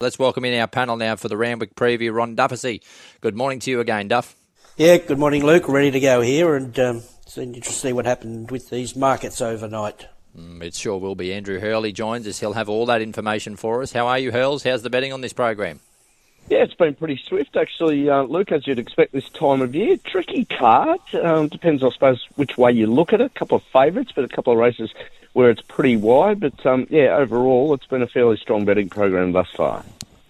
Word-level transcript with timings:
Let's 0.00 0.16
welcome 0.16 0.44
in 0.44 0.56
our 0.60 0.68
panel 0.68 0.96
now 0.96 1.16
for 1.16 1.26
the 1.26 1.36
Randwick 1.36 1.74
preview. 1.74 2.14
Ron 2.14 2.36
Dufficy. 2.36 2.82
Good 3.20 3.34
morning 3.34 3.58
to 3.58 3.70
you 3.72 3.80
again, 3.80 4.06
Duff. 4.06 4.36
Yeah, 4.76 4.96
good 4.98 5.18
morning, 5.18 5.44
Luke. 5.44 5.68
Ready 5.68 5.90
to 5.90 5.98
go 5.98 6.20
here, 6.20 6.54
and 6.54 6.78
um, 6.78 7.02
it's 7.22 7.36
interesting 7.36 7.62
to 7.62 7.72
see 7.72 7.92
what 7.92 8.06
happened 8.06 8.52
with 8.52 8.70
these 8.70 8.94
markets 8.94 9.40
overnight. 9.40 10.06
Mm, 10.38 10.62
it 10.62 10.76
sure 10.76 10.98
will 10.98 11.16
be. 11.16 11.34
Andrew 11.34 11.58
Hurley 11.58 11.90
joins 11.90 12.28
us. 12.28 12.38
He'll 12.38 12.52
have 12.52 12.68
all 12.68 12.86
that 12.86 13.02
information 13.02 13.56
for 13.56 13.82
us. 13.82 13.90
How 13.90 14.06
are 14.06 14.20
you, 14.20 14.30
Hurls? 14.30 14.62
How's 14.62 14.82
the 14.82 14.90
betting 14.90 15.12
on 15.12 15.20
this 15.20 15.32
program? 15.32 15.80
Yeah, 16.48 16.58
it's 16.58 16.74
been 16.74 16.94
pretty 16.94 17.20
swift, 17.26 17.56
actually, 17.56 18.08
uh, 18.08 18.22
Luke, 18.22 18.52
as 18.52 18.68
you'd 18.68 18.78
expect 18.78 19.12
this 19.12 19.28
time 19.30 19.60
of 19.62 19.74
year. 19.74 19.96
Tricky 19.96 20.44
card. 20.44 21.00
Um, 21.20 21.48
depends, 21.48 21.82
I 21.82 21.90
suppose, 21.90 22.24
which 22.36 22.56
way 22.56 22.70
you 22.70 22.86
look 22.86 23.12
at 23.12 23.20
it. 23.20 23.32
A 23.34 23.38
couple 23.38 23.56
of 23.56 23.64
favourites, 23.72 24.12
but 24.14 24.22
a 24.22 24.28
couple 24.28 24.52
of 24.52 24.60
races 24.60 24.94
where 25.32 25.50
it's 25.50 25.62
pretty 25.62 25.96
wide. 25.96 26.40
But 26.40 26.64
um, 26.66 26.86
yeah, 26.90 27.16
overall, 27.16 27.74
it's 27.74 27.86
been 27.86 28.02
a 28.02 28.06
fairly 28.06 28.36
strong 28.36 28.64
betting 28.64 28.88
program 28.88 29.32
thus 29.32 29.48
far. 29.50 29.84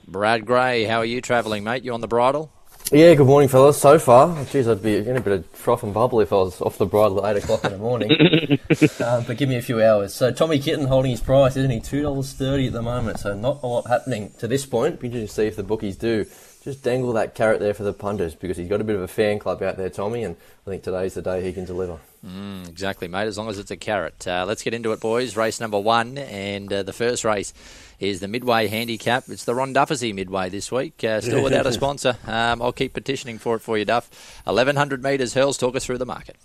Brad 0.06 0.46
Gray, 0.46 0.84
how 0.84 0.98
are 0.98 1.04
you 1.04 1.20
travelling, 1.20 1.64
mate? 1.64 1.84
You 1.84 1.92
on 1.92 2.00
the 2.00 2.08
bridle? 2.08 2.50
Yeah, 2.90 3.12
good 3.14 3.26
morning, 3.26 3.50
fellas. 3.50 3.78
So 3.78 3.98
far, 3.98 4.42
geez, 4.46 4.66
I'd 4.66 4.82
be 4.82 4.96
in 4.96 5.14
a 5.14 5.20
bit 5.20 5.34
of 5.34 5.46
froth 5.50 5.82
and 5.82 5.92
bubble 5.92 6.22
if 6.22 6.32
I 6.32 6.36
was 6.36 6.58
off 6.62 6.78
the 6.78 6.86
bridle 6.86 7.24
at 7.26 7.36
eight 7.36 7.44
o'clock 7.44 7.62
in 7.64 7.72
the 7.72 7.78
morning. 7.78 8.10
uh, 9.00 9.22
but 9.26 9.36
give 9.36 9.46
me 9.46 9.56
a 9.56 9.62
few 9.62 9.82
hours. 9.82 10.14
So 10.14 10.30
Tommy 10.32 10.58
Kitten 10.58 10.86
holding 10.86 11.10
his 11.10 11.20
price, 11.20 11.54
isn't 11.56 11.70
he? 11.70 11.80
Two 11.80 12.00
dollars 12.00 12.32
thirty 12.32 12.68
at 12.68 12.72
the 12.72 12.80
moment. 12.80 13.20
So 13.20 13.34
not 13.34 13.62
a 13.62 13.66
lot 13.66 13.86
happening 13.88 14.32
to 14.38 14.48
this 14.48 14.64
point. 14.64 15.00
Be 15.00 15.08
interesting 15.08 15.26
to 15.26 15.34
see 15.34 15.46
if 15.46 15.56
the 15.56 15.62
bookies 15.62 15.96
do 15.96 16.24
just 16.64 16.82
dangle 16.82 17.12
that 17.12 17.34
carrot 17.34 17.60
there 17.60 17.74
for 17.74 17.82
the 17.82 17.92
punters 17.92 18.34
because 18.34 18.56
he's 18.56 18.68
got 18.68 18.80
a 18.80 18.84
bit 18.84 18.96
of 18.96 19.02
a 19.02 19.08
fan 19.08 19.38
club 19.38 19.62
out 19.62 19.76
there, 19.76 19.90
Tommy, 19.90 20.24
and 20.24 20.36
I 20.66 20.70
think 20.70 20.82
today's 20.82 21.12
the 21.12 21.22
day 21.22 21.42
he 21.42 21.52
can 21.52 21.66
deliver. 21.66 21.98
Mm, 22.26 22.68
exactly, 22.68 23.06
mate. 23.06 23.26
As 23.26 23.38
long 23.38 23.48
as 23.48 23.58
it's 23.58 23.70
a 23.70 23.76
carrot. 23.76 24.26
Uh, 24.26 24.44
let's 24.46 24.62
get 24.62 24.74
into 24.74 24.92
it, 24.92 25.00
boys. 25.00 25.36
Race 25.36 25.60
number 25.60 25.78
one, 25.78 26.18
and 26.18 26.72
uh, 26.72 26.82
the 26.82 26.92
first 26.92 27.24
race 27.24 27.52
is 28.00 28.20
the 28.20 28.28
Midway 28.28 28.66
Handicap. 28.66 29.24
It's 29.28 29.44
the 29.44 29.54
Ron 29.54 29.72
Dufficy 29.72 30.12
Midway 30.12 30.48
this 30.48 30.72
week, 30.72 31.02
uh, 31.04 31.20
still 31.20 31.42
without 31.44 31.66
a 31.66 31.72
sponsor. 31.80 32.16
Um, 32.26 32.60
I'll 32.60 32.72
keep 32.72 32.92
petitioning 32.92 33.38
for 33.38 33.56
it 33.56 33.60
for 33.60 33.78
you, 33.78 33.84
Duff. 33.84 34.10
1100 34.44 35.02
metres, 35.02 35.34
Hurls, 35.34 35.58
talk 35.58 35.76
us 35.76 35.84
through 35.84 35.98
the 35.98 36.06
market. 36.06 36.36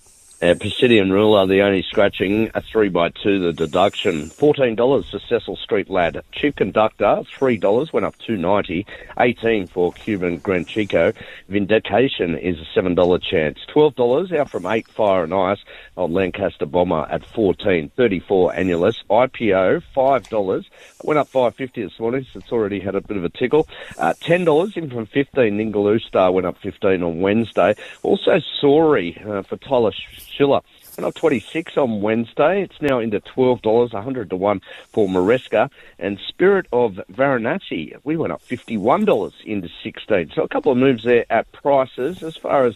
Uh, 0.43 0.53
Presidian 0.55 1.09
Ruler, 1.09 1.47
the 1.47 1.61
only 1.61 1.83
scratching, 1.83 2.51
a 2.53 2.61
3 2.61 2.89
by 2.89 3.07
2 3.07 3.39
the 3.39 3.53
deduction. 3.53 4.23
$14 4.23 5.09
for 5.09 5.19
Cecil 5.19 5.55
Street 5.55 5.89
Lad. 5.89 6.21
Chief 6.33 6.53
Conductor, 6.53 7.21
$3, 7.39 7.93
went 7.93 8.05
up 8.05 8.17
290 8.17 8.85
18 9.17 9.67
for 9.67 9.93
Cuban 9.93 10.39
Grand 10.39 10.67
Chico. 10.67 11.13
Vindication 11.47 12.37
is 12.37 12.57
a 12.59 12.77
$7 12.77 13.21
chance. 13.21 13.57
$12 13.73 14.37
out 14.37 14.49
from 14.49 14.65
8 14.65 14.85
Fire 14.89 15.23
and 15.23 15.33
Ice. 15.33 15.59
on 15.95 16.11
Lancaster 16.11 16.65
Bomber 16.65 17.07
at 17.09 17.23
14 17.23 17.89
34 17.95 18.51
Annulus. 18.51 18.95
IPO, 19.09 19.81
$5. 19.95 20.65
Went 21.05 21.19
up 21.19 21.29
550 21.29 21.83
this 21.83 21.99
morning, 22.01 22.25
so 22.33 22.39
it's 22.39 22.51
already 22.51 22.81
had 22.81 22.95
a 22.95 23.01
bit 23.01 23.15
of 23.15 23.23
a 23.23 23.29
tickle. 23.29 23.65
Uh, 23.97 24.13
$10 24.19 24.75
in 24.75 24.89
from 24.89 25.05
15 25.05 25.57
Ningaloo 25.57 26.01
Star 26.01 26.33
went 26.33 26.45
up 26.45 26.57
15 26.57 27.01
on 27.01 27.21
Wednesday. 27.21 27.75
Also 28.01 28.41
Sorry 28.59 29.21
uh, 29.25 29.41
for 29.43 29.55
Tyler 29.55 29.91
Schiller. 30.35 30.61
Went 30.97 31.07
up 31.07 31.15
26 31.15 31.75
on 31.77 32.01
Wednesday. 32.01 32.61
It's 32.61 32.81
now 32.81 32.99
into 32.99 33.19
$12, 33.19 33.93
100 33.93 34.29
to 34.29 34.35
1 34.35 34.61
for 34.91 35.07
Maresca. 35.07 35.69
And 35.97 36.19
Spirit 36.27 36.67
of 36.71 36.99
Varanasi, 37.11 37.95
we 38.03 38.15
went 38.15 38.33
up 38.33 38.43
$51 38.43 39.33
into 39.45 39.69
16. 39.83 40.31
So 40.35 40.43
a 40.43 40.47
couple 40.47 40.71
of 40.71 40.77
moves 40.77 41.03
there 41.03 41.25
at 41.31 41.51
prices. 41.51 42.21
As 42.21 42.37
far 42.37 42.65
as 42.65 42.75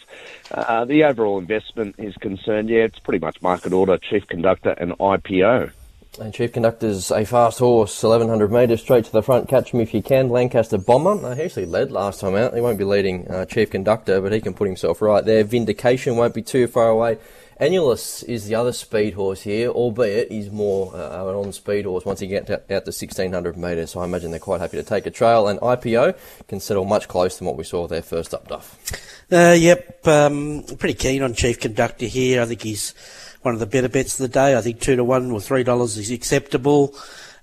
uh, 0.52 0.86
the 0.86 1.04
overall 1.04 1.38
investment 1.38 1.96
is 2.00 2.16
concerned, 2.16 2.70
yeah, 2.70 2.80
it's 2.80 3.00
pretty 3.00 3.24
much 3.24 3.42
market 3.42 3.72
order, 3.72 3.98
chief 3.98 4.28
conductor 4.28 4.72
and 4.72 4.94
IPO. 4.94 5.72
And 6.20 6.34
Chief 6.34 6.52
Conductor's 6.52 7.12
a 7.12 7.26
fast 7.26 7.60
horse, 7.60 8.02
1100 8.02 8.52
metres 8.52 8.82
straight 8.82 9.06
to 9.06 9.12
the 9.12 9.22
front. 9.22 9.48
Catch 9.48 9.72
him 9.72 9.82
if 9.82 9.94
you 9.94 10.02
can. 10.02 10.30
Lancaster 10.30 10.80
Bomber. 10.80 11.24
Uh, 11.24 11.36
he 11.36 11.44
actually 11.44 11.68
led 11.68 11.92
last 11.92 12.22
time 12.22 12.34
out. 12.34 12.56
He 12.56 12.62
won't 12.62 12.80
be 12.80 12.86
leading 12.86 13.30
uh, 13.30 13.46
Chief 13.46 13.70
Conductor, 13.70 14.20
but 14.20 14.32
he 14.32 14.42
can 14.42 14.56
put 14.56 14.68
himself 14.68 15.00
right 15.02 15.24
there. 15.24 15.44
Vindication 15.44 16.16
won't 16.16 16.34
be 16.34 16.42
too 16.42 16.66
far 16.66 16.90
away. 16.90 17.20
Annulus 17.60 18.24
is 18.24 18.46
the 18.46 18.56
other 18.56 18.72
speed 18.72 19.16
horse 19.16 19.42
here, 19.42 19.70
albeit 19.70 20.32
he's 20.32 20.52
more 20.52 20.96
uh, 20.96 21.28
an 21.28 21.36
on-speed 21.36 21.86
horse 21.86 22.06
once 22.06 22.20
he 22.20 22.28
gets 22.28 22.50
out, 22.52 22.68
to 22.68 22.74
1600 22.76 23.58
metres. 23.58 23.92
So 23.92 24.00
I 24.02 24.06
imagine 24.06 24.30
they're 24.30 24.40
quite 24.40 24.62
happy 24.62 24.78
to 24.78 24.84
take 24.84 25.08
a 25.08 25.12
trail. 25.12 25.48
And 25.48 25.60
IPO 25.60 26.18
can 26.48 26.60
settle 26.60 26.86
much 26.86 27.08
closer 27.08 27.40
than 27.40 27.48
what 27.48 27.58
we 27.58 27.64
saw 27.64 27.88
their 27.88 28.04
first 28.04 28.34
up, 28.34 28.48
Duff. 28.48 28.78
Uh, 29.32 29.56
yep, 29.58 30.06
um, 30.08 30.64
pretty 30.78 30.94
keen 30.94 31.24
on 31.24 31.34
Chief 31.34 31.60
Conductor 31.60 32.06
here. 32.06 32.44
I 32.44 32.46
think 32.46 32.62
he's 32.62 32.94
one 33.42 33.56
of 33.56 33.60
the 33.60 33.66
better 33.66 33.90
bets 33.90 34.20
of 34.20 34.30
the 34.30 34.34
day. 34.34 34.56
I 34.56 34.62
think 34.62 34.80
two 34.80 34.96
to 34.96 35.04
one 35.04 35.32
or 35.32 35.42
three 35.42 35.64
dollars 35.64 35.98
is 35.98 36.12
acceptable. 36.12 36.96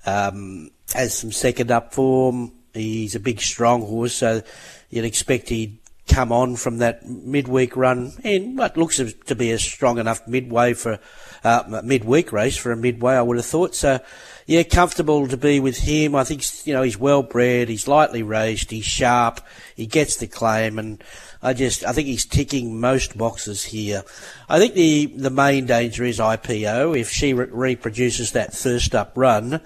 Um, 0.06 0.70
has 0.94 1.16
some 1.18 1.32
second 1.32 1.72
up 1.72 1.92
form. 1.92 2.52
He's 2.72 3.14
a 3.14 3.20
big, 3.20 3.40
strong 3.40 3.82
horse, 3.82 4.14
so 4.14 4.42
you'd 4.90 5.04
expect 5.04 5.48
he'd 5.48 5.78
come 6.06 6.32
on 6.32 6.56
from 6.56 6.78
that 6.78 7.06
midweek 7.08 7.76
run, 7.76 8.12
and 8.24 8.58
what 8.58 8.76
looks 8.76 9.00
to 9.26 9.34
be 9.34 9.50
a 9.50 9.58
strong 9.58 9.98
enough 9.98 10.26
midway 10.28 10.74
for 10.74 10.98
uh, 11.42 11.80
midweek 11.82 12.32
race 12.32 12.56
for 12.56 12.72
a 12.72 12.76
midway. 12.76 13.14
I 13.14 13.22
would 13.22 13.36
have 13.36 13.46
thought 13.46 13.74
so. 13.74 14.00
Yeah, 14.46 14.62
comfortable 14.62 15.26
to 15.28 15.36
be 15.38 15.60
with 15.60 15.78
him. 15.78 16.14
I 16.14 16.24
think 16.24 16.44
you 16.66 16.74
know 16.74 16.82
he's 16.82 16.98
well 16.98 17.22
bred, 17.22 17.68
he's 17.68 17.88
lightly 17.88 18.22
raised, 18.22 18.70
he's 18.70 18.84
sharp, 18.84 19.40
he 19.74 19.86
gets 19.86 20.16
the 20.16 20.26
claim, 20.26 20.78
and 20.78 21.02
I 21.42 21.54
just 21.54 21.84
I 21.84 21.92
think 21.92 22.08
he's 22.08 22.26
ticking 22.26 22.80
most 22.80 23.16
boxes 23.16 23.64
here. 23.64 24.04
I 24.48 24.58
think 24.58 24.74
the 24.74 25.06
the 25.06 25.30
main 25.30 25.66
danger 25.66 26.04
is 26.04 26.18
IPO. 26.18 26.98
If 26.98 27.10
she 27.10 27.32
re- 27.32 27.46
reproduces 27.50 28.32
that 28.32 28.54
first 28.54 28.94
up 28.94 29.12
run, 29.16 29.62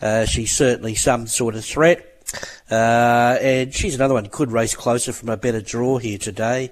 uh, 0.00 0.26
she's 0.26 0.54
certainly 0.54 0.94
some 0.94 1.26
sort 1.26 1.56
of 1.56 1.64
threat. 1.64 2.09
Uh, 2.70 3.36
and 3.40 3.74
she's 3.74 3.94
another 3.94 4.14
one 4.14 4.26
could 4.26 4.52
race 4.52 4.74
closer 4.74 5.12
from 5.12 5.28
a 5.28 5.36
better 5.36 5.60
draw 5.60 5.98
here 5.98 6.18
today. 6.18 6.70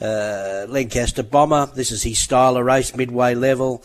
Uh, 0.00 0.66
Lancaster 0.68 1.22
Bomber, 1.22 1.66
this 1.74 1.92
is 1.92 2.02
his 2.02 2.18
style 2.18 2.56
of 2.56 2.64
race, 2.64 2.94
midway 2.96 3.34
level. 3.34 3.84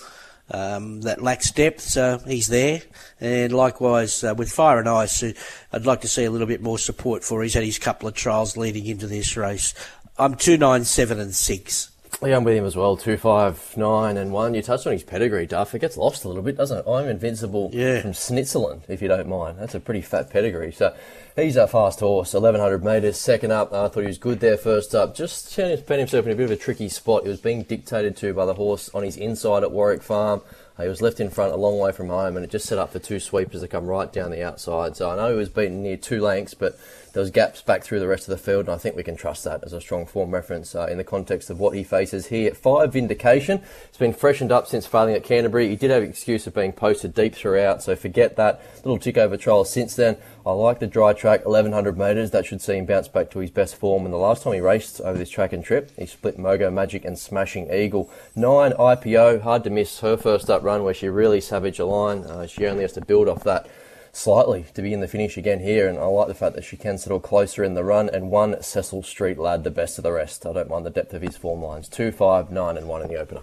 Um, 0.52 1.02
that 1.02 1.24
lacks 1.24 1.50
depth, 1.50 1.82
so 1.82 2.20
he's 2.20 2.48
there. 2.48 2.84
And 3.20 3.52
likewise 3.52 4.24
uh, 4.24 4.36
with 4.38 4.52
Fire 4.52 4.78
and 4.78 4.88
Ice, 4.88 5.24
uh, 5.24 5.34
I'd 5.74 5.88
like 5.88 6.02
to 6.02 6.08
see 6.08 6.24
a 6.24 6.30
little 6.30 6.46
bit 6.46 6.62
more 6.62 6.78
support 6.78 7.24
for. 7.24 7.42
He's 7.42 7.56
had 7.56 7.64
his 7.64 7.80
couple 7.80 8.08
of 8.08 8.14
trials 8.14 8.56
leading 8.56 8.86
into 8.86 9.08
this 9.08 9.36
race. 9.36 9.74
I'm 10.20 10.36
two 10.36 10.58
nine 10.58 10.86
seven 10.86 11.20
and 11.20 11.34
six. 11.34 11.90
Yeah, 12.24 12.38
I'm 12.38 12.44
with 12.44 12.56
him 12.56 12.66
as 12.66 12.76
well. 12.76 12.96
Two, 12.98 13.18
five, 13.18 13.76
nine, 13.76 14.18
and 14.18 14.32
one. 14.32 14.54
You 14.54 14.62
touched 14.62 14.88
on 14.88 14.94
his 14.94 15.04
pedigree, 15.04 15.46
Duff. 15.46 15.76
It 15.76 15.80
gets 15.80 15.98
lost 15.98 16.24
a 16.24 16.28
little 16.28 16.44
bit, 16.44 16.58
doesn't 16.58 16.80
it? 16.80 16.90
I'm 16.90 17.08
invincible 17.08 17.70
yeah. 17.74 18.02
from 18.02 18.14
Snitzerland, 18.14 18.82
if 18.88 19.02
you 19.02 19.08
don't 19.08 19.28
mind. 19.28 19.60
That's 19.60 19.76
a 19.76 19.80
pretty 19.80 20.02
fat 20.02 20.30
pedigree. 20.30 20.72
So 20.72 20.96
he's 21.36 21.58
a 21.58 21.68
fast 21.68 22.00
horse, 22.00 22.34
1100 22.34 22.84
metres. 22.84 23.20
Second 23.20 23.52
up, 23.52 23.74
I 23.74 23.90
thought 23.90 24.02
he 24.02 24.08
was 24.08 24.18
good 24.18 24.40
there 24.40 24.58
first 24.58 24.96
up. 24.96 25.16
Just 25.16 25.54
found 25.56 26.00
himself 26.00 26.26
in 26.26 26.32
a 26.32 26.36
bit 26.36 26.46
of 26.46 26.52
a 26.52 26.56
tricky 26.56 26.90
spot. 26.90 27.24
He 27.24 27.30
was 27.30 27.42
being 27.42 27.64
dictated 27.64 28.16
to 28.18 28.34
by 28.34 28.46
the 28.46 28.54
horse 28.54 28.90
on 28.94 29.04
his 29.04 29.18
inside 29.18 29.64
at 29.64 29.72
Warwick 29.72 30.02
Farm. 30.02 30.42
Uh, 30.78 30.84
he 30.84 30.90
was 30.90 31.02
left 31.02 31.20
in 31.20 31.30
front 31.30 31.54
a 31.54 31.58
long 31.58 31.80
way 31.80 31.92
from 31.92 32.10
home, 32.10 32.36
and 32.36 32.44
it 32.44 32.52
just 32.52 32.66
set 32.66 32.78
up 32.78 32.92
for 32.92 33.00
two 33.00 33.20
sweepers 33.20 33.62
to 33.62 33.68
come 33.68 33.86
right 33.86 34.12
down 34.12 34.32
the 34.32 34.44
outside. 34.44 34.96
So 34.98 35.10
I 35.10 35.16
know 35.16 35.32
he 35.32 35.38
was 35.38 35.50
beaten 35.50 35.84
near 35.84 35.98
two 35.98 36.22
lengths, 36.22 36.54
but 36.54 36.78
was 37.20 37.32
gaps 37.32 37.62
back 37.62 37.84
through 37.84 38.00
the 38.00 38.08
rest 38.08 38.28
of 38.28 38.32
the 38.32 38.44
field, 38.44 38.66
and 38.66 38.76
I 38.76 38.78
think 38.78 38.96
we 38.96 39.04
can 39.04 39.16
trust 39.16 39.44
that 39.46 39.64
as 39.64 39.74
a 39.74 39.80
strong 39.80 40.06
form 40.06 40.32
reference 40.32 40.76
uh, 40.76 40.88
in 40.88 40.98
the 40.98 41.04
context 41.04 41.50
of 41.50 41.60
what 41.60 41.76
he 41.76 41.84
faces 41.84 42.28
here. 42.28 42.54
Five 42.54 42.94
Vindication. 42.94 43.62
It's 43.86 43.98
been 43.98 44.14
freshened 44.14 44.52
up 44.52 44.68
since 44.68 44.86
failing 44.86 45.16
at 45.16 45.24
Canterbury. 45.24 45.70
He 45.70 45.76
did 45.76 45.92
have 45.92 46.04
an 46.04 46.10
excuse 46.10 46.46
of 46.46 46.54
being 46.54 46.74
posted 46.74 47.14
deep 47.14 47.36
throughout, 47.36 47.82
so 47.82 47.96
forget 47.96 48.36
that. 48.36 48.62
Little 48.84 49.00
tick 49.00 49.18
over 49.18 49.38
trial 49.38 49.66
since 49.66 49.96
then. 49.96 50.18
I 50.46 50.52
like 50.52 50.80
the 50.80 50.88
dry 50.88 51.14
track, 51.14 51.46
1100 51.46 51.98
metres. 51.98 52.32
That 52.32 52.46
should 52.46 52.62
see 52.62 52.78
him 52.78 52.86
bounce 52.86 53.08
back 53.08 53.32
to 53.32 53.40
his 53.40 53.50
best 53.50 53.76
form. 53.76 54.06
And 54.06 54.14
the 54.14 54.18
last 54.18 54.44
time 54.44 54.54
he 54.54 54.60
raced 54.60 55.02
over 55.02 55.18
this 55.18 55.30
track 55.30 55.54
and 55.54 55.64
trip, 55.64 55.92
he 55.98 56.06
split 56.06 56.38
Mogo 56.38 56.72
Magic 56.72 57.06
and 57.06 57.18
Smashing 57.18 57.74
Eagle. 57.74 58.10
Nine 58.36 58.74
IPO, 58.74 59.42
hard 59.42 59.64
to 59.64 59.70
miss 59.70 60.02
her 60.02 60.18
first 60.18 60.50
up 60.50 60.64
run 60.64 60.84
where 60.84 60.94
she 60.94 61.08
really 61.08 61.42
savaged 61.42 61.80
a 61.80 61.86
line. 61.86 62.26
Uh, 62.26 62.46
she 62.46 62.68
only 62.68 62.84
has 62.84 62.94
to 62.94 63.02
build 63.02 63.28
off 63.28 63.44
that 63.44 63.68
slightly 64.16 64.66
to 64.74 64.82
be 64.82 64.94
in 64.94 65.02
the 65.02 65.08
finish 65.08 65.38
again 65.38 65.60
here, 65.60 65.88
and 65.88 66.00
I 66.00 66.06
like 66.06 66.28
the 66.28 66.34
fact 66.34 66.56
that 66.56 66.64
she 66.64 66.78
can 66.78 66.98
settle 66.98 67.20
closer 67.20 67.64
in 67.64 67.74
the 67.74 67.84
run. 67.84 68.10
And 68.10 68.32
one 68.32 68.62
Cecil 68.62 69.04
Street 69.04 69.38
lad, 69.38 69.64
the 69.64 69.72
best 69.72 69.98
of 69.98 70.04
the 70.04 70.12
rest. 70.12 70.46
I 70.46 70.54
don't 70.54 70.70
mind 70.70 70.86
the 70.86 70.90
depth 70.90 71.14
of 71.14 71.22
his 71.22 71.38
form 71.38 71.62
lines. 71.62 71.90
Two, 71.90 72.12
five, 72.12 72.50
nine, 72.50 72.78
and 72.78 72.88
one 72.88 73.02
in 73.02 73.10
the 73.10 73.18
opener. 73.18 73.42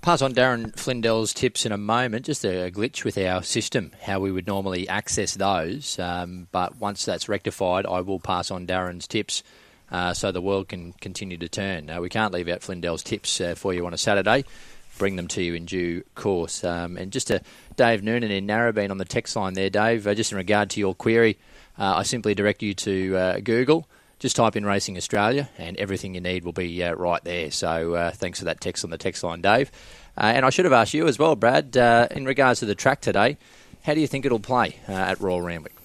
Pass 0.00 0.22
on 0.22 0.32
Darren 0.32 0.78
Flindell's 0.78 1.34
tips 1.34 1.66
in 1.66 1.72
a 1.72 1.76
moment. 1.76 2.24
Just 2.24 2.44
a 2.44 2.70
glitch 2.70 3.04
with 3.04 3.18
our 3.18 3.42
system, 3.42 3.90
how 4.00 4.20
we 4.20 4.30
would 4.30 4.46
normally 4.46 4.88
access 4.88 5.34
those. 5.34 5.98
Um, 5.98 6.46
but 6.52 6.76
once 6.76 7.04
that's 7.04 7.28
rectified, 7.28 7.84
I 7.84 8.00
will 8.00 8.20
pass 8.20 8.50
on 8.50 8.66
Darren's 8.66 9.08
tips. 9.08 9.42
Uh, 9.90 10.12
so 10.12 10.30
the 10.30 10.42
world 10.42 10.68
can 10.68 10.92
continue 11.00 11.38
to 11.38 11.48
turn. 11.48 11.90
Uh, 11.90 12.00
we 12.00 12.10
can't 12.10 12.32
leave 12.32 12.48
out 12.48 12.62
Flindell's 12.62 13.02
tips 13.02 13.40
uh, 13.40 13.54
for 13.56 13.72
you 13.72 13.86
on 13.86 13.94
a 13.94 13.98
Saturday 13.98 14.44
bring 14.98 15.16
them 15.16 15.28
to 15.28 15.42
you 15.42 15.54
in 15.54 15.64
due 15.64 16.02
course. 16.14 16.64
Um, 16.64 16.96
and 16.96 17.12
just 17.12 17.28
to 17.28 17.40
Dave 17.76 18.02
Noonan 18.02 18.30
in 18.30 18.46
Narrabeen 18.46 18.90
on 18.90 18.98
the 18.98 19.04
text 19.04 19.36
line 19.36 19.54
there, 19.54 19.70
Dave, 19.70 20.06
uh, 20.06 20.14
just 20.14 20.32
in 20.32 20.38
regard 20.38 20.70
to 20.70 20.80
your 20.80 20.94
query, 20.94 21.38
uh, 21.78 21.94
I 21.96 22.02
simply 22.02 22.34
direct 22.34 22.62
you 22.62 22.74
to 22.74 23.16
uh, 23.16 23.40
Google. 23.40 23.88
Just 24.18 24.34
type 24.34 24.56
in 24.56 24.66
Racing 24.66 24.96
Australia, 24.96 25.48
and 25.58 25.76
everything 25.76 26.16
you 26.16 26.20
need 26.20 26.44
will 26.44 26.52
be 26.52 26.82
uh, 26.82 26.92
right 26.94 27.22
there. 27.22 27.52
So 27.52 27.94
uh, 27.94 28.10
thanks 28.10 28.40
for 28.40 28.46
that 28.46 28.60
text 28.60 28.82
on 28.82 28.90
the 28.90 28.98
text 28.98 29.22
line, 29.22 29.40
Dave. 29.40 29.70
Uh, 30.16 30.32
and 30.34 30.44
I 30.44 30.50
should 30.50 30.64
have 30.64 30.72
asked 30.72 30.92
you 30.92 31.06
as 31.06 31.20
well, 31.20 31.36
Brad, 31.36 31.76
in 32.10 32.24
regards 32.24 32.58
to 32.60 32.66
the 32.66 32.74
track 32.74 33.00
today, 33.00 33.38
how 33.84 33.94
do 33.94 34.00
you 34.00 34.08
think 34.08 34.26
it'll 34.26 34.40
play 34.40 34.74
at 34.88 35.20
Royal 35.20 35.40
Randwick? 35.40 35.77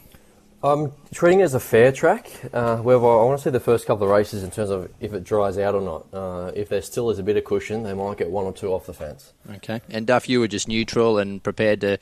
I'm 0.63 0.93
treating 1.13 1.41
it 1.41 1.43
as 1.43 1.53
a 1.53 1.59
fair 1.59 1.91
track. 1.91 2.31
Uh, 2.53 2.77
however, 2.77 3.05
I 3.05 3.25
want 3.25 3.37
to 3.37 3.43
see 3.43 3.49
the 3.49 3.59
first 3.59 3.85
couple 3.85 4.05
of 4.05 4.11
races 4.11 4.43
in 4.43 4.51
terms 4.51 4.69
of 4.69 4.89
if 5.01 5.13
it 5.13 5.25
dries 5.25 5.57
out 5.57 5.75
or 5.75 5.81
not. 5.81 6.05
Uh, 6.13 6.51
if 6.55 6.69
there 6.69 6.81
still 6.81 7.09
is 7.09 7.19
a 7.19 7.23
bit 7.23 7.35
of 7.35 7.43
cushion, 7.43 7.83
they 7.83 7.93
might 7.93 8.17
get 8.17 8.29
one 8.29 8.45
or 8.45 8.53
two 8.53 8.73
off 8.73 8.85
the 8.85 8.93
fence. 8.93 9.33
Okay. 9.55 9.81
And 9.89 10.07
Duff, 10.07 10.29
you 10.29 10.39
were 10.39 10.47
just 10.47 10.69
neutral 10.69 11.17
and 11.17 11.43
prepared 11.43 11.81
to 11.81 11.97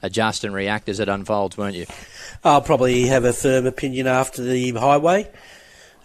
adjust 0.00 0.44
and 0.44 0.54
react 0.54 0.88
as 0.88 1.00
it 1.00 1.08
unfolds, 1.10 1.58
weren't 1.58 1.76
you? 1.76 1.84
I'll 2.42 2.62
probably 2.62 3.06
have 3.08 3.24
a 3.24 3.32
firm 3.34 3.66
opinion 3.66 4.06
after 4.06 4.42
the 4.42 4.72
highway, 4.72 5.30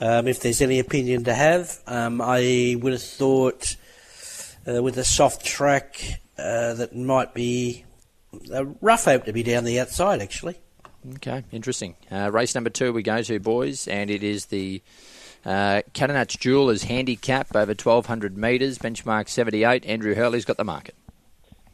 um, 0.01 0.27
if 0.27 0.41
there's 0.41 0.61
any 0.61 0.79
opinion 0.79 1.23
to 1.23 1.33
have. 1.33 1.79
Um, 1.87 2.21
I 2.21 2.75
would 2.81 2.91
have 2.91 3.03
thought 3.03 3.77
uh, 4.67 4.83
with 4.83 4.97
a 4.97 5.05
soft 5.05 5.45
track 5.45 6.01
uh, 6.37 6.73
that 6.73 6.95
might 6.95 7.33
be 7.33 7.85
a 8.51 8.65
rough 8.65 9.05
hope 9.05 9.23
to 9.25 9.31
be 9.31 9.43
down 9.43 9.63
the 9.63 9.79
outside, 9.79 10.21
actually. 10.21 10.57
Okay, 11.15 11.43
interesting. 11.51 11.95
Uh, 12.09 12.31
race 12.31 12.55
number 12.55 12.69
two 12.69 12.93
we 12.93 13.03
go 13.03 13.21
to, 13.21 13.39
boys, 13.39 13.87
and 13.87 14.09
it 14.09 14.23
is 14.23 14.45
the 14.45 14.81
uh, 15.45 15.81
Catanach 15.93 16.39
Jewelers 16.39 16.83
Handicap 16.83 17.53
over 17.55 17.71
1,200 17.71 18.37
metres, 18.37 18.77
benchmark 18.77 19.27
78. 19.27 19.85
Andrew 19.85 20.15
Hurley's 20.15 20.45
got 20.45 20.57
the 20.57 20.63
market. 20.63 20.95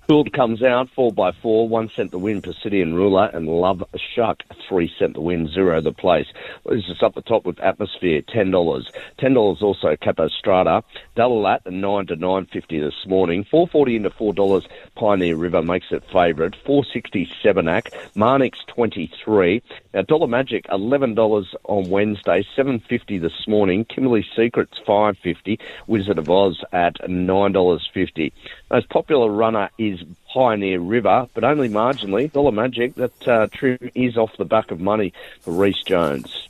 Gould 0.10 0.34
comes 0.34 0.64
out, 0.64 0.90
four 0.96 1.12
by 1.12 1.32
four, 1.32 1.70
one 1.70 1.88
cent 1.96 2.10
the 2.10 2.18
win, 2.18 2.42
Presidian 2.42 2.96
Ruler, 2.96 3.30
and 3.32 3.48
Love 3.48 3.84
Shuck, 4.16 4.42
three 4.68 4.92
cent 4.98 5.14
the 5.14 5.22
win, 5.22 5.48
zero 5.48 5.82
the 5.82 5.92
place. 5.92 6.26
This 6.66 6.86
is 6.90 7.04
up 7.04 7.14
the 7.14 7.22
top 7.22 7.46
with 7.46 7.60
Atmosphere, 7.60 8.24
ten 8.28 8.50
dollars. 8.50 8.90
Ten 9.20 9.36
dollars 9.36 9.62
also 9.62 9.96
Capo 9.96 10.28
Strata, 10.28 10.84
and 11.16 11.82
nine 11.82 12.08
to 12.08 12.16
nine 12.16 12.48
fifty 12.48 12.80
this 12.80 13.06
morning. 13.06 13.44
Four 13.44 13.68
forty 13.68 13.96
into 13.96 14.10
four 14.10 14.34
dollars. 14.34 14.64
Pioneer 14.96 15.36
River 15.36 15.62
makes 15.62 15.92
it 15.92 16.04
favourite. 16.12 16.56
Four 16.66 16.86
sixty 16.92 17.30
Sevenac, 17.44 17.94
Marnix 18.16 18.66
twenty 18.66 19.12
three. 19.24 19.62
Now 19.94 20.02
Dollar 20.02 20.26
Magic 20.26 20.66
eleven 20.72 21.14
dollars 21.14 21.54
on 21.66 21.88
Wednesday, 21.92 22.44
seven 22.56 22.80
fifty 22.80 23.20
this 23.20 23.48
morning. 23.48 23.86
Kimberly 23.86 24.26
Secrets 24.36 24.80
five 24.88 25.20
fifty. 25.20 25.60
Wizard 25.86 26.18
of 26.18 26.32
Oz 26.32 26.64
at 26.74 27.08
nine 27.08 27.52
dollars 27.52 27.88
fifty. 27.94 28.34
Most 28.72 28.90
popular 28.90 29.32
runner 29.32 29.72
is 29.80 30.00
Pioneer 30.32 30.80
River, 30.80 31.28
but 31.34 31.44
only 31.44 31.70
marginally. 31.70 32.32
Dollar 32.32 32.52
Magic, 32.52 32.94
that 32.96 33.28
uh, 33.28 33.48
trim 33.52 33.80
is 33.96 34.16
off 34.16 34.38
the 34.38 34.46
back 34.46 34.70
of 34.70 34.80
money 34.80 35.12
for 35.42 35.52
Reece 35.52 35.84
Jones. 35.84 36.48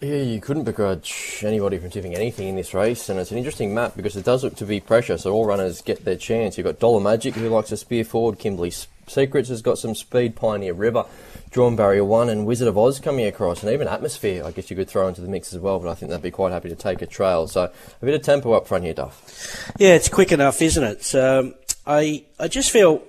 Yeah, 0.00 0.22
you 0.22 0.40
couldn't 0.40 0.64
begrudge 0.64 1.42
anybody 1.44 1.76
from 1.76 1.90
tipping 1.90 2.14
anything 2.14 2.48
in 2.48 2.56
this 2.56 2.72
race, 2.72 3.08
and 3.08 3.18
it's 3.18 3.32
an 3.32 3.36
interesting 3.36 3.74
map 3.74 3.96
because 3.96 4.16
it 4.16 4.24
does 4.24 4.44
look 4.44 4.54
to 4.56 4.64
be 4.64 4.80
pressure, 4.80 5.18
so 5.18 5.34
all 5.34 5.44
runners 5.44 5.82
get 5.82 6.04
their 6.04 6.16
chance. 6.16 6.56
You've 6.56 6.66
got 6.66 6.78
Dollar 6.78 7.00
Magic, 7.00 7.34
who 7.34 7.48
likes 7.48 7.70
to 7.70 7.76
spear 7.76 8.04
forward, 8.04 8.38
Kimberly 8.38 8.72
Secrets 9.08 9.48
has 9.48 9.60
got 9.60 9.76
some 9.76 9.94
speed, 9.94 10.36
Pioneer 10.36 10.72
River, 10.72 11.04
Drawn 11.50 11.76
Barrier 11.76 12.04
1, 12.04 12.28
and 12.28 12.46
Wizard 12.46 12.68
of 12.68 12.76
Oz 12.76 13.00
coming 13.00 13.26
across, 13.26 13.62
and 13.62 13.72
even 13.72 13.88
Atmosphere, 13.88 14.44
I 14.44 14.50
guess 14.50 14.70
you 14.70 14.76
could 14.76 14.88
throw 14.88 15.08
into 15.08 15.20
the 15.20 15.28
mix 15.28 15.52
as 15.52 15.60
well, 15.60 15.78
but 15.78 15.90
I 15.90 15.94
think 15.94 16.10
they'd 16.10 16.22
be 16.22 16.30
quite 16.30 16.52
happy 16.52 16.68
to 16.68 16.76
take 16.76 17.02
a 17.02 17.06
trail. 17.06 17.48
So 17.48 17.64
a 17.64 18.04
bit 18.04 18.14
of 18.14 18.22
tempo 18.22 18.52
up 18.52 18.66
front 18.66 18.84
here, 18.84 18.94
Duff. 18.94 19.72
Yeah, 19.78 19.94
it's 19.94 20.08
quick 20.08 20.32
enough, 20.32 20.60
isn't 20.60 20.84
it? 20.84 21.02
So, 21.02 21.40
um, 21.40 21.54
I 21.86 22.24
I 22.38 22.48
just 22.48 22.70
feel 22.70 23.02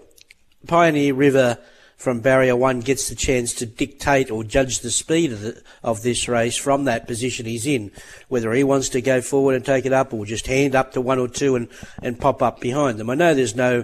Pioneer 0.68 1.14
River 1.14 1.58
from 2.00 2.22
barrier 2.22 2.56
one 2.56 2.80
gets 2.80 3.10
the 3.10 3.16
chance 3.16 3.54
to 3.54 3.66
dictate 3.66 4.32
or 4.32 4.42
judge 4.42 4.80
the 4.80 4.90
speed 4.90 5.34
of, 5.34 5.42
the, 5.42 5.62
of 5.84 6.02
this 6.02 6.30
race 6.30 6.56
from 6.56 6.86
that 6.86 7.06
position 7.08 7.46
he's 7.46 7.68
in, 7.68 7.92
whether 8.30 8.54
he 8.54 8.64
wants 8.64 8.88
to 8.88 9.02
go 9.02 9.20
forward 9.20 9.54
and 9.54 9.66
take 9.66 9.86
it 9.86 9.92
up 9.92 10.14
or 10.14 10.26
just 10.26 10.48
hand 10.48 10.76
up 10.76 10.94
to 10.94 11.02
one 11.02 11.20
or 11.20 11.28
two 11.28 11.58
and, 11.58 11.68
and 12.02 12.18
pop 12.18 12.42
up 12.42 12.62
behind 12.62 12.98
them. 12.98 13.10
I 13.10 13.16
know 13.16 13.34
there's 13.34 13.54
no 13.54 13.84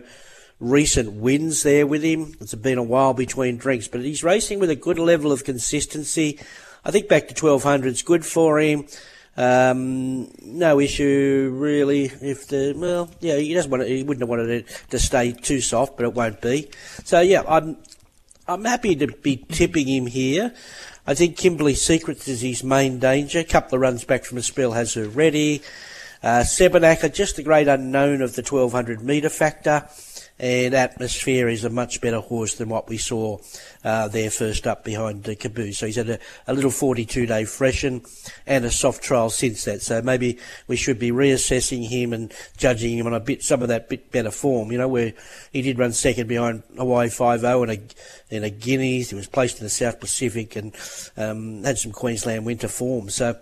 recent 0.70 1.14
wins 1.14 1.64
there 1.64 1.86
with 1.86 2.04
him. 2.04 2.36
It's 2.42 2.56
been 2.56 2.78
a 2.78 2.84
while 2.84 3.14
between 3.14 3.58
drinks, 3.58 3.88
but 3.88 4.02
he's 4.02 4.24
racing 4.24 4.60
with 4.60 4.70
a 4.70 4.76
good 4.76 5.00
level 5.00 5.32
of 5.32 5.44
consistency. 5.44 6.40
I 6.84 6.92
think 6.92 7.08
back 7.08 7.28
to 7.28 7.34
1200 7.34 7.88
is 7.90 8.02
good 8.02 8.26
for 8.26 8.60
him. 8.60 8.88
Um, 9.38 10.32
no 10.42 10.80
issue 10.80 11.52
really. 11.54 12.06
If 12.06 12.48
the 12.48 12.74
well, 12.76 13.10
yeah, 13.20 13.36
he 13.36 13.54
doesn't 13.54 13.70
want 13.70 13.84
it, 13.84 13.90
he 13.90 14.04
wouldn't 14.04 14.22
have 14.22 14.30
wanted 14.30 14.50
it 14.50 14.84
to 14.92 15.00
stay 15.00 15.34
too 15.34 15.62
soft, 15.62 15.98
but 15.98 16.06
it 16.06 16.14
won't 16.14 16.42
be. 16.42 16.70
So 17.04 17.20
yeah, 17.20 17.44
I'm 17.48 17.78
I'm 18.48 18.64
happy 18.64 18.96
to 18.96 19.08
be 19.08 19.38
tipping 19.38 19.88
him 19.88 20.06
here. 20.08 20.54
I 21.06 21.14
think 21.14 21.38
Kimberley 21.38 21.76
Secrets 21.76 22.28
is 22.28 22.42
his 22.42 22.64
main 22.64 23.00
danger. 23.00 23.40
A 23.40 23.44
couple 23.44 23.76
of 23.76 23.82
runs 23.82 24.06
back 24.06 24.24
from 24.24 24.38
a 24.38 24.42
spell 24.42 24.72
has 24.72 24.94
her 24.94 25.08
ready. 25.08 25.62
Uh, 26.24 26.44
just 26.44 27.36
the 27.36 27.44
great 27.44 27.68
unknown 27.68 28.22
of 28.22 28.36
the 28.36 28.42
1200 28.42 29.04
metre 29.04 29.30
factor 29.30 29.88
and 30.38 30.74
Atmosphere 30.74 31.48
is 31.48 31.64
a 31.64 31.70
much 31.70 32.02
better 32.02 32.20
horse 32.20 32.56
than 32.56 32.68
what 32.68 32.90
we 32.90 32.98
saw 32.98 33.38
uh, 33.86 34.10
there 34.10 34.30
first 34.30 34.68
up 34.68 34.84
behind 34.84 35.28
uh, 35.30 35.36
Caboose. 35.36 35.78
So 35.78 35.86
he's 35.86 35.96
had 35.96 36.10
a, 36.10 36.20
a 36.48 36.54
little 36.54 36.72
42 36.72 37.26
day 37.26 37.46
freshen 37.46 38.04
and 38.46 38.66
a 38.66 38.72
soft 38.72 39.02
trial 39.02 39.30
since 39.30 39.64
that. 39.64 39.82
So 39.82 40.02
maybe 40.02 40.38
we 40.68 40.76
should 40.76 41.00
be 41.00 41.12
reassessing 41.12 41.88
him 41.88 42.12
and 42.12 42.34
judging 42.58 42.98
him 42.98 43.08
on 43.08 43.14
a 43.14 43.20
bit, 43.22 43.44
some 43.44 43.62
of 43.62 43.70
that 43.70 43.88
bit 43.88 44.12
better 44.12 44.32
form, 44.32 44.72
you 44.72 44.78
know, 44.78 44.90
where 44.90 45.14
he 45.54 45.62
did 45.62 45.80
run 45.80 45.94
second 45.94 46.28
behind 46.28 46.64
Hawaii 46.76 47.08
5-0 47.08 47.64
and 47.64 47.72
a, 47.72 48.36
in 48.36 48.44
a 48.44 48.50
Guineas. 48.50 49.12
He 49.12 49.16
was 49.16 49.28
placed 49.28 49.60
in 49.60 49.64
the 49.64 49.70
South 49.70 50.02
Pacific 50.02 50.58
and 50.58 50.76
um, 51.16 51.64
had 51.64 51.78
some 51.78 51.94
Queensland 51.94 52.46
winter 52.46 52.68
form. 52.68 53.10
So 53.10 53.30
uh, 53.30 53.36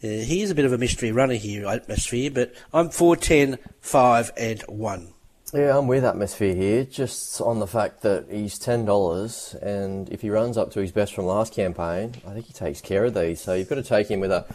he 0.00 0.40
is 0.40 0.50
a 0.50 0.54
bit 0.54 0.64
of 0.64 0.72
a 0.72 0.78
mystery 0.78 1.12
runner 1.12 1.34
here, 1.34 1.66
Atmosphere, 1.66 2.30
but 2.30 2.54
I'm 2.72 2.88
4, 2.88 3.16
10, 3.16 3.58
5 3.82 4.32
and 4.38 4.62
1. 4.62 5.12
Yeah, 5.52 5.76
I'm 5.76 5.88
with 5.88 6.04
Atmosphere 6.04 6.54
here, 6.54 6.84
just 6.84 7.40
on 7.40 7.58
the 7.58 7.66
fact 7.66 8.02
that 8.02 8.26
he's 8.30 8.56
ten 8.56 8.84
dollars, 8.84 9.56
and 9.60 10.08
if 10.10 10.20
he 10.20 10.30
runs 10.30 10.56
up 10.56 10.70
to 10.72 10.80
his 10.80 10.92
best 10.92 11.12
from 11.12 11.26
last 11.26 11.52
campaign, 11.52 12.14
I 12.24 12.34
think 12.34 12.46
he 12.46 12.52
takes 12.52 12.80
care 12.80 13.04
of 13.06 13.14
these. 13.14 13.40
So 13.40 13.54
you've 13.54 13.68
got 13.68 13.74
to 13.74 13.82
take 13.82 14.08
him 14.08 14.20
with 14.20 14.30
a, 14.30 14.46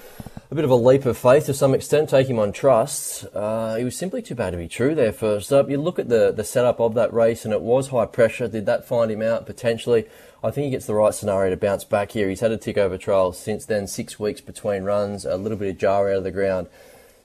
a 0.50 0.56
bit 0.56 0.64
of 0.64 0.72
a 0.72 0.76
leap 0.76 1.06
of 1.06 1.18
faith 1.18 1.48
to 1.48 1.54
some 1.54 1.74
extent. 1.74 2.08
Take 2.10 2.30
him 2.30 2.40
on 2.40 2.54
trust. 2.54 3.26
Uh, 3.36 3.76
he 3.76 3.84
was 3.84 3.98
simply 3.98 4.22
too 4.22 4.36
bad 4.36 4.52
to 4.52 4.58
be 4.58 4.70
true 4.70 4.96
there. 4.96 5.12
First 5.12 5.52
up, 5.52 5.70
you 5.70 5.82
look 5.82 6.00
at 6.00 6.08
the 6.08 6.32
the 6.32 6.46
setup 6.46 6.80
of 6.80 6.94
that 6.94 7.14
race, 7.14 7.44
and 7.44 7.54
it 7.54 7.62
was 7.62 7.90
high 7.90 8.06
pressure. 8.06 8.48
Did 8.48 8.66
that 8.68 8.88
find 8.88 9.12
him 9.12 9.22
out 9.22 9.46
potentially? 9.46 10.06
I 10.42 10.52
think 10.52 10.66
he 10.66 10.72
gets 10.72 10.86
the 10.86 10.96
right 10.96 11.14
scenario 11.14 11.50
to 11.50 11.58
bounce 11.58 11.84
back 11.84 12.12
here. 12.12 12.30
He's 12.30 12.40
had 12.40 12.54
a 12.54 12.58
tick 12.58 12.78
over 12.78 12.98
trial 12.98 13.34
since 13.34 13.66
then, 13.66 13.88
six 13.88 14.18
weeks 14.18 14.40
between 14.40 14.84
runs, 14.84 15.26
a 15.26 15.36
little 15.36 15.58
bit 15.58 15.72
of 15.72 15.78
jar 15.78 16.10
out 16.10 16.20
of 16.20 16.24
the 16.24 16.32
ground 16.32 16.68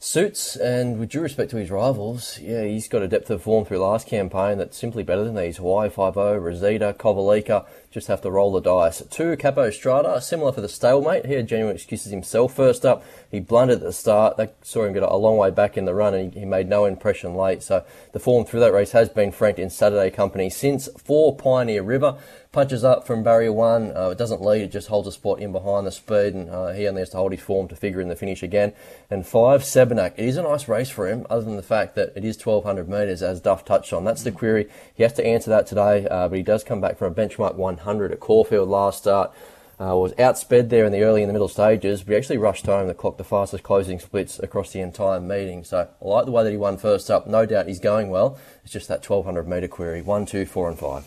suits. 0.00 0.56
And 0.56 0.98
with 0.98 1.10
due 1.10 1.20
respect 1.20 1.52
to 1.52 1.58
his 1.58 1.70
rivals, 1.70 2.40
yeah, 2.40 2.64
he's 2.64 2.88
got 2.88 3.02
a 3.02 3.08
depth 3.08 3.30
of 3.30 3.42
form 3.42 3.64
through 3.64 3.78
last 3.78 4.08
campaign 4.08 4.58
that's 4.58 4.76
simply 4.76 5.04
better 5.04 5.22
than 5.22 5.36
these. 5.36 5.58
Hawaii 5.58 5.88
5 5.88 6.16
Rosita, 6.16 6.96
Kovalica, 6.98 7.66
just 7.90 8.06
have 8.06 8.20
to 8.22 8.30
roll 8.30 8.52
the 8.52 8.60
dice. 8.60 9.02
Two, 9.10 9.36
Capo 9.36 9.70
Strata, 9.70 10.20
similar 10.20 10.52
for 10.52 10.60
the 10.60 10.68
stalemate. 10.68 11.26
He 11.26 11.34
had 11.34 11.48
genuine 11.48 11.74
excuses 11.74 12.12
himself. 12.12 12.54
First 12.54 12.86
up, 12.86 13.04
he 13.30 13.40
blundered 13.40 13.78
at 13.78 13.84
the 13.84 13.92
start. 13.92 14.36
They 14.36 14.50
saw 14.62 14.84
him 14.84 14.92
get 14.92 15.02
a 15.02 15.16
long 15.16 15.36
way 15.36 15.50
back 15.50 15.76
in 15.76 15.86
the 15.86 15.94
run 15.94 16.14
and 16.14 16.32
he, 16.32 16.40
he 16.40 16.46
made 16.46 16.68
no 16.68 16.84
impression 16.84 17.34
late. 17.34 17.64
So 17.64 17.84
the 18.12 18.20
form 18.20 18.44
through 18.44 18.60
that 18.60 18.72
race 18.72 18.92
has 18.92 19.08
been 19.08 19.32
franked 19.32 19.58
in 19.58 19.70
Saturday 19.70 20.10
company 20.10 20.50
since 20.50 20.88
four 20.98 21.34
Pioneer 21.36 21.82
River 21.82 22.16
punches 22.52 22.82
up 22.82 23.06
from 23.06 23.22
barrier 23.22 23.52
one. 23.52 23.96
Uh, 23.96 24.10
it 24.10 24.18
doesn't 24.18 24.42
lead, 24.42 24.62
it 24.62 24.72
just 24.72 24.88
holds 24.88 25.06
a 25.06 25.12
spot 25.12 25.38
in 25.38 25.52
behind 25.52 25.86
the 25.86 25.92
speed, 25.92 26.34
and 26.34 26.50
uh, 26.50 26.68
he 26.68 26.88
only 26.88 27.00
has 27.00 27.10
to 27.10 27.16
hold 27.16 27.32
his 27.32 27.40
form 27.40 27.68
to 27.68 27.76
figure 27.76 28.00
in 28.00 28.08
the 28.08 28.16
finish 28.16 28.42
again. 28.42 28.72
And 29.08 29.26
five, 29.26 29.62
Sebenak. 29.62 30.14
It 30.16 30.24
is 30.26 30.36
a 30.36 30.42
nice 30.42 30.66
race 30.68 30.90
for 30.90 31.08
him, 31.08 31.26
other 31.30 31.44
than 31.44 31.56
the 31.56 31.62
fact 31.62 31.94
that 31.94 32.12
it 32.16 32.24
is 32.24 32.36
1200 32.36 32.88
metres, 32.88 33.22
as 33.22 33.40
Duff 33.40 33.64
touched 33.64 33.92
on. 33.92 34.04
That's 34.04 34.24
the 34.24 34.32
query. 34.32 34.68
He 34.94 35.02
has 35.04 35.12
to 35.14 35.24
answer 35.24 35.50
that 35.50 35.66
today, 35.66 36.06
uh, 36.08 36.28
but 36.28 36.36
he 36.36 36.42
does 36.42 36.64
come 36.64 36.80
back 36.80 36.98
from 36.98 37.12
a 37.12 37.14
benchmark 37.14 37.56
100 37.80 38.12
at 38.12 38.20
Caulfield 38.20 38.68
last 38.68 38.98
start. 38.98 39.32
Uh, 39.80 39.96
was 39.96 40.12
outsped 40.14 40.68
there 40.68 40.84
in 40.84 40.92
the 40.92 41.02
early 41.02 41.22
and 41.22 41.30
the 41.30 41.32
middle 41.32 41.48
stages, 41.48 42.06
We 42.06 42.14
actually 42.14 42.36
rushed 42.36 42.66
home 42.66 42.88
to 42.88 42.92
clock 42.92 43.16
the 43.16 43.24
fastest 43.24 43.64
closing 43.64 43.98
splits 43.98 44.38
across 44.38 44.72
the 44.72 44.80
entire 44.80 45.20
meeting. 45.20 45.64
So 45.64 45.88
I 46.02 46.04
like 46.06 46.26
the 46.26 46.32
way 46.32 46.44
that 46.44 46.50
he 46.50 46.58
won 46.58 46.76
first 46.76 47.10
up. 47.10 47.26
No 47.26 47.46
doubt 47.46 47.66
he's 47.66 47.80
going 47.80 48.10
well. 48.10 48.38
It's 48.62 48.74
just 48.74 48.88
that 48.88 49.08
1200 49.08 49.48
metre 49.48 49.68
query. 49.68 50.02
One, 50.02 50.26
two, 50.26 50.44
four, 50.44 50.68
and 50.68 50.78
five. 50.78 51.06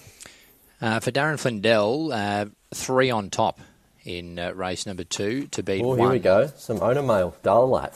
Uh, 0.81 0.99
for 0.99 1.11
Darren 1.11 1.39
Flindell, 1.39 2.11
uh, 2.11 2.45
three 2.73 3.11
on 3.11 3.29
top 3.29 3.59
in 4.05 4.39
uh, 4.39 4.53
race 4.53 4.87
number 4.87 5.03
two 5.03 5.45
to 5.51 5.61
beat 5.61 5.83
oh, 5.83 5.89
one. 5.89 5.99
here 5.99 6.09
we 6.09 6.19
go. 6.19 6.47
Some 6.57 6.81
owner 6.81 7.03
mail. 7.03 7.35
Dalalat. 7.43 7.93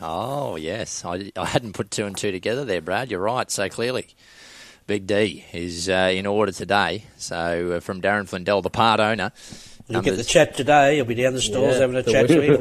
Oh, 0.00 0.54
yes. 0.54 1.04
I, 1.04 1.32
I 1.36 1.46
hadn't 1.46 1.72
put 1.72 1.90
two 1.90 2.06
and 2.06 2.16
two 2.16 2.30
together 2.30 2.64
there, 2.64 2.80
Brad. 2.80 3.10
You're 3.10 3.20
right, 3.20 3.50
so 3.50 3.68
clearly. 3.68 4.06
Big 4.90 5.06
D 5.06 5.44
is 5.52 5.88
uh, 5.88 6.10
in 6.12 6.26
order 6.26 6.50
today. 6.50 7.04
So 7.16 7.74
uh, 7.76 7.80
from 7.80 8.02
Darren 8.02 8.28
Flindell, 8.28 8.60
the 8.60 8.70
part 8.70 8.98
owner. 8.98 9.30
You'll 9.86 10.02
get 10.02 10.16
the 10.16 10.24
chat 10.24 10.56
today. 10.56 10.96
He'll 10.96 11.04
be 11.04 11.14
down 11.14 11.32
the 11.32 11.40
stores 11.40 11.74
Yeah, 11.74 11.80
having 11.82 11.94
a 11.94 12.02
chat 12.02 12.26
to 12.26 12.40
him. 12.40 12.56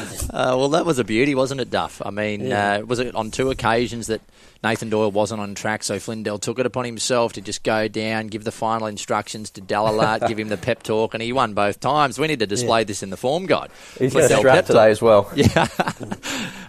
Uh, 0.31 0.55
well, 0.57 0.69
that 0.69 0.85
was 0.85 0.97
a 0.97 1.03
beauty, 1.03 1.35
wasn't 1.35 1.59
it, 1.59 1.69
Duff? 1.69 2.01
I 2.05 2.09
mean, 2.09 2.41
Yeah. 2.47 2.75
uh, 2.77 2.81
was 2.85 2.99
it 2.99 3.13
on 3.15 3.31
two 3.31 3.51
occasions 3.51 4.07
that 4.07 4.21
Nathan 4.63 4.89
Doyle 4.89 5.11
wasn't 5.11 5.41
on 5.41 5.55
track, 5.55 5.83
so 5.83 5.97
Flindell 5.99 6.39
took 6.39 6.57
it 6.57 6.65
upon 6.65 6.85
himself 6.85 7.33
to 7.33 7.41
just 7.41 7.63
go 7.63 7.87
down, 7.89 8.27
give 8.27 8.43
the 8.45 8.51
final 8.51 8.87
instructions 8.87 9.49
to 9.51 9.61
Dalalat, 9.61 10.25
give 10.29 10.39
him 10.39 10.47
the 10.47 10.57
pep 10.57 10.83
talk, 10.83 11.13
and 11.13 11.21
he 11.21 11.33
won 11.33 11.53
both 11.53 11.79
times. 11.81 12.17
We 12.17 12.27
need 12.27 12.39
to 12.39 12.47
display 12.47 12.83
this 12.85 13.03
in 13.03 13.09
the 13.09 13.17
form 13.17 13.45
guide. 13.45 13.71
He's 13.99 14.13
got 14.13 14.31
a 14.31 14.37
strap 14.37 14.55
pep 14.55 14.65
today 14.67 14.89
as 14.91 15.01
well. 15.01 15.29
Yeah. 15.35 15.67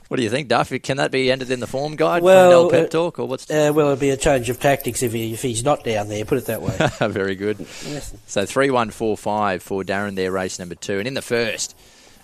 What 0.09 0.17
do 0.19 0.25
you 0.25 0.31
think, 0.31 0.49
Duff? 0.49 0.71
Can 0.83 0.99
that 0.99 1.11
be 1.11 1.31
entered 1.33 1.51
in 1.51 1.61
the 1.61 1.67
form 1.67 1.97
guide? 1.97 2.23
Well, 2.23 2.69
Flindell 2.69 2.71
pep 2.71 2.87
uh, 2.87 2.89
talk, 2.91 3.19
or 3.19 3.27
what's 3.29 3.51
Uh, 3.51 3.73
well, 3.75 3.87
it'll 3.93 3.97
be 3.97 4.11
a 4.11 4.17
change 4.17 4.51
of 4.51 4.61
tactics 4.61 5.03
if, 5.03 5.13
he, 5.13 5.33
if 5.33 5.41
he's 5.41 5.65
not 5.65 5.85
down 5.85 6.09
there. 6.09 6.25
Put 6.27 6.37
it 6.39 6.47
that 6.47 6.61
way. 6.61 6.77
very 7.09 7.35
good? 7.35 7.59
Yes. 7.61 8.13
So 8.27 8.45
three 8.45 8.71
one 8.71 8.91
four 8.91 9.17
five 9.17 9.63
for 9.63 9.83
Darren 9.85 10.15
there, 10.15 10.31
race 10.31 10.59
number 10.59 10.75
two, 10.75 10.99
and 10.99 11.09
in 11.09 11.15
the 11.15 11.23
first, 11.23 11.75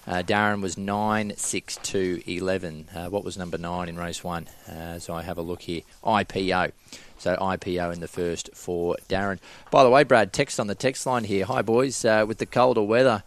uh, 0.08 0.22
Darren 0.22 0.62
was 0.62 0.78
nine 0.78 1.34
six 1.36 1.78
two 1.82 2.22
eleven. 2.26 2.88
Uh, 2.94 3.08
what 3.08 3.24
was 3.24 3.36
number 3.36 3.58
nine 3.58 3.88
in 3.88 3.96
race 3.96 4.24
one? 4.24 4.48
Uh, 4.66 4.98
so 4.98 5.12
I 5.14 5.22
have 5.22 5.36
a 5.38 5.42
look 5.42 5.62
here. 5.62 5.82
IPO. 6.02 6.72
So 7.18 7.36
IPO 7.36 7.92
in 7.92 8.00
the 8.00 8.08
first 8.08 8.50
for 8.54 8.96
Darren. 9.08 9.38
By 9.70 9.82
the 9.82 9.90
way, 9.90 10.04
Brad, 10.04 10.32
text 10.32 10.58
on 10.58 10.66
the 10.66 10.74
text 10.74 11.04
line 11.04 11.24
here. 11.24 11.44
Hi 11.44 11.62
boys, 11.62 12.04
uh, 12.04 12.24
with 12.26 12.38
the 12.38 12.46
colder 12.46 12.82
weather. 12.82 13.22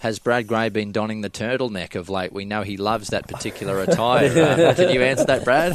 Has 0.00 0.18
Brad 0.18 0.48
Gray 0.48 0.68
been 0.68 0.92
donning 0.92 1.22
the 1.22 1.30
turtleneck 1.30 1.94
of 1.94 2.10
late? 2.10 2.30
We 2.30 2.44
know 2.44 2.60
he 2.60 2.76
loves 2.76 3.08
that 3.08 3.26
particular 3.26 3.80
attire. 3.84 4.26
Uh, 4.28 4.74
can 4.74 4.90
you 4.90 5.00
answer 5.00 5.24
that, 5.24 5.44
Brad? 5.44 5.72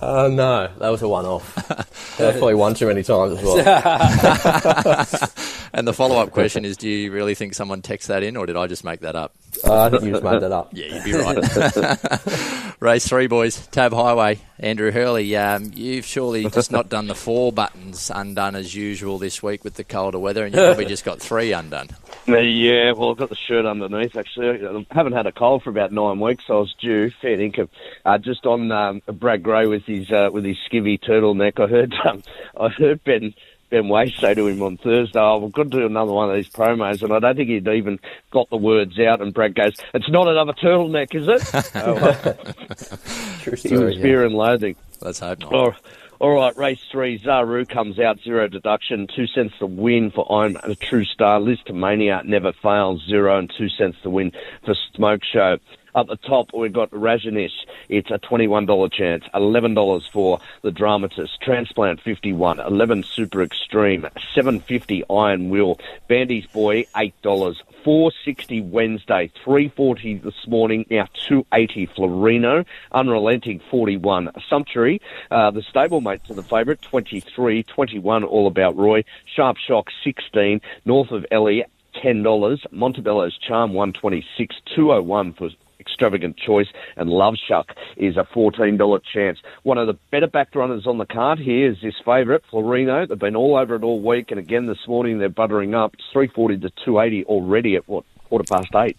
Uh, 0.00 0.26
no, 0.26 0.68
that 0.78 0.88
was 0.88 1.00
a 1.02 1.06
one-off. 1.06 1.54
That's 2.18 2.38
probably 2.38 2.56
one 2.56 2.74
too 2.74 2.88
many 2.88 3.04
times 3.04 3.38
as 3.38 3.44
well. 3.44 5.06
And 5.74 5.88
the 5.88 5.92
follow 5.92 6.18
up 6.18 6.32
question 6.32 6.64
is: 6.64 6.76
Do 6.76 6.88
you 6.88 7.10
really 7.12 7.34
think 7.34 7.54
someone 7.54 7.82
texted 7.82 8.08
that 8.08 8.22
in, 8.22 8.36
or 8.36 8.46
did 8.46 8.56
I 8.56 8.66
just 8.66 8.84
make 8.84 9.00
that 9.00 9.16
up? 9.16 9.34
Uh, 9.64 9.84
I 9.84 9.90
think 9.90 10.04
you 10.04 10.10
just 10.12 10.24
made 10.24 10.40
that 10.40 10.52
up. 10.52 10.70
Yeah, 10.72 10.86
you'd 10.94 11.04
be 11.04 11.12
right. 11.12 12.74
Race 12.80 13.08
three, 13.08 13.26
boys. 13.26 13.66
Tab 13.68 13.92
Highway. 13.92 14.40
Andrew 14.62 14.92
Hurley, 14.92 15.36
um, 15.36 15.72
you've 15.74 16.04
surely 16.04 16.48
just 16.48 16.70
not 16.70 16.88
done 16.88 17.08
the 17.08 17.16
four 17.16 17.52
buttons 17.52 18.12
undone 18.14 18.54
as 18.54 18.72
usual 18.74 19.18
this 19.18 19.42
week 19.42 19.64
with 19.64 19.74
the 19.74 19.82
colder 19.82 20.20
weather, 20.20 20.44
and 20.44 20.54
you've 20.54 20.64
probably 20.64 20.84
just 20.84 21.04
got 21.04 21.20
three 21.20 21.52
undone. 21.52 21.88
Yeah, 22.28 22.92
well, 22.92 23.10
I've 23.10 23.16
got 23.16 23.28
the 23.28 23.34
shirt 23.34 23.66
underneath. 23.66 24.16
Actually, 24.16 24.64
I 24.64 24.86
haven't 24.92 25.14
had 25.14 25.26
a 25.26 25.32
cold 25.32 25.64
for 25.64 25.70
about 25.70 25.90
nine 25.90 26.20
weeks. 26.20 26.44
So 26.46 26.58
I 26.58 26.60
was 26.60 26.74
due. 26.80 27.10
Fair 27.10 27.40
income. 27.40 27.68
Uh, 28.04 28.18
just 28.18 28.46
on 28.46 28.70
um, 28.70 29.02
Brad 29.06 29.42
Gray 29.42 29.66
with 29.66 29.84
his 29.84 30.10
uh, 30.12 30.30
with 30.32 30.44
his 30.44 30.58
skivvy 30.70 31.00
turtleneck. 31.00 31.58
I 31.58 31.66
heard 31.68 31.94
um, 32.08 32.22
I 32.56 32.68
heard 32.68 33.02
Ben 33.02 33.34
Ben 33.72 33.88
Way 33.88 34.10
say 34.10 34.34
to 34.34 34.46
him 34.46 34.62
on 34.62 34.76
Thursday, 34.76 35.18
"Oh, 35.18 35.38
we've 35.38 35.50
got 35.50 35.62
to 35.62 35.70
do 35.70 35.86
another 35.86 36.12
one 36.12 36.28
of 36.28 36.36
these 36.36 36.50
promos," 36.50 37.02
and 37.02 37.10
I 37.10 37.20
don't 37.20 37.34
think 37.36 37.48
he'd 37.48 37.66
even 37.66 37.98
got 38.30 38.50
the 38.50 38.58
words 38.58 39.00
out. 39.00 39.22
And 39.22 39.32
Brad 39.32 39.54
goes, 39.54 39.72
"It's 39.94 40.10
not 40.10 40.28
another 40.28 40.52
turtleneck, 40.52 41.14
is 41.14 41.26
it?" 41.26 41.70
oh, 41.76 41.94
well, 41.94 42.34
True 43.40 43.52
he 43.52 43.68
story. 43.68 43.96
yeah. 43.96 44.02
fear 44.02 44.24
and 44.26 44.34
loathing. 44.34 44.76
Let's 45.00 45.20
hope 45.20 45.38
not. 45.40 45.54
All, 45.54 45.74
all 46.20 46.30
right, 46.32 46.54
race 46.58 46.84
three. 46.92 47.18
Zaru 47.18 47.66
comes 47.66 47.98
out, 47.98 48.20
zero 48.22 48.46
deduction, 48.46 49.06
two 49.16 49.26
cents 49.26 49.54
to 49.58 49.64
win 49.64 50.10
for 50.10 50.30
I'm 50.30 50.56
a 50.62 50.74
True 50.74 51.06
Star. 51.06 51.40
Lisztomania 51.40 52.22
never 52.26 52.52
fails, 52.52 53.02
zero 53.08 53.38
and 53.38 53.50
two 53.56 53.70
cents 53.70 53.96
to 54.02 54.10
win 54.10 54.32
for 54.66 54.74
Smoke 54.94 55.22
Show. 55.24 55.56
Up 55.94 56.08
the 56.08 56.16
top, 56.16 56.50
we've 56.54 56.72
got 56.72 56.90
Rajanish. 56.90 57.52
It's 57.88 58.10
a 58.10 58.18
$21 58.18 58.92
chance. 58.92 59.24
$11 59.34 60.10
for 60.10 60.40
the 60.62 60.70
Dramatist. 60.70 61.40
Transplant 61.42 62.00
51. 62.00 62.60
11 62.60 63.02
Super 63.02 63.42
Extreme. 63.42 64.06
750 64.34 65.04
Iron 65.10 65.50
Will. 65.50 65.78
Bandy's 66.08 66.46
Boy, 66.46 66.84
$8. 66.96 67.56
460 67.84 68.60
Wednesday, 68.62 69.30
340 69.44 70.18
this 70.18 70.46
morning, 70.46 70.86
now 70.88 71.06
280 71.28 71.88
Florino, 71.88 72.64
Unrelenting 72.92 73.60
41 73.70 74.30
Sumptuary, 74.48 75.00
uh, 75.32 75.50
the 75.50 75.62
stablemate 75.62 76.22
to 76.24 76.34
the 76.34 76.44
favourite 76.44 76.80
23, 76.80 77.64
21 77.64 78.22
All 78.22 78.46
About 78.46 78.76
Roy, 78.76 79.02
Sharp 79.24 79.56
Shock 79.56 79.88
16, 80.04 80.60
North 80.84 81.10
of 81.10 81.26
Ellie 81.32 81.64
$10, 81.96 82.72
Montebello's 82.72 83.36
Charm 83.38 83.74
126, 83.74 84.56
201 84.74 85.32
for 85.34 85.50
extravagant 85.82 86.36
choice, 86.36 86.68
and 86.96 87.10
Love 87.10 87.34
Shuck 87.48 87.74
is 87.96 88.16
a 88.16 88.26
$14 88.34 89.00
chance. 89.12 89.38
One 89.64 89.78
of 89.78 89.86
the 89.88 89.98
better 90.10 90.28
back 90.28 90.54
runners 90.54 90.86
on 90.86 90.98
the 90.98 91.06
card 91.06 91.38
here 91.38 91.70
is 91.70 91.76
this 91.82 91.94
favourite, 92.04 92.42
Florino. 92.50 93.08
They've 93.08 93.18
been 93.18 93.36
all 93.36 93.56
over 93.56 93.74
it 93.74 93.82
all 93.82 94.00
week, 94.00 94.30
and 94.30 94.38
again 94.38 94.66
this 94.66 94.86
morning 94.86 95.18
they're 95.18 95.28
buttering 95.28 95.74
up. 95.74 95.94
It's 95.94 96.04
340 96.12 96.58
to 96.58 96.70
280 96.84 97.24
already 97.24 97.76
at 97.76 97.88
what, 97.88 98.04
quarter 98.28 98.44
past 98.48 98.74
eight. 98.76 98.96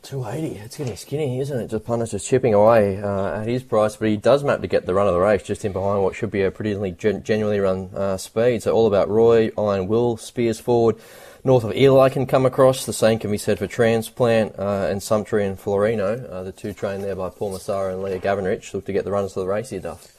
280. 0.00 0.58
It's 0.58 0.76
getting 0.76 0.96
skinny, 0.96 1.40
isn't 1.40 1.60
it? 1.60 1.68
Just 1.68 1.84
Punters 1.84 2.10
just 2.12 2.26
chipping 2.26 2.54
away 2.54 3.00
uh, 3.00 3.40
at 3.40 3.46
his 3.46 3.62
price, 3.62 3.96
but 3.96 4.08
he 4.08 4.16
does 4.16 4.42
map 4.42 4.60
to 4.60 4.66
get 4.66 4.86
the 4.86 4.94
run 4.94 5.06
of 5.06 5.14
the 5.14 5.20
race 5.20 5.42
just 5.42 5.64
in 5.64 5.72
behind 5.72 6.02
what 6.02 6.14
should 6.14 6.30
be 6.30 6.42
a 6.42 6.50
pretty 6.50 6.90
gen- 6.92 7.22
genuinely 7.22 7.60
run 7.60 7.90
uh, 7.94 8.16
speed. 8.16 8.62
So 8.62 8.72
all 8.72 8.86
about 8.86 9.08
Roy, 9.08 9.50
Iron 9.58 9.88
Will, 9.88 10.16
Spears 10.16 10.58
forward. 10.58 10.96
North 11.44 11.64
of 11.64 11.74
Eli 11.74 12.08
can 12.08 12.26
come 12.26 12.46
across. 12.46 12.86
The 12.86 12.92
same 12.92 13.18
can 13.18 13.30
be 13.30 13.38
said 13.38 13.58
for 13.58 13.66
Transplant 13.66 14.58
uh, 14.58 14.88
and 14.90 15.00
Sumptree 15.00 15.46
and 15.46 15.58
Florino. 15.58 16.30
Uh, 16.30 16.42
the 16.44 16.52
two 16.52 16.72
trained 16.72 17.02
there 17.02 17.16
by 17.16 17.30
Paul 17.30 17.52
Messara 17.52 17.92
and 17.92 18.02
Leah 18.02 18.20
Gavranich 18.20 18.72
look 18.72 18.86
to 18.86 18.92
get 18.92 19.04
the 19.04 19.10
runners 19.10 19.36
of 19.36 19.42
the 19.42 19.48
race 19.48 19.70
here, 19.70 19.80
Duff. 19.80 20.16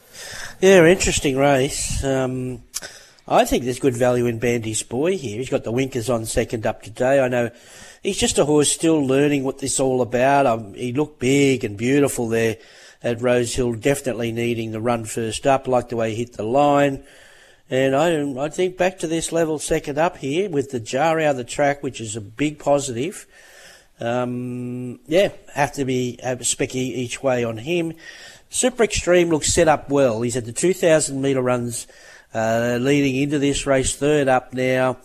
Yeah, 0.62 0.86
interesting 0.86 1.38
race. 1.38 2.04
Um, 2.04 2.64
I 3.28 3.46
think 3.46 3.64
there's 3.64 3.80
good 3.80 3.96
value 3.96 4.26
in 4.26 4.40
Bandy's 4.40 4.84
boy 4.84 5.18
here. 5.18 5.38
He's 5.38 5.50
got 5.50 5.64
the 5.64 5.72
winkers 5.72 6.10
on 6.10 6.26
second 6.26 6.66
up 6.66 6.84
today. 6.84 7.22
I 7.22 7.30
know 7.30 7.52
he's 8.04 8.18
just 8.18 8.38
a 8.38 8.46
horse 8.46 8.72
still 8.72 9.06
learning 9.06 9.44
what 9.44 9.58
this 9.58 9.80
all 9.80 10.02
about. 10.02 10.46
Um, 10.46 10.74
he 10.74 10.92
looked 10.94 11.20
big 11.20 11.64
and 11.64 11.78
beautiful 11.78 12.28
there 12.28 12.58
at 13.02 13.22
Rosehill, 13.22 13.74
definitely 13.74 14.32
needing 14.32 14.72
the 14.72 14.82
run 14.82 15.06
first 15.06 15.48
up. 15.48 15.68
Like 15.68 15.90
the 15.90 15.96
way 15.96 16.12
he 16.12 16.18
hit 16.18 16.34
the 16.34 16.44
line. 16.44 17.04
And 17.70 17.96
I, 17.96 18.44
I 18.44 18.50
think 18.50 18.78
back 18.78 19.00
to 19.00 19.08
this 19.08 19.32
level 19.32 19.58
second 19.58 19.98
up 19.98 20.18
here 20.18 20.50
with 20.50 20.70
the 20.72 20.80
jar 20.80 21.20
out 21.20 21.32
of 21.32 21.38
the 21.38 21.44
track, 21.44 21.82
which 21.82 22.00
is 22.02 22.16
a 22.16 22.22
big 22.22 22.60
positive. 22.60 23.26
Um, 24.00 25.00
yeah, 25.08 25.30
have 25.54 25.72
to 25.74 25.86
be 25.86 26.20
specky 26.22 26.76
each 26.76 27.24
way 27.24 27.44
on 27.44 27.58
him. 27.58 27.94
Super 28.50 28.84
Extreme 28.84 29.30
looks 29.30 29.54
set 29.54 29.68
up 29.68 29.90
well. 29.90 30.22
He's 30.22 30.38
at 30.38 30.46
the 30.46 30.52
2,000 30.52 31.20
metre 31.22 31.42
runs 31.42 31.88
uh, 32.34 32.78
leading 32.80 33.16
into 33.16 33.40
this 33.40 33.66
race, 33.66 33.96
third 33.96 34.28
up 34.28 34.54
now, 34.54 34.98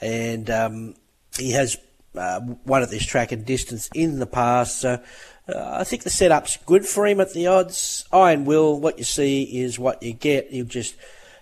and 0.00 0.50
um, 0.50 0.94
he 1.38 1.52
has 1.52 1.78
uh, 2.16 2.40
won 2.66 2.82
at 2.82 2.90
this 2.90 3.06
track 3.06 3.32
and 3.32 3.44
distance 3.44 3.88
in 3.94 4.18
the 4.18 4.26
past. 4.26 4.80
So 4.80 5.02
uh, 5.48 5.70
I 5.80 5.84
think 5.84 6.02
the 6.02 6.10
setup's 6.10 6.56
good 6.66 6.86
for 6.86 7.06
him 7.06 7.20
at 7.20 7.32
the 7.32 7.46
odds. 7.46 8.04
Iron 8.12 8.44
Will, 8.44 8.78
what 8.78 8.98
you 8.98 9.04
see 9.04 9.42
is 9.60 9.78
what 9.78 10.02
you 10.02 10.12
get. 10.12 10.50
He'll 10.50 10.64
just 10.64 10.94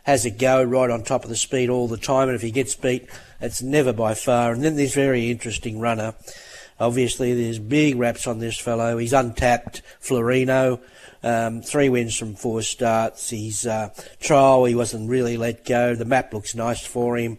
has 0.05 0.25
a 0.25 0.31
go 0.31 0.63
right 0.63 0.91
on 0.91 1.03
top 1.03 1.25
of 1.25 1.29
the 1.29 1.37
speed 1.37 1.69
all 1.69 1.87
the 1.87 1.99
time, 1.99 2.29
and 2.29 2.35
if 2.35 2.43
he 2.43 2.51
gets 2.51 2.75
beat, 2.75 3.09
it's 3.41 3.61
never 3.61 3.93
by 3.93 4.15
far. 4.15 4.53
And 4.53 4.65
then 4.65 4.77
this 4.77 4.95
very 4.95 5.31
interesting 5.31 5.81
runner. 5.81 6.15
Obviously, 6.81 7.35
there's 7.35 7.59
big 7.59 7.97
raps 7.97 8.27
on 8.27 8.39
this 8.39 8.59
fellow. 8.59 8.99
He's 8.99 9.13
untapped. 9.13 9.83
Florino, 10.01 10.81
um, 11.23 11.63
three 11.63 11.89
wins 11.89 12.17
from 12.17 12.35
four 12.35 12.63
starts. 12.63 13.31
He's 13.31 13.67
uh, 13.67 13.91
trial. 14.21 14.65
He 14.65 14.75
wasn't 14.75 15.11
really 15.11 15.37
let 15.37 15.65
go. 15.65 15.95
The 15.95 16.05
map 16.05 16.33
looks 16.33 16.55
nice 16.55 16.85
for 16.85 17.17
him. 17.17 17.39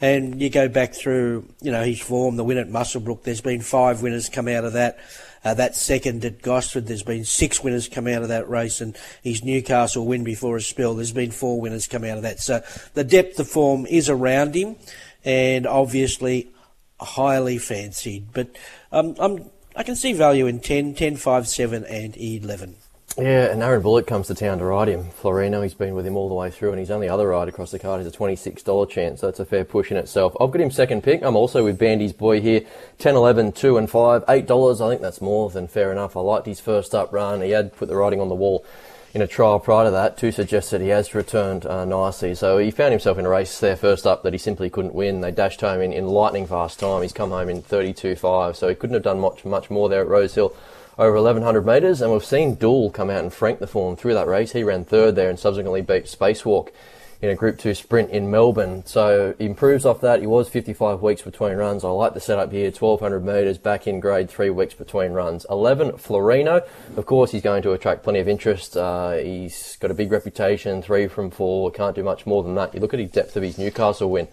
And 0.00 0.40
you 0.40 0.50
go 0.50 0.68
back 0.68 0.94
through, 0.94 1.46
you 1.60 1.70
know, 1.70 1.84
his 1.84 2.00
form. 2.00 2.36
The 2.36 2.44
win 2.44 2.58
at 2.58 2.68
Muswellbrook. 2.68 3.22
There's 3.22 3.40
been 3.40 3.60
five 3.60 4.02
winners 4.02 4.28
come 4.28 4.48
out 4.48 4.64
of 4.64 4.72
that. 4.74 4.98
Uh, 5.44 5.54
that 5.54 5.76
second 5.76 6.24
at 6.24 6.42
Gosford, 6.42 6.86
there's 6.86 7.04
been 7.04 7.24
six 7.24 7.62
winners 7.62 7.88
come 7.88 8.08
out 8.08 8.22
of 8.22 8.28
that 8.28 8.48
race, 8.48 8.80
and 8.80 8.96
his 9.22 9.44
Newcastle 9.44 10.04
win 10.04 10.24
before 10.24 10.56
a 10.56 10.60
spill, 10.60 10.94
there's 10.94 11.12
been 11.12 11.30
four 11.30 11.60
winners 11.60 11.86
come 11.86 12.02
out 12.02 12.16
of 12.16 12.24
that. 12.24 12.40
So 12.40 12.60
the 12.94 13.04
depth 13.04 13.38
of 13.38 13.48
form 13.48 13.86
is 13.86 14.08
around 14.10 14.56
him, 14.56 14.76
and 15.24 15.66
obviously 15.66 16.50
highly 17.00 17.58
fancied. 17.58 18.32
But 18.32 18.56
um, 18.90 19.14
I 19.76 19.84
can 19.84 19.94
see 19.94 20.12
value 20.12 20.46
in 20.46 20.58
10, 20.58 20.94
10, 20.94 21.16
5, 21.16 21.48
7, 21.48 21.84
and 21.84 22.16
11. 22.16 22.76
Yeah, 23.20 23.50
and 23.50 23.64
Aaron 23.64 23.82
Bullock 23.82 24.06
comes 24.06 24.28
to 24.28 24.34
town 24.36 24.58
to 24.58 24.64
ride 24.64 24.86
him. 24.86 25.06
Florino, 25.20 25.64
he's 25.64 25.74
been 25.74 25.96
with 25.96 26.06
him 26.06 26.16
all 26.16 26.28
the 26.28 26.36
way 26.36 26.52
through, 26.52 26.70
and 26.70 26.78
his 26.78 26.92
only 26.92 27.08
other 27.08 27.26
ride 27.26 27.48
across 27.48 27.72
the 27.72 27.78
card 27.80 28.00
is 28.00 28.06
a 28.06 28.16
$26 28.16 28.88
chance, 28.88 29.20
so 29.20 29.26
that's 29.26 29.40
a 29.40 29.44
fair 29.44 29.64
push 29.64 29.90
in 29.90 29.96
itself. 29.96 30.36
I've 30.40 30.52
got 30.52 30.60
him 30.60 30.70
second 30.70 31.02
pick. 31.02 31.24
I'm 31.24 31.34
also 31.34 31.64
with 31.64 31.80
Bandy's 31.80 32.12
boy 32.12 32.40
here. 32.40 32.60
10, 32.98 33.16
11, 33.16 33.52
2 33.52 33.76
and 33.76 33.90
5. 33.90 34.24
$8, 34.24 34.80
I 34.80 34.88
think 34.88 35.02
that's 35.02 35.20
more 35.20 35.50
than 35.50 35.66
fair 35.66 35.90
enough. 35.90 36.16
I 36.16 36.20
liked 36.20 36.46
his 36.46 36.60
first 36.60 36.94
up 36.94 37.12
run. 37.12 37.40
He 37.40 37.50
had 37.50 37.76
put 37.76 37.88
the 37.88 37.96
riding 37.96 38.20
on 38.20 38.28
the 38.28 38.36
wall 38.36 38.64
in 39.14 39.20
a 39.20 39.26
trial 39.26 39.58
prior 39.58 39.86
to 39.86 39.90
that 39.90 40.16
to 40.18 40.30
suggest 40.30 40.70
that 40.70 40.80
he 40.80 40.88
has 40.88 41.12
returned 41.12 41.66
uh, 41.66 41.84
nicely. 41.84 42.36
So 42.36 42.58
he 42.58 42.70
found 42.70 42.92
himself 42.92 43.18
in 43.18 43.26
a 43.26 43.28
race 43.28 43.58
there 43.58 43.74
first 43.74 44.06
up 44.06 44.22
that 44.22 44.32
he 44.32 44.38
simply 44.38 44.70
couldn't 44.70 44.94
win. 44.94 45.22
They 45.22 45.32
dashed 45.32 45.60
home 45.60 45.80
in, 45.80 45.92
in 45.92 46.06
lightning 46.06 46.46
fast 46.46 46.78
time. 46.78 47.02
He's 47.02 47.12
come 47.12 47.30
home 47.30 47.48
in 47.48 47.62
32.5, 47.62 48.54
so 48.54 48.68
he 48.68 48.76
couldn't 48.76 48.94
have 48.94 49.02
done 49.02 49.18
much, 49.18 49.44
much 49.44 49.70
more 49.70 49.88
there 49.88 50.02
at 50.02 50.08
Rosehill 50.08 50.54
over 50.98 51.14
1100 51.14 51.64
metres, 51.64 52.00
and 52.00 52.12
we've 52.12 52.24
seen 52.24 52.56
Dool 52.56 52.90
come 52.90 53.08
out 53.08 53.20
and 53.20 53.32
frank 53.32 53.60
the 53.60 53.68
form 53.68 53.94
through 53.94 54.14
that 54.14 54.26
race. 54.26 54.52
He 54.52 54.64
ran 54.64 54.84
third 54.84 55.14
there 55.14 55.30
and 55.30 55.38
subsequently 55.38 55.80
beat 55.80 56.04
Spacewalk 56.04 56.70
in 57.20 57.30
a 57.30 57.34
Group 57.34 57.58
2 57.58 57.74
sprint 57.74 58.10
in 58.10 58.30
Melbourne. 58.30 58.84
So 58.86 59.34
he 59.38 59.46
improves 59.46 59.84
off 59.84 60.00
that. 60.02 60.20
He 60.20 60.26
was 60.26 60.48
55 60.48 61.02
weeks 61.02 61.22
between 61.22 61.56
runs. 61.56 61.84
I 61.84 61.88
like 61.88 62.14
the 62.14 62.20
setup 62.20 62.52
here. 62.52 62.70
1200 62.70 63.24
metres 63.24 63.58
back 63.58 63.86
in 63.86 64.00
grade, 64.00 64.30
three 64.30 64.50
weeks 64.50 64.74
between 64.74 65.12
runs. 65.12 65.46
11, 65.50 65.92
Florino. 65.92 66.66
Of 66.96 67.06
course, 67.06 67.32
he's 67.32 67.42
going 67.42 67.62
to 67.62 67.72
attract 67.72 68.02
plenty 68.04 68.20
of 68.20 68.28
interest. 68.28 68.76
Uh, 68.76 69.12
he's 69.12 69.76
got 69.76 69.90
a 69.90 69.94
big 69.94 70.12
reputation, 70.12 70.82
three 70.82 71.08
from 71.08 71.30
four. 71.30 71.70
Can't 71.70 71.94
do 71.94 72.02
much 72.02 72.26
more 72.26 72.42
than 72.42 72.54
that. 72.54 72.74
You 72.74 72.80
look 72.80 72.94
at 72.94 72.98
the 72.98 73.06
depth 73.06 73.36
of 73.36 73.42
his 73.42 73.58
Newcastle 73.58 74.10
win. 74.10 74.28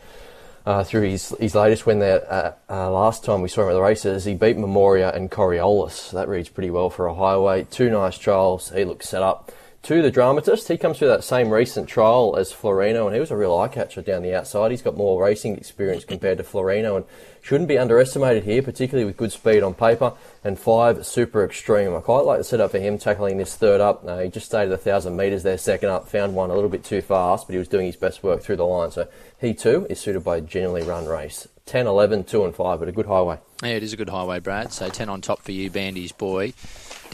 Uh, 0.66 0.84
through 0.84 1.10
his, 1.10 1.30
his 1.40 1.56
latest 1.56 1.86
win 1.86 2.00
there 2.00 2.32
uh, 2.32 2.54
uh, 2.70 2.92
last 2.92 3.24
time 3.24 3.42
we 3.42 3.50
saw 3.50 3.64
him 3.64 3.70
at 3.70 3.74
the 3.74 3.82
races. 3.82 4.26
He 4.26 4.34
beat 4.34 4.58
Memoria 4.58 5.12
and 5.12 5.30
Coriolis. 5.30 6.12
That 6.12 6.28
reads 6.28 6.50
pretty 6.50 6.72
well 6.72 6.90
for 6.90 7.08
a 7.08 7.14
highway. 7.14 7.66
Two 7.70 7.90
nice 7.90 8.18
trials. 8.18 8.72
He 8.72 8.84
looks 8.84 9.08
set 9.08 9.22
up. 9.22 9.52
To 9.86 10.02
the 10.02 10.10
dramatist, 10.10 10.68
he 10.68 10.78
comes 10.78 10.98
through 10.98 11.10
that 11.10 11.24
same 11.24 11.52
recent 11.52 11.88
trial 11.88 12.36
as 12.40 12.52
Florino, 12.52 13.06
and 13.06 13.14
he 13.14 13.20
was 13.20 13.30
a 13.30 13.38
real 13.38 13.56
eye 13.56 13.68
catcher 13.68 14.02
down 14.02 14.24
the 14.24 14.34
outside. 14.34 14.72
He's 14.72 14.82
got 14.82 14.98
more 14.98 15.24
racing 15.24 15.58
experience 15.58 16.04
compared 16.04 16.40
to 16.40 16.44
Florino, 16.44 16.96
and 16.96 17.06
shouldn't 17.44 17.68
be 17.68 17.78
underestimated 17.78 18.46
here, 18.46 18.64
particularly 18.64 19.06
with 19.06 19.16
good 19.16 19.32
speed 19.32 19.62
on 19.62 19.76
paper. 19.76 20.14
And 20.44 20.58
five, 20.58 21.06
super 21.06 21.46
extreme. 21.46 21.96
I 21.96 22.00
quite 22.00 22.26
like 22.26 22.40
the 22.40 22.44
setup 22.44 22.72
for 22.72 22.80
him 22.80 22.98
tackling 22.98 23.38
this 23.38 23.56
third 23.56 23.80
up. 23.80 24.04
Uh, 24.04 24.22
he 24.22 24.30
just 24.30 24.48
stayed 24.48 24.64
at 24.64 24.72
a 24.72 24.78
thousand 24.78 25.18
metres 25.18 25.44
there, 25.44 25.56
second 25.56 25.90
up, 25.90 26.08
found 26.08 26.34
one 26.34 26.50
a 26.50 26.56
little 26.56 26.72
bit 26.72 26.84
too 26.84 27.02
fast, 27.02 27.46
but 27.46 27.54
he 27.54 27.60
was 27.60 27.68
doing 27.68 27.86
his 27.86 27.96
best 27.96 28.24
work 28.24 28.42
through 28.42 28.56
the 28.56 28.66
line. 28.66 28.90
So 28.90 29.08
he 29.40 29.54
too 29.54 29.86
is 29.88 30.00
suited 30.00 30.24
by 30.24 30.38
a 30.38 30.42
genuinely 30.42 30.82
run 30.82 31.06
race. 31.06 31.48
10, 31.68 31.86
11, 31.86 32.24
2 32.24 32.44
and 32.44 32.56
5, 32.56 32.80
but 32.80 32.90
a 32.90 32.92
good 32.92 33.06
highway. 33.06 33.38
Yeah, 33.62 33.70
it 33.70 33.84
is 33.84 33.94
a 33.94 33.98
good 33.98 34.10
highway, 34.10 34.40
Brad. 34.40 34.74
So 34.74 34.90
10 34.90 35.10
on 35.10 35.22
top 35.22 35.44
for 35.44 35.52
you, 35.52 35.70
Bandy's 35.70 36.12
boy. 36.12 36.54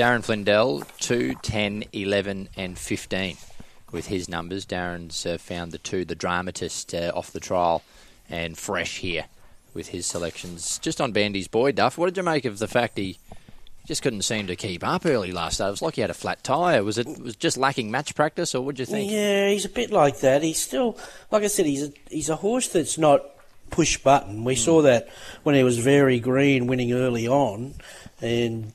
Darren 0.02 0.26
Flindell, 0.26 0.84
2, 0.98 1.36
10, 1.44 1.84
11, 1.94 2.50
and 2.58 2.76
15 2.76 3.38
with 3.92 4.08
his 4.08 4.28
numbers. 4.28 4.66
Darren's 4.66 5.28
uh, 5.28 5.38
found 5.38 5.72
the 5.72 5.78
two, 5.78 6.06
the 6.06 6.16
dramatist, 6.16 6.96
uh, 6.96 7.12
off 7.14 7.30
the 7.30 7.40
trial 7.40 7.84
and 8.28 8.58
fresh 8.58 8.98
here 8.98 9.26
with 9.76 9.90
his 9.90 10.08
selections. 10.08 10.80
Just 10.80 11.00
on 11.02 11.12
Bandy's 11.12 11.48
boy, 11.48 11.72
Duff, 11.74 12.00
what 12.00 12.08
did 12.08 12.18
you 12.18 12.24
make 12.24 12.46
of 12.46 12.58
the 12.58 12.68
fact 12.68 12.98
he 12.98 13.20
just 13.86 14.02
couldn't 14.02 14.24
seem 14.24 14.48
to 14.48 14.56
keep 14.56 14.84
up 14.84 15.06
early 15.06 15.32
last 15.32 15.60
day? 15.60 15.68
It 15.68 15.70
was 15.70 15.84
like 15.84 15.94
he 15.94 16.02
had 16.02 16.10
a 16.10 16.16
flat 16.16 16.44
tyre. 16.44 16.84
Was 16.84 16.98
it 16.98 17.20
was 17.20 17.36
just 17.36 17.56
lacking 17.56 17.92
match 17.92 18.16
practice, 18.16 18.56
or 18.56 18.66
what 18.66 18.78
do 18.78 18.82
you 18.82 18.88
think? 18.88 19.12
Yeah, 19.12 19.50
he's 19.50 19.66
a 19.66 19.70
bit 19.70 19.92
like 19.92 20.22
that. 20.22 20.42
He's 20.42 20.60
still, 20.60 20.98
like 21.30 21.44
I 21.44 21.48
said, 21.48 21.68
he's 21.68 21.84
a, 21.84 21.94
he's 22.10 22.30
a 22.30 22.38
horse 22.38 22.70
that's 22.70 22.98
not 22.98 23.24
push 23.70 24.00
button. 24.00 24.44
We 24.46 24.56
mm. 24.56 24.58
saw 24.58 24.82
that 24.82 25.10
when 25.44 25.54
he 25.54 25.64
was 25.64 25.78
very 25.78 26.20
green, 26.20 26.66
winning 26.66 26.92
early 26.92 27.28
on, 27.28 27.76
and 28.22 28.72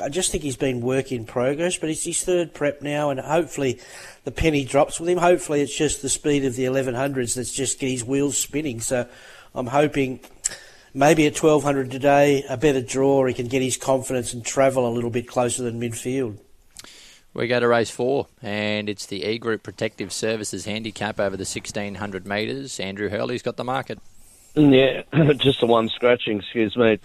I 0.00 0.08
just 0.08 0.32
think 0.32 0.42
he's 0.42 0.56
been 0.56 0.80
work 0.80 1.12
in 1.12 1.24
progress. 1.24 1.76
But 1.78 1.90
it's 1.90 2.04
his 2.04 2.24
third 2.24 2.52
prep 2.52 2.82
now, 2.82 3.10
and 3.10 3.20
hopefully 3.20 3.80
the 4.24 4.32
penny 4.32 4.64
drops 4.64 4.98
with 4.98 5.08
him. 5.08 5.18
Hopefully 5.18 5.60
it's 5.60 5.76
just 5.76 6.02
the 6.02 6.08
speed 6.08 6.44
of 6.44 6.56
the 6.56 6.64
1100s 6.64 7.36
that's 7.36 7.52
just 7.52 7.78
get 7.78 7.90
his 7.90 8.04
wheels 8.04 8.36
spinning. 8.36 8.80
So 8.80 9.06
I'm 9.54 9.68
hoping. 9.68 10.20
Maybe 10.94 11.26
at 11.26 11.40
1200 11.40 11.90
today, 11.90 12.44
a 12.48 12.56
better 12.56 12.80
draw, 12.80 13.26
he 13.26 13.34
can 13.34 13.46
get 13.46 13.60
his 13.60 13.76
confidence 13.76 14.32
and 14.32 14.44
travel 14.44 14.88
a 14.88 14.90
little 14.90 15.10
bit 15.10 15.28
closer 15.28 15.62
than 15.62 15.78
midfield. 15.78 16.38
We 17.34 17.46
go 17.46 17.60
to 17.60 17.68
race 17.68 17.90
four, 17.90 18.26
and 18.42 18.88
it's 18.88 19.04
the 19.06 19.22
E 19.22 19.38
Group 19.38 19.62
Protective 19.62 20.12
Services 20.12 20.64
handicap 20.64 21.20
over 21.20 21.36
the 21.36 21.42
1600 21.42 22.26
metres. 22.26 22.80
Andrew 22.80 23.10
Hurley's 23.10 23.42
got 23.42 23.58
the 23.58 23.64
market. 23.64 23.98
Yeah, 24.56 25.02
just 25.36 25.60
the 25.60 25.66
one 25.66 25.90
scratching, 25.90 26.38
excuse 26.38 26.74
me 26.74 26.98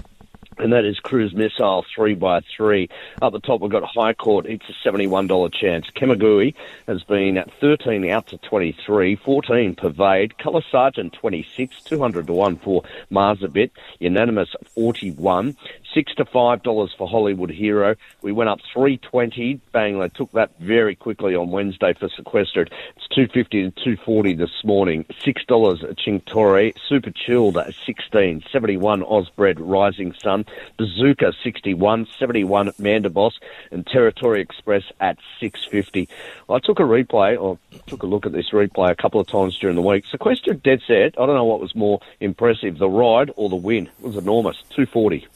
and 0.57 0.73
that 0.73 0.85
is 0.85 0.99
Cruise 0.99 1.33
Missile 1.33 1.85
three 1.95 2.15
by 2.15 2.41
three. 2.55 2.89
Up 3.21 3.33
the 3.33 3.39
top, 3.39 3.61
we've 3.61 3.71
got 3.71 3.83
High 3.83 4.13
Court. 4.13 4.45
It's 4.45 4.67
a 4.69 4.73
seventy-one 4.83 5.27
dollar 5.27 5.49
chance. 5.49 5.87
Kemagui 5.95 6.55
has 6.87 7.03
been 7.03 7.37
at 7.37 7.51
thirteen 7.59 8.09
out 8.09 8.27
to 8.27 8.37
twenty-three. 8.37 9.15
Fourteen 9.17 9.75
Pervade. 9.75 10.37
Colour 10.37 10.61
Sergeant 10.71 11.13
twenty-six. 11.13 11.81
Two 11.83 11.99
hundred 11.99 12.27
to 12.27 12.33
one 12.33 12.57
for 12.57 12.83
Marzabit. 13.11 13.71
Unanimous 13.99 14.55
forty-one. 14.75 15.55
Six 15.93 16.15
to 16.15 16.25
five 16.25 16.63
dollars 16.63 16.91
for 16.97 17.07
Hollywood 17.07 17.51
Hero. 17.51 17.95
We 18.23 18.31
went 18.31 18.49
up 18.49 18.59
three 18.73 18.97
twenty. 18.97 19.61
Bang! 19.73 19.99
They 19.99 20.09
took 20.09 20.31
that 20.31 20.49
very 20.59 20.95
quickly 20.95 21.35
on 21.35 21.51
Wednesday 21.51 21.93
for 21.93 22.09
sequestered. 22.09 22.73
It's 22.95 23.07
two 23.13 23.27
fifty 23.27 23.69
to 23.69 23.83
two 23.83 23.95
forty 23.97 24.33
this 24.33 24.63
morning. 24.63 25.05
Six 25.23 25.45
dollars 25.45 25.83
at 25.83 25.97
Chingtore. 25.97 26.73
Super 26.89 27.11
chilled 27.11 27.57
at 27.57 27.75
sixteen. 27.85 28.43
Seventy 28.51 28.75
one 28.75 29.03
Osbred 29.03 29.57
Rising 29.59 30.13
Sun. 30.13 30.45
Bazooka 30.77 31.33
sixty 31.43 31.75
one. 31.75 32.07
Seventy 32.17 32.43
one 32.43 32.69
Mandaboss 32.79 33.33
and 33.69 33.85
Territory 33.85 34.41
Express 34.41 34.83
at 34.99 35.19
six 35.39 35.63
fifty. 35.63 36.09
I 36.49 36.57
took 36.57 36.79
a 36.79 36.83
replay 36.83 37.39
or 37.39 37.59
took 37.85 38.01
a 38.01 38.07
look 38.07 38.25
at 38.25 38.31
this 38.31 38.49
replay 38.49 38.89
a 38.89 38.95
couple 38.95 39.21
of 39.21 39.27
times 39.27 39.59
during 39.59 39.75
the 39.75 39.81
week. 39.83 40.05
Sequestered 40.09 40.63
dead 40.63 40.81
set. 40.87 41.19
I 41.19 41.25
don't 41.27 41.35
know 41.35 41.45
what 41.45 41.61
was 41.61 41.75
more 41.75 41.99
impressive, 42.19 42.79
the 42.79 42.89
ride 42.89 43.29
or 43.35 43.47
the 43.47 43.55
win. 43.55 43.85
It 43.99 44.05
was 44.05 44.17
enormous. 44.17 44.57
Two 44.75 44.87
forty. 44.87 45.27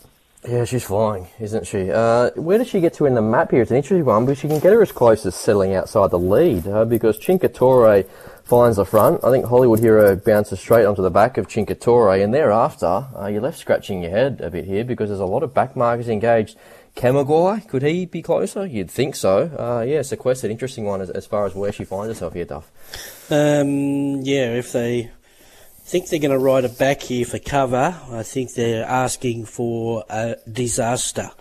Yeah, 0.46 0.66
she's 0.66 0.84
flying, 0.84 1.28
isn't 1.40 1.66
she? 1.66 1.92
Uh, 1.92 2.30
where 2.36 2.58
does 2.58 2.68
she 2.68 2.80
get 2.80 2.94
to 2.96 3.06
in 3.06 3.16
the 3.16 3.22
map 3.22 3.52
here? 3.52 3.62
It's 3.62 3.72
an 3.72 3.78
interesting 3.78 4.06
one, 4.06 4.26
but 4.26 4.38
she 4.38 4.48
can 4.48 4.60
get 4.60 4.72
her 4.72 4.82
as 4.82 4.92
close 4.92 5.26
as 5.26 5.36
settling 5.36 5.74
outside 5.74 6.12
the 6.12 6.20
lead 6.20 6.68
uh, 6.68 6.86
because 6.86 7.20
Cincatore 7.20 8.08
finds 8.44 8.78
the 8.78 8.86
front. 8.86 9.24
I 9.24 9.32
think 9.32 9.46
Hollywood 9.46 9.80
Hero 9.80 10.16
bounces 10.16 10.60
straight 10.60 10.86
onto 10.86 11.02
the 11.02 11.10
back 11.10 11.38
of 11.38 11.48
Cincatore, 11.48 12.24
and 12.24 12.34
thereafter 12.34 13.08
uh, 13.18 13.28
you're 13.28 13.42
left 13.42 13.58
scratching 13.58 14.04
your 14.04 14.12
head 14.12 14.40
a 14.40 14.52
bit 14.52 14.66
here 14.66 14.86
because 14.86 15.10
there's 15.10 15.20
a 15.20 15.26
lot 15.26 15.44
of 15.44 15.54
back 15.54 15.76
markers 15.76 16.08
engaged. 16.08 16.56
Kamagai, 16.96 17.68
could 17.68 17.84
he 17.84 18.06
be 18.06 18.22
closer? 18.22 18.66
You'd 18.66 18.90
think 18.90 19.16
so. 19.16 19.52
Uh, 19.60 19.84
yeah, 19.84 20.02
sequestered, 20.02 20.50
interesting 20.50 20.86
one 20.86 21.02
as, 21.02 21.10
as, 21.10 21.28
far 21.28 21.46
as 21.46 21.54
where 21.54 21.72
she 21.72 21.84
finds 21.84 22.08
herself 22.08 22.34
here, 22.34 22.46
Duff. 22.46 22.72
Um, 23.30 24.22
yeah, 24.22 24.54
if 24.54 24.72
they 24.72 25.12
think 25.88 26.10
they're 26.10 26.20
going 26.20 26.32
to 26.32 26.38
ride 26.38 26.66
it 26.66 26.78
back 26.78 27.02
here 27.02 27.26
for 27.26 27.40
cover. 27.40 27.98
I 28.12 28.22
think 28.22 28.54
they're 28.54 28.84
asking 28.84 29.46
for 29.46 30.04
a 30.10 30.36
disaster 30.52 31.32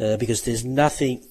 uh, 0.00 0.16
because 0.16 0.42
there's 0.42 0.64
nothing 0.64 1.22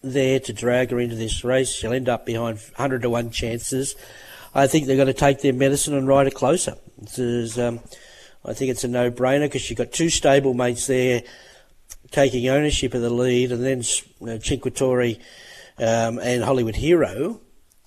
there 0.00 0.38
to 0.38 0.52
drag 0.52 0.92
her 0.92 1.00
into 1.00 1.16
this 1.16 1.42
race. 1.42 1.72
She'll 1.72 1.92
end 1.92 2.08
up 2.08 2.24
behind 2.24 2.58
100 2.58 3.02
to 3.02 3.10
1 3.10 3.30
chances. 3.30 3.96
I 4.54 4.68
think 4.68 4.86
they're 4.86 4.94
going 4.94 5.08
to 5.08 5.12
take 5.12 5.40
their 5.40 5.52
medicine 5.52 5.94
and 5.94 6.06
ride 6.06 6.28
it 6.28 6.34
closer. 6.34 6.76
Is, 7.16 7.58
um, 7.58 7.80
I 8.44 8.52
think 8.52 8.70
it's 8.70 8.84
a 8.84 8.88
no 8.88 9.10
brainer 9.10 9.46
because 9.46 9.68
you've 9.68 9.78
got 9.78 9.90
two 9.90 10.06
stablemates 10.06 10.86
there 10.86 11.24
taking 12.12 12.48
ownership 12.48 12.94
of 12.94 13.00
the 13.00 13.10
lead, 13.10 13.50
and 13.50 13.64
then 13.64 13.78
uh, 13.80 14.38
Cinquetori 14.38 15.18
um, 15.78 16.20
and 16.20 16.44
Hollywood 16.44 16.76
Hero. 16.76 17.40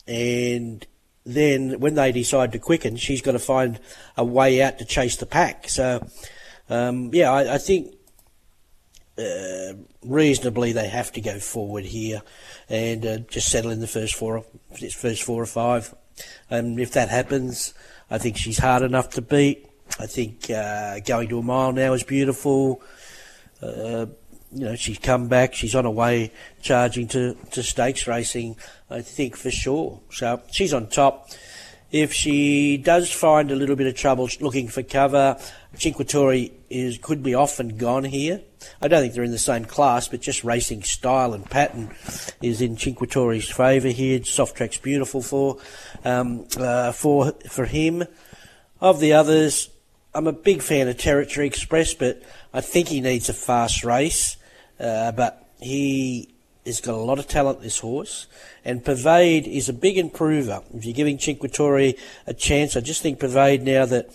And 0.05 0.86
then 1.26 1.80
when 1.80 1.96
they 1.96 2.12
decide 2.12 2.52
to 2.52 2.60
quicken, 2.60 2.98
she's 2.98 3.22
got 3.22 3.32
to 3.34 3.40
find 3.40 3.80
a 4.16 4.24
way 4.24 4.62
out 4.62 4.78
to 4.80 4.86
chase 4.86 5.18
the 5.18 5.26
pack. 5.26 5.68
So, 5.70 6.06
um, 6.70 7.10
yeah, 7.14 7.32
I, 7.32 7.56
I 7.56 7.58
think 7.58 7.96
uh, 9.18 9.74
reasonably 10.04 10.72
they 10.72 10.88
have 10.88 11.12
to 11.14 11.22
go 11.22 11.40
forward 11.40 11.86
here 11.86 12.22
and 12.70 13.06
uh, 13.06 13.18
just 13.20 13.50
settle 13.50 13.72
in 13.72 13.80
the 13.80 13.88
first 13.88 14.16
four, 14.16 14.44
first 14.94 15.24
four 15.24 15.42
or 15.42 15.48
five. 15.48 15.94
And 16.50 16.80
if 16.80 16.92
that 16.92 17.10
happens, 17.10 17.74
I 18.10 18.18
think 18.18 18.38
she's 18.38 18.60
hard 18.60 18.84
enough 18.84 19.10
to 19.12 19.22
beat. 19.22 19.68
I 20.00 20.06
think 20.06 20.50
uh, 20.50 21.00
going 21.00 21.30
to 21.30 21.40
a 21.40 21.44
mile 21.44 21.72
now 21.72 21.94
is 21.94 22.04
beautiful. 22.04 22.82
You 24.56 24.68
know, 24.68 24.76
she's 24.76 24.98
come 24.98 25.28
back. 25.28 25.54
She's 25.54 25.76
on 25.76 25.84
her 25.84 25.89
way 25.89 26.32
charging 26.62 27.10
to, 27.10 27.36
to 27.52 27.62
stakes 27.62 28.08
racing, 28.08 28.56
I 28.89 29.02
think 29.02 29.36
for 29.36 29.52
sure. 29.52 30.00
So 30.10 30.41
she's 30.50 30.74
on 30.74 30.88
top. 30.88 31.30
If 31.91 32.13
she 32.13 32.78
does 32.78 33.12
find 33.12 33.52
a 33.52 33.56
little 33.56 33.76
bit 33.76 33.86
of 33.86 33.96
trouble 33.96 34.30
looking 34.39 34.70
for 34.70 34.82
cover, 34.82 35.38
Cinquetori 35.76 36.52
is 36.70 36.98
could 36.98 37.22
be 37.22 37.36
off 37.36 37.60
and 37.60 37.78
gone 37.78 38.06
here. 38.06 38.41
I 38.82 38.88
don't 38.88 39.02
think 39.02 39.13
they're 39.13 39.26
in 39.26 39.32
the 39.32 39.38
same 39.38 39.65
class, 39.65 40.08
but 40.08 40.22
just 40.22 40.44
racing 40.46 40.84
style 40.84 41.34
and 41.34 41.48
pattern 41.50 41.94
is 42.41 42.62
in 42.62 42.78
Cinquetori's 42.78 43.50
favour 43.50 43.89
here. 43.89 44.24
Soft 44.24 44.56
track's 44.56 44.78
beautiful 44.78 45.22
for 45.22 45.58
um, 46.06 46.48
uh, 46.58 46.94
for 46.94 47.34
for 47.50 47.65
him. 47.65 48.06
Of 48.80 49.00
the 49.00 49.13
others, 49.13 49.70
I'm 50.13 50.28
a 50.28 50.34
big 50.34 50.62
fan 50.62 50.88
of 50.88 50.98
Territory 50.98 51.46
Express, 51.46 51.94
but 51.94 52.24
I 52.54 52.62
think 52.62 52.88
he 52.88 53.02
needs 53.02 53.28
a 53.30 53.34
fast 53.34 53.84
race. 53.84 54.38
Uh, 54.80 55.12
but 55.12 55.48
he 55.60 56.30
has 56.66 56.82
got 56.82 56.96
a 56.96 56.98
lot 56.98 57.20
of 57.20 57.28
talent, 57.28 57.62
this 57.62 57.80
horse. 57.80 58.28
And 58.64 58.84
Pervade 58.84 59.48
is 59.48 59.70
a 59.70 59.74
big 59.74 59.98
improver. 59.98 60.62
If 60.74 60.86
you're 60.86 60.94
giving 60.94 61.18
Cinquetori 61.18 61.98
a 62.26 62.34
chance, 62.34 62.76
I 62.76 62.82
just 62.82 63.02
think 63.02 63.20
Pervade 63.20 63.64
now 63.64 63.86
that 63.86 64.10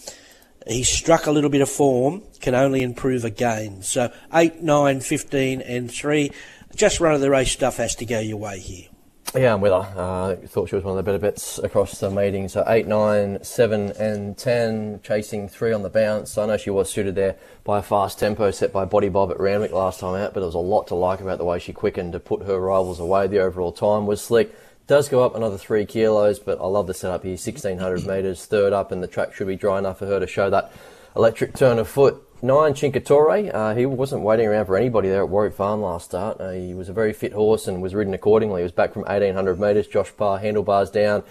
he's 0.66 0.88
struck 0.88 1.26
a 1.26 1.32
little 1.32 1.50
bit 1.50 1.60
of 1.60 1.68
form 1.68 2.22
can 2.40 2.54
only 2.54 2.82
improve 2.82 3.24
again. 3.24 3.82
So 3.82 4.12
8, 4.32 4.62
9, 4.62 5.00
15 5.00 5.60
and 5.62 5.90
3. 5.90 6.32
Just 6.74 7.00
run 7.00 7.14
of 7.14 7.20
the 7.20 7.30
race 7.30 7.52
stuff 7.52 7.76
has 7.76 7.94
to 7.96 8.04
go 8.04 8.20
your 8.20 8.36
way 8.36 8.58
here. 8.58 8.88
Yeah, 9.32 9.54
I'm 9.54 9.60
with 9.60 9.70
her. 9.70 9.94
Uh, 9.96 10.34
thought 10.48 10.70
she 10.70 10.74
was 10.74 10.82
one 10.82 10.92
of 10.92 10.96
the 10.96 11.04
better 11.04 11.18
bets 11.18 11.60
across 11.60 12.00
the 12.00 12.10
meeting. 12.10 12.48
So 12.48 12.64
8, 12.66 12.88
9, 12.88 13.44
7, 13.44 13.92
and 13.92 14.36
10, 14.36 15.02
chasing 15.04 15.48
3 15.48 15.72
on 15.72 15.82
the 15.82 15.88
bounce. 15.88 16.36
I 16.36 16.46
know 16.46 16.56
she 16.56 16.70
was 16.70 16.90
suited 16.90 17.14
there 17.14 17.36
by 17.62 17.78
a 17.78 17.82
fast 17.82 18.18
tempo 18.18 18.50
set 18.50 18.72
by 18.72 18.84
Body 18.84 19.08
Bob 19.08 19.30
at 19.30 19.38
Randwick 19.38 19.70
last 19.70 20.00
time 20.00 20.16
out, 20.16 20.34
but 20.34 20.40
there 20.40 20.46
was 20.46 20.56
a 20.56 20.58
lot 20.58 20.88
to 20.88 20.96
like 20.96 21.20
about 21.20 21.38
the 21.38 21.44
way 21.44 21.60
she 21.60 21.72
quickened 21.72 22.12
to 22.14 22.18
put 22.18 22.42
her 22.42 22.58
rivals 22.58 22.98
away. 22.98 23.28
The 23.28 23.38
overall 23.38 23.70
time 23.70 24.04
was 24.04 24.20
slick. 24.20 24.52
Does 24.88 25.08
go 25.08 25.22
up 25.22 25.36
another 25.36 25.58
3 25.58 25.86
kilos, 25.86 26.40
but 26.40 26.60
I 26.60 26.66
love 26.66 26.88
the 26.88 26.94
setup 26.94 27.22
here. 27.22 27.32
1600 27.32 28.04
metres, 28.04 28.46
third 28.46 28.72
up, 28.72 28.90
and 28.90 29.00
the 29.00 29.06
track 29.06 29.32
should 29.32 29.46
be 29.46 29.54
dry 29.54 29.78
enough 29.78 30.00
for 30.00 30.06
her 30.06 30.18
to 30.18 30.26
show 30.26 30.50
that 30.50 30.72
electric 31.14 31.54
turn 31.54 31.78
of 31.78 31.86
foot. 31.86 32.20
Nine 32.42 32.72
Cinquetori, 32.72 33.54
uh, 33.54 33.74
he 33.74 33.84
wasn't 33.84 34.22
waiting 34.22 34.46
around 34.46 34.64
for 34.64 34.74
anybody 34.74 35.10
there 35.10 35.20
at 35.20 35.28
Warwick 35.28 35.52
Farm 35.52 35.82
last 35.82 36.06
start. 36.06 36.40
Uh, 36.40 36.52
he 36.52 36.72
was 36.72 36.88
a 36.88 36.92
very 36.94 37.12
fit 37.12 37.34
horse 37.34 37.68
and 37.68 37.82
was 37.82 37.94
ridden 37.94 38.14
accordingly. 38.14 38.62
He 38.62 38.62
was 38.62 38.72
back 38.72 38.94
from 38.94 39.02
1800 39.02 39.60
metres. 39.60 39.86
Josh 39.86 40.10
Parr, 40.16 40.38
handlebars 40.38 40.88
down, 40.90 41.22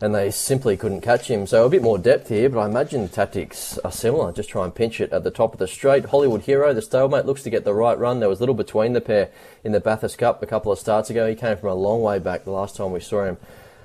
and 0.00 0.14
they 0.14 0.30
simply 0.30 0.78
couldn't 0.78 1.02
catch 1.02 1.28
him. 1.28 1.46
So 1.46 1.66
a 1.66 1.68
bit 1.68 1.82
more 1.82 1.98
depth 1.98 2.30
here, 2.30 2.48
but 2.48 2.60
I 2.60 2.66
imagine 2.66 3.02
the 3.02 3.08
tactics 3.08 3.76
are 3.84 3.92
similar. 3.92 4.32
Just 4.32 4.48
try 4.48 4.64
and 4.64 4.74
pinch 4.74 5.02
it 5.02 5.12
at 5.12 5.22
the 5.22 5.30
top 5.30 5.52
of 5.52 5.58
the 5.58 5.68
straight. 5.68 6.06
Hollywood 6.06 6.40
Hero, 6.40 6.72
the 6.72 6.80
stalemate, 6.80 7.26
looks 7.26 7.42
to 7.42 7.50
get 7.50 7.64
the 7.64 7.74
right 7.74 7.98
run. 7.98 8.20
There 8.20 8.30
was 8.30 8.40
little 8.40 8.54
between 8.54 8.94
the 8.94 9.02
pair 9.02 9.28
in 9.64 9.72
the 9.72 9.80
Bathurst 9.80 10.16
Cup 10.16 10.42
a 10.42 10.46
couple 10.46 10.72
of 10.72 10.78
starts 10.78 11.10
ago. 11.10 11.28
He 11.28 11.34
came 11.34 11.58
from 11.58 11.68
a 11.68 11.74
long 11.74 12.00
way 12.00 12.18
back 12.18 12.44
the 12.44 12.52
last 12.52 12.74
time 12.74 12.90
we 12.90 13.00
saw 13.00 13.26
him 13.26 13.36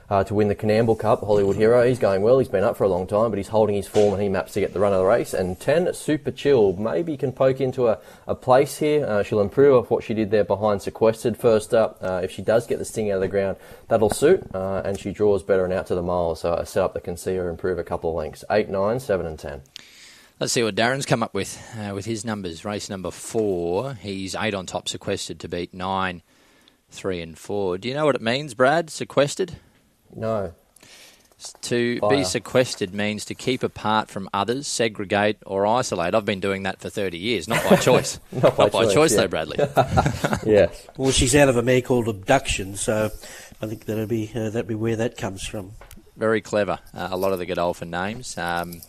uh, 0.09 0.23
to 0.23 0.33
win 0.33 0.47
the 0.47 0.55
Coonamble 0.55 0.97
Cup, 0.97 1.19
Hollywood 1.19 1.55
Hero. 1.55 1.85
He's 1.87 1.99
going 1.99 2.21
well. 2.21 2.39
He's 2.39 2.47
been 2.47 2.63
up 2.63 2.77
for 2.77 2.83
a 2.83 2.89
long 2.89 3.05
time, 3.05 3.29
but 3.29 3.37
he's 3.37 3.49
holding 3.49 3.75
his 3.75 3.87
form 3.87 4.13
and 4.13 4.23
he 4.23 4.29
maps 4.29 4.53
to 4.53 4.59
get 4.59 4.73
the 4.73 4.79
run 4.79 4.93
of 4.93 4.99
the 4.99 5.05
race. 5.05 5.33
And 5.33 5.59
10, 5.59 5.93
Super 5.93 6.31
Chill, 6.31 6.73
maybe 6.73 7.15
can 7.17 7.31
poke 7.31 7.61
into 7.61 7.87
a, 7.87 7.99
a 8.27 8.35
place 8.35 8.77
here. 8.77 9.05
Uh, 9.05 9.23
she'll 9.23 9.41
improve 9.41 9.75
off 9.75 9.91
what 9.91 10.03
she 10.03 10.13
did 10.13 10.31
there 10.31 10.43
behind 10.43 10.81
Sequestered 10.81 11.37
first 11.37 11.73
up. 11.73 11.99
Uh, 12.01 12.21
if 12.23 12.31
she 12.31 12.41
does 12.41 12.65
get 12.65 12.79
the 12.79 12.85
sting 12.85 13.11
out 13.11 13.15
of 13.15 13.21
the 13.21 13.27
ground, 13.27 13.57
that'll 13.87 14.09
suit. 14.09 14.43
Uh, 14.53 14.81
and 14.83 14.99
she 14.99 15.11
draws 15.11 15.43
better 15.43 15.63
and 15.63 15.73
out 15.73 15.87
to 15.87 15.95
the 15.95 16.01
mile. 16.01 16.35
So 16.35 16.53
a 16.53 16.65
setup 16.65 16.93
that 16.95 17.03
can 17.03 17.17
see 17.17 17.35
her 17.35 17.49
improve 17.49 17.77
a 17.77 17.83
couple 17.83 18.09
of 18.09 18.15
lengths. 18.15 18.43
8, 18.49 18.69
9, 18.69 18.99
7, 18.99 19.25
and 19.25 19.37
10. 19.37 19.61
Let's 20.39 20.53
see 20.53 20.63
what 20.63 20.75
Darren's 20.75 21.05
come 21.05 21.21
up 21.21 21.33
with 21.33 21.61
uh, 21.77 21.93
with 21.93 22.05
his 22.05 22.23
numbers. 22.23 22.63
Race 22.63 22.89
number 22.89 23.11
four, 23.11 23.95
he's 23.95 24.35
eight 24.35 24.53
on 24.53 24.65
top, 24.65 24.87
sequestered 24.87 25.37
to 25.41 25.49
beat 25.49 25.73
nine, 25.73 26.21
three, 26.89 27.19
and 27.19 27.37
four. 27.37 27.77
Do 27.77 27.89
you 27.89 27.93
know 27.93 28.05
what 28.05 28.15
it 28.15 28.21
means, 28.21 28.53
Brad? 28.53 28.89
Sequestered? 28.89 29.57
No. 30.15 30.53
To 31.61 31.99
Fire. 31.99 32.09
be 32.09 32.23
sequestered 32.25 32.93
means 32.93 33.23
to 33.25 33.35
keep 33.35 33.63
apart 33.63 34.09
from 34.09 34.29
others, 34.33 34.67
segregate, 34.67 35.37
or 35.45 35.65
isolate. 35.65 36.13
I've 36.13 36.25
been 36.25 36.41
doing 36.41 36.63
that 36.63 36.81
for 36.81 36.89
30 36.89 37.17
years, 37.17 37.47
not 37.47 37.63
by 37.69 37.75
choice. 37.77 38.19
Not 38.33 38.57
by 38.57 38.67
choice, 38.91 39.13
yeah. 39.13 39.21
though, 39.21 39.27
Bradley. 39.27 39.57
Yes. 40.45 40.87
Well, 40.97 41.11
she's 41.11 41.35
out 41.35 41.47
of 41.47 41.55
a 41.57 41.61
mare 41.61 41.81
called 41.81 42.07
Abduction, 42.09 42.75
so 42.75 43.09
I 43.61 43.67
think 43.67 43.85
that'll 43.85 44.05
be 44.07 44.31
uh, 44.33 44.49
that'll 44.49 44.67
be 44.67 44.75
where 44.75 44.95
that 44.97 45.17
comes 45.17 45.45
from. 45.45 45.73
Very 46.17 46.41
clever. 46.41 46.79
Uh, 46.93 47.09
a 47.11 47.17
lot 47.17 47.31
of 47.31 47.39
the 47.39 47.45
Godolphin 47.45 47.89
names. 47.89 48.37
Um, 48.37 48.81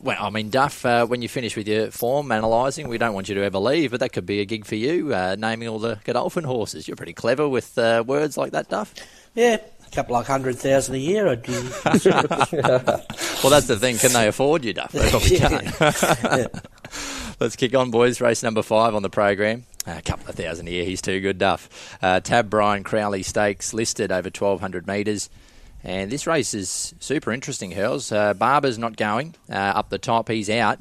well, 0.00 0.16
I 0.20 0.30
mean, 0.30 0.50
Duff, 0.50 0.84
uh, 0.86 1.06
when 1.06 1.20
you 1.22 1.28
finish 1.28 1.56
with 1.56 1.66
your 1.68 1.90
form 1.90 2.30
analysing, 2.30 2.88
we 2.88 2.98
don't 2.98 3.14
want 3.14 3.28
you 3.28 3.34
to 3.36 3.42
ever 3.42 3.58
leave, 3.58 3.90
but 3.90 4.00
that 4.00 4.12
could 4.12 4.26
be 4.26 4.40
a 4.40 4.44
gig 4.44 4.64
for 4.64 4.76
you, 4.76 5.12
uh, 5.14 5.36
naming 5.38 5.68
all 5.68 5.78
the 5.78 5.98
Godolphin 6.04 6.44
horses. 6.44 6.86
You're 6.88 6.96
pretty 6.96 7.12
clever 7.12 7.48
with 7.48 7.76
uh, 7.76 8.04
words 8.06 8.36
like 8.36 8.52
that, 8.52 8.68
Duff. 8.68 8.94
Yeah, 9.34 9.56
a 9.56 9.79
couple 9.92 10.14
like 10.14 10.26
hundred 10.26 10.58
thousand 10.58 10.94
a 10.94 10.98
year. 10.98 11.28
I'd 11.28 11.42
be. 11.42 11.52
Well, 13.42 13.48
that's 13.50 13.68
the 13.68 13.78
thing. 13.78 13.96
Can 13.96 14.12
they 14.12 14.28
afford 14.28 14.66
you, 14.66 14.74
Duff? 14.74 14.92
They 14.92 15.08
probably 15.08 15.38
can't. 15.80 16.54
Let's 17.40 17.56
kick 17.56 17.74
on, 17.74 17.90
boys. 17.90 18.20
Race 18.20 18.42
number 18.42 18.60
five 18.60 18.94
on 18.94 19.00
the 19.02 19.08
program. 19.08 19.64
A 19.86 20.02
couple 20.02 20.28
of 20.28 20.34
thousand 20.34 20.68
a 20.68 20.70
year. 20.70 20.84
He's 20.84 21.00
too 21.00 21.20
good, 21.20 21.38
Duff. 21.38 21.96
Uh, 22.02 22.20
Tab 22.20 22.50
Brian 22.50 22.84
Crowley 22.84 23.22
Stakes 23.22 23.72
listed 23.72 24.12
over 24.12 24.26
1,200 24.26 24.86
metres. 24.86 25.30
And 25.82 26.12
this 26.12 26.26
race 26.26 26.52
is 26.52 26.94
super 27.00 27.32
interesting, 27.32 27.70
Hurls. 27.70 28.12
Uh, 28.12 28.34
Barber's 28.34 28.76
not 28.76 28.96
going 28.98 29.34
uh, 29.48 29.54
up 29.54 29.88
the 29.88 29.96
top. 29.96 30.28
He's 30.28 30.50
out. 30.50 30.78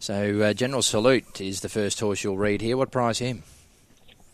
So 0.00 0.40
uh, 0.42 0.52
General 0.52 0.82
Salute 0.82 1.40
is 1.40 1.60
the 1.60 1.68
first 1.68 2.00
horse 2.00 2.24
you'll 2.24 2.36
read 2.36 2.60
here. 2.60 2.76
What 2.76 2.90
price 2.90 3.20
him? 3.20 3.44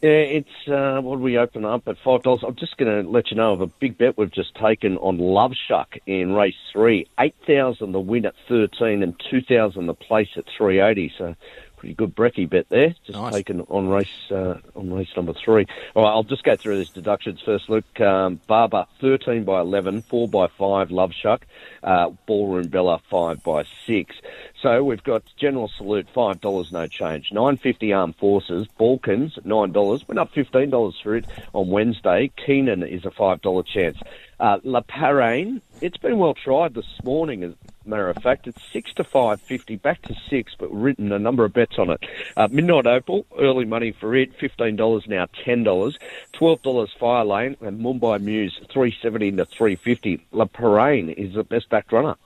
Yeah, 0.02 0.10
it's 0.10 0.68
uh, 0.68 1.00
what 1.02 1.20
we 1.20 1.36
open 1.36 1.66
up 1.66 1.86
at 1.86 1.96
five 2.02 2.22
dollars? 2.22 2.42
I'm 2.46 2.56
just 2.56 2.78
going 2.78 3.04
to 3.04 3.08
let 3.08 3.30
you 3.30 3.36
know 3.36 3.52
of 3.52 3.60
a 3.60 3.66
big 3.66 3.98
bet 3.98 4.16
we've 4.16 4.32
just 4.32 4.54
taken 4.54 4.96
on 4.96 5.18
Love 5.18 5.52
Shuck 5.68 5.98
in 6.06 6.32
race 6.32 6.54
three. 6.72 7.06
Eight 7.18 7.34
thousand 7.46 7.92
the 7.92 8.00
win 8.00 8.24
at 8.24 8.34
thirteen, 8.48 9.02
and 9.02 9.14
two 9.30 9.42
thousand 9.42 9.86
the 9.86 9.94
place 9.94 10.28
at 10.36 10.44
three 10.56 10.80
eighty. 10.80 11.12
So 11.18 11.36
pretty 11.76 11.94
good 11.94 12.14
brekkie 12.14 12.48
bet 12.48 12.66
there. 12.70 12.94
Just 13.06 13.18
Nice. 13.18 13.32
taken 13.32 13.60
on 13.62 13.88
race 13.88 14.30
uh, 14.30 14.58
on 14.74 14.92
race 14.92 15.08
number 15.16 15.34
three. 15.34 15.66
All 15.94 16.02
right, 16.04 16.10
I'll 16.10 16.22
just 16.24 16.44
go 16.44 16.56
through 16.56 16.78
these 16.78 16.90
deductions 16.90 17.40
first. 17.44 17.68
Look, 17.68 18.00
um, 18.00 18.40
Barber 18.46 18.86
thirteen 19.02 19.44
by 19.44 19.60
11, 19.60 20.02
4 20.08 20.28
by 20.28 20.46
five. 20.58 20.90
Love 20.90 21.12
Shuck, 21.12 21.44
uh, 21.82 22.10
Ballroom 22.26 22.68
Bella 22.68 23.00
five 23.10 23.42
by 23.42 23.64
six. 23.86 24.14
So 24.62 24.84
we've 24.84 25.02
got 25.02 25.22
General 25.38 25.68
Salute 25.68 26.06
five 26.14 26.42
dollars 26.42 26.70
no 26.70 26.86
change. 26.86 27.32
Nine 27.32 27.56
fifty 27.56 27.94
Armed 27.94 28.16
Forces 28.16 28.66
Balkans 28.76 29.38
nine 29.42 29.72
dollars 29.72 30.06
went 30.06 30.18
up 30.18 30.32
fifteen 30.32 30.68
dollars 30.68 31.00
for 31.02 31.16
it 31.16 31.24
on 31.54 31.68
Wednesday. 31.68 32.30
Keenan 32.36 32.82
is 32.82 33.06
a 33.06 33.10
five 33.10 33.40
dollar 33.40 33.62
chance. 33.62 33.96
Uh, 34.38 34.58
La 34.62 34.82
Paraine, 34.82 35.62
it's 35.80 35.96
been 35.96 36.18
well 36.18 36.34
tried 36.34 36.74
this 36.74 36.86
morning. 37.04 37.42
As 37.42 37.54
a 37.86 37.88
matter 37.88 38.10
of 38.10 38.22
fact, 38.22 38.46
it's 38.48 38.62
six 38.70 38.92
to 38.94 39.04
five 39.04 39.40
fifty, 39.40 39.76
back 39.76 40.02
to 40.02 40.14
six, 40.28 40.54
but 40.58 40.70
written 40.70 41.10
a 41.10 41.18
number 41.18 41.46
of 41.46 41.54
bets 41.54 41.78
on 41.78 41.88
it. 41.88 42.04
Uh, 42.36 42.48
Midnight 42.50 42.86
Opal, 42.86 43.24
early 43.38 43.64
money 43.64 43.92
for 43.92 44.14
it, 44.14 44.34
fifteen 44.34 44.76
dollars 44.76 45.04
now, 45.06 45.26
ten 45.42 45.64
dollars. 45.64 45.98
Twelve 46.32 46.60
dollars 46.60 46.92
Fire 46.98 47.24
Lane 47.24 47.56
and 47.62 47.80
Mumbai 47.80 48.20
Muse, 48.20 48.60
three 48.70 48.94
seventy 49.00 49.30
to 49.32 49.46
three 49.46 49.76
fifty. 49.76 50.22
La 50.32 50.44
Paraine 50.44 51.14
is 51.14 51.32
the 51.34 51.44
best 51.44 51.70
back 51.70 51.90
runner. 51.92 52.16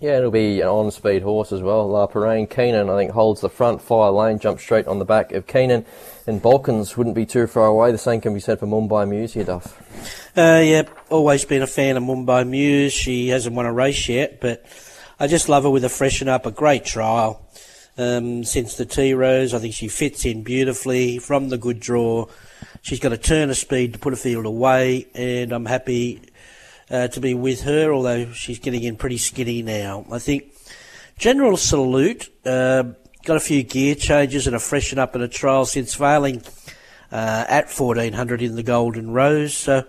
Yeah, 0.00 0.18
it'll 0.18 0.30
be 0.30 0.60
an 0.60 0.68
on-speed 0.68 1.22
horse 1.22 1.50
as 1.50 1.60
well. 1.60 1.88
La 1.88 2.06
Paraine 2.06 2.48
Keenan, 2.48 2.88
I 2.88 2.96
think, 2.96 3.10
holds 3.10 3.40
the 3.40 3.48
front. 3.48 3.82
Fire 3.82 4.12
Lane 4.12 4.38
jumps 4.38 4.62
straight 4.62 4.86
on 4.86 5.00
the 5.00 5.04
back 5.04 5.32
of 5.32 5.48
Keenan. 5.48 5.84
And 6.26 6.40
Balkans 6.40 6.96
wouldn't 6.96 7.16
be 7.16 7.26
too 7.26 7.48
far 7.48 7.66
away. 7.66 7.90
The 7.90 7.98
same 7.98 8.20
can 8.20 8.32
be 8.32 8.38
said 8.38 8.60
for 8.60 8.66
Mumbai 8.66 9.08
Muse 9.08 9.34
here, 9.34 9.44
Duff. 9.44 9.76
Uh, 10.36 10.62
yeah, 10.62 10.82
always 11.10 11.44
been 11.44 11.62
a 11.62 11.66
fan 11.66 11.96
of 11.96 12.04
Mumbai 12.04 12.46
Muse. 12.46 12.92
She 12.92 13.28
hasn't 13.28 13.56
won 13.56 13.66
a 13.66 13.72
race 13.72 14.08
yet, 14.08 14.40
but 14.40 14.64
I 15.18 15.26
just 15.26 15.48
love 15.48 15.64
her 15.64 15.70
with 15.70 15.84
a 15.84 15.88
freshen 15.88 16.28
up, 16.28 16.46
a 16.46 16.52
great 16.52 16.84
trial. 16.84 17.44
Um, 17.96 18.44
since 18.44 18.76
the 18.76 18.86
Tea 18.86 19.14
Rose, 19.14 19.52
I 19.52 19.58
think 19.58 19.74
she 19.74 19.88
fits 19.88 20.24
in 20.24 20.44
beautifully 20.44 21.18
from 21.18 21.48
the 21.48 21.58
good 21.58 21.80
draw. 21.80 22.26
She's 22.82 23.00
got 23.00 23.12
a 23.12 23.18
turn 23.18 23.50
of 23.50 23.56
speed 23.56 23.94
to 23.94 23.98
put 23.98 24.12
a 24.12 24.16
field 24.16 24.46
away, 24.46 25.08
and 25.14 25.52
I'm 25.52 25.66
happy 25.66 26.22
uh, 26.90 27.08
to 27.08 27.20
be 27.20 27.34
with 27.34 27.62
her, 27.62 27.92
although 27.92 28.32
she's 28.32 28.58
getting 28.58 28.82
in 28.82 28.96
pretty 28.96 29.18
skinny 29.18 29.62
now. 29.62 30.06
I 30.10 30.18
think 30.18 30.52
General 31.18 31.56
Salute 31.56 32.30
uh, 32.46 32.84
got 33.24 33.36
a 33.36 33.40
few 33.40 33.62
gear 33.62 33.94
changes 33.94 34.46
and 34.46 34.56
a 34.56 34.60
freshen 34.60 34.98
up 34.98 35.14
in 35.14 35.22
a 35.22 35.28
trial 35.28 35.66
since 35.66 35.94
failing 35.94 36.42
uh, 37.12 37.44
at 37.48 37.70
1400 37.70 38.42
in 38.42 38.56
the 38.56 38.62
Golden 38.62 39.10
Rose. 39.10 39.56
So 39.56 39.84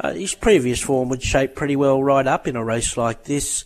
uh, 0.00 0.12
his 0.12 0.34
previous 0.34 0.80
form 0.80 1.08
would 1.10 1.22
shape 1.22 1.54
pretty 1.54 1.76
well 1.76 2.02
right 2.02 2.26
up 2.26 2.46
in 2.48 2.56
a 2.56 2.64
race 2.64 2.96
like 2.96 3.24
this. 3.24 3.64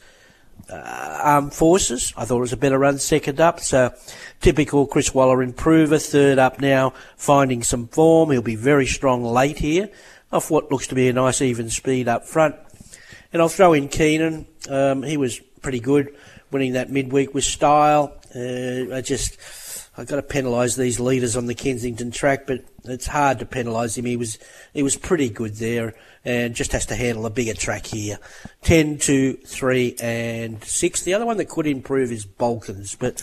Uh, 0.68 1.20
Armed 1.22 1.54
Forces, 1.54 2.12
I 2.16 2.24
thought 2.24 2.38
it 2.38 2.40
was 2.40 2.52
a 2.52 2.56
better 2.56 2.78
run 2.78 2.98
second 2.98 3.40
up. 3.40 3.60
So 3.60 3.94
typical 4.40 4.86
Chris 4.86 5.14
Waller 5.14 5.42
improver, 5.42 5.98
third 5.98 6.38
up 6.38 6.60
now, 6.60 6.92
finding 7.16 7.62
some 7.62 7.86
form. 7.88 8.30
He'll 8.30 8.42
be 8.42 8.56
very 8.56 8.86
strong 8.86 9.22
late 9.22 9.58
here 9.58 9.90
off 10.32 10.50
what 10.50 10.70
looks 10.70 10.88
to 10.88 10.94
be 10.94 11.08
a 11.08 11.12
nice 11.12 11.40
even 11.40 11.70
speed 11.70 12.08
up 12.08 12.24
front. 12.24 12.56
And 13.37 13.42
I'll 13.42 13.51
throw 13.51 13.75
in 13.75 13.88
Keenan. 13.88 14.46
Um, 14.66 15.03
he 15.03 15.18
was 15.18 15.40
pretty 15.61 15.79
good, 15.79 16.16
winning 16.51 16.72
that 16.72 16.88
midweek 16.88 17.35
with 17.35 17.44
style. 17.44 18.16
Uh, 18.35 18.94
I 18.94 19.03
just, 19.03 19.37
I've 19.94 20.07
got 20.07 20.16
to 20.16 20.22
penalise 20.22 20.79
these 20.79 20.99
leaders 20.99 21.37
on 21.37 21.44
the 21.44 21.55
Kensington 21.55 22.11
track, 22.11 22.46
but 22.46 22.64
it's 22.85 23.07
hard 23.07 23.40
to 23.40 23.44
penalise 23.44 23.99
him. 23.99 24.07
He 24.07 24.16
was, 24.16 24.38
he 24.72 24.83
was 24.83 24.96
pretty 24.96 25.29
good 25.29 25.57
there, 25.57 25.92
and 26.25 26.55
just 26.55 26.72
has 26.72 26.87
to 26.87 26.96
handle 26.96 27.27
a 27.27 27.31
bigger 27.31 27.53
track 27.53 27.85
here. 27.85 28.18
Ten, 28.62 28.96
two, 28.96 29.35
three, 29.35 29.96
and 30.01 30.64
six. 30.64 31.03
The 31.03 31.12
other 31.12 31.27
one 31.27 31.37
that 31.37 31.51
could 31.51 31.66
improve 31.66 32.12
is 32.12 32.25
Balkans, 32.25 32.94
but 32.94 33.22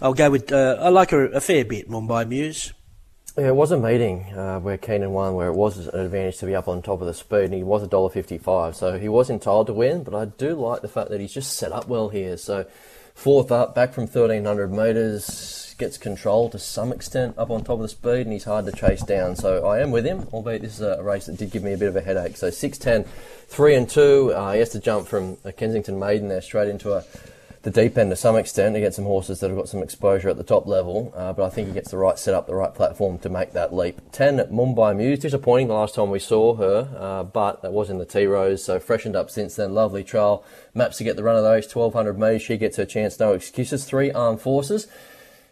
I'll 0.00 0.14
go 0.14 0.30
with. 0.30 0.50
Uh, 0.50 0.78
I 0.80 0.88
like 0.88 1.10
her 1.10 1.26
a 1.26 1.40
fair 1.42 1.66
bit, 1.66 1.90
Mumbai 1.90 2.26
Muse. 2.26 2.72
Yeah, 3.38 3.48
it 3.48 3.56
was 3.56 3.70
a 3.70 3.78
meeting 3.78 4.24
uh, 4.34 4.58
where 4.58 4.76
Keenan 4.76 5.12
won, 5.12 5.34
where 5.34 5.48
it 5.48 5.54
was 5.54 5.86
an 5.86 6.00
advantage 6.00 6.38
to 6.38 6.46
be 6.46 6.56
up 6.56 6.66
on 6.66 6.82
top 6.82 7.00
of 7.00 7.06
the 7.06 7.14
speed, 7.14 7.44
and 7.44 7.54
he 7.54 7.62
was 7.62 7.86
$1.55, 7.86 8.74
so 8.74 8.98
he 8.98 9.08
was 9.08 9.30
entitled 9.30 9.68
to 9.68 9.72
win, 9.72 10.02
but 10.02 10.14
I 10.14 10.24
do 10.24 10.54
like 10.56 10.82
the 10.82 10.88
fact 10.88 11.10
that 11.10 11.20
he's 11.20 11.32
just 11.32 11.56
set 11.56 11.70
up 11.70 11.86
well 11.86 12.08
here. 12.08 12.36
So, 12.36 12.66
fourth 13.14 13.52
up, 13.52 13.72
back 13.72 13.92
from 13.92 14.04
1300 14.04 14.72
metres, 14.72 15.76
gets 15.78 15.96
control 15.96 16.50
to 16.50 16.58
some 16.58 16.92
extent 16.92 17.38
up 17.38 17.50
on 17.50 17.62
top 17.62 17.76
of 17.76 17.82
the 17.82 17.88
speed, 17.88 18.22
and 18.22 18.32
he's 18.32 18.44
hard 18.44 18.66
to 18.66 18.72
chase 18.72 19.02
down. 19.02 19.36
So, 19.36 19.64
I 19.64 19.78
am 19.78 19.92
with 19.92 20.04
him, 20.04 20.26
albeit 20.32 20.62
this 20.62 20.74
is 20.74 20.80
a 20.80 21.00
race 21.00 21.26
that 21.26 21.36
did 21.36 21.52
give 21.52 21.62
me 21.62 21.72
a 21.72 21.78
bit 21.78 21.88
of 21.88 21.94
a 21.94 22.00
headache. 22.00 22.36
So, 22.36 22.48
6'10, 22.48 23.06
3 23.06 23.74
and 23.76 23.88
2, 23.88 24.32
uh, 24.34 24.52
he 24.54 24.58
has 24.58 24.70
to 24.70 24.80
jump 24.80 25.06
from 25.06 25.36
a 25.44 25.52
Kensington 25.52 26.00
maiden 26.00 26.28
there 26.28 26.42
straight 26.42 26.68
into 26.68 26.94
a 26.94 27.04
the 27.62 27.70
deep 27.70 27.98
end 27.98 28.10
to 28.10 28.16
some 28.16 28.36
extent 28.36 28.74
against 28.74 28.96
some 28.96 29.04
horses 29.04 29.40
that 29.40 29.48
have 29.48 29.56
got 29.56 29.68
some 29.68 29.82
exposure 29.82 30.30
at 30.30 30.38
the 30.38 30.42
top 30.42 30.66
level, 30.66 31.12
uh, 31.14 31.32
but 31.34 31.44
I 31.44 31.50
think 31.50 31.68
he 31.68 31.74
gets 31.74 31.90
the 31.90 31.98
right 31.98 32.18
setup, 32.18 32.46
the 32.46 32.54
right 32.54 32.74
platform 32.74 33.18
to 33.18 33.28
make 33.28 33.52
that 33.52 33.74
leap. 33.74 34.00
10 34.12 34.38
Mumbai 34.46 34.96
Muse, 34.96 35.18
disappointing 35.18 35.68
the 35.68 35.74
last 35.74 35.94
time 35.94 36.08
we 36.08 36.18
saw 36.18 36.54
her, 36.54 36.88
uh, 36.96 37.22
but 37.22 37.60
that 37.60 37.72
was 37.72 37.90
in 37.90 37.98
the 37.98 38.06
Tea 38.06 38.24
Rose, 38.24 38.64
so 38.64 38.80
freshened 38.80 39.14
up 39.14 39.30
since 39.30 39.56
then. 39.56 39.74
Lovely 39.74 40.02
trial. 40.02 40.42
Maps 40.72 40.96
to 40.98 41.04
get 41.04 41.16
the 41.16 41.22
run 41.22 41.36
of 41.36 41.42
those, 41.42 41.64
1200 41.64 42.18
metres, 42.18 42.42
she 42.42 42.56
gets 42.56 42.78
her 42.78 42.86
chance, 42.86 43.20
no 43.20 43.34
excuses. 43.34 43.84
Three 43.84 44.10
Armed 44.10 44.40
Forces. 44.40 44.86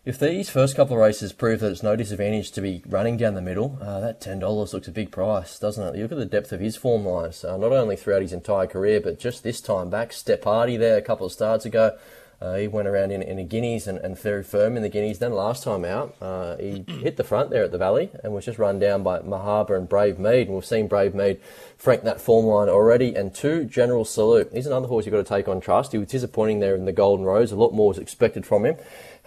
If 0.05 0.19
these 0.19 0.49
first 0.49 0.77
couple 0.77 0.95
of 0.95 1.03
races 1.03 1.33
prove 1.33 1.61
that 1.61 1.73
it's 1.73 1.83
no 1.83 1.97
disadvantage 1.97 2.53
to 2.53 2.61
be 2.61 2.83
running 2.87 3.17
down 3.17 3.35
the 3.35 3.43
middle, 3.43 3.79
uh, 3.83 4.01
that 4.01 4.21
$10 4.21 4.73
looks 4.73 4.89
a 4.89 4.93
big 4.93 5.11
price, 5.11 5.59
doesn't 5.59 5.85
it? 5.85 5.97
You 5.97 6.05
look 6.05 6.13
at 6.13 6.19
the 6.19 6.25
depth 6.25 6.53
of 6.53 6.61
his 6.61 6.77
form 6.77 7.05
lines, 7.05 7.45
uh, 7.45 7.57
not 7.57 7.73
only 7.73 7.97
throughout 7.97 8.23
his 8.23 8.33
entire 8.33 8.67
career, 8.67 9.01
but 9.01 9.19
just 9.19 9.43
this 9.43 9.61
time 9.61 9.91
back. 9.91 10.13
Step 10.13 10.45
Hardy 10.45 10.77
there 10.77 10.97
a 10.97 11.03
couple 11.03 11.27
of 11.27 11.33
starts 11.33 11.67
ago. 11.67 11.99
Uh, 12.41 12.55
he 12.55 12.69
went 12.69 12.87
around 12.87 13.11
in, 13.11 13.21
in 13.21 13.37
the 13.37 13.43
Guineas 13.43 13.89
and, 13.89 13.99
and 13.99 14.17
very 14.17 14.45
firm 14.45 14.77
in 14.77 14.83
the 14.85 14.89
Guineas. 14.89 15.19
Then 15.19 15.33
last 15.33 15.65
time 15.65 15.85
out, 15.85 16.15
uh, 16.21 16.57
he 16.57 16.85
hit 16.89 17.17
the 17.17 17.25
front 17.25 17.51
there 17.51 17.65
at 17.65 17.73
the 17.73 17.79
Valley 17.79 18.11
and 18.23 18.33
was 18.33 18.45
just 18.45 18.61
run 18.61 18.79
down 18.79 19.03
by 19.03 19.19
Mahaba 19.19 19.77
and 19.77 19.89
Brave 19.89 20.21
Mead. 20.21 20.47
And 20.47 20.55
we've 20.55 20.65
seen 20.65 20.87
Brave 20.87 21.17
Mead 21.17 21.41
frank 21.77 22.05
that 22.05 22.21
form 22.21 22.47
line 22.47 22.69
already. 22.69 23.17
And 23.17 23.35
two, 23.35 23.65
General 23.65 24.05
Salute. 24.05 24.51
He's 24.53 24.67
another 24.67 24.87
horse 24.87 25.05
you've 25.05 25.13
got 25.13 25.27
to 25.27 25.29
take 25.29 25.49
on 25.49 25.61
trust. 25.61 25.91
He 25.91 25.99
was 25.99 26.09
disappointing 26.09 26.61
there 26.61 26.77
in 26.77 26.85
the 26.85 26.93
Golden 26.93 27.27
Rose. 27.27 27.51
A 27.51 27.57
lot 27.57 27.75
more 27.75 27.89
was 27.89 27.99
expected 27.99 28.47
from 28.47 28.65
him. 28.65 28.77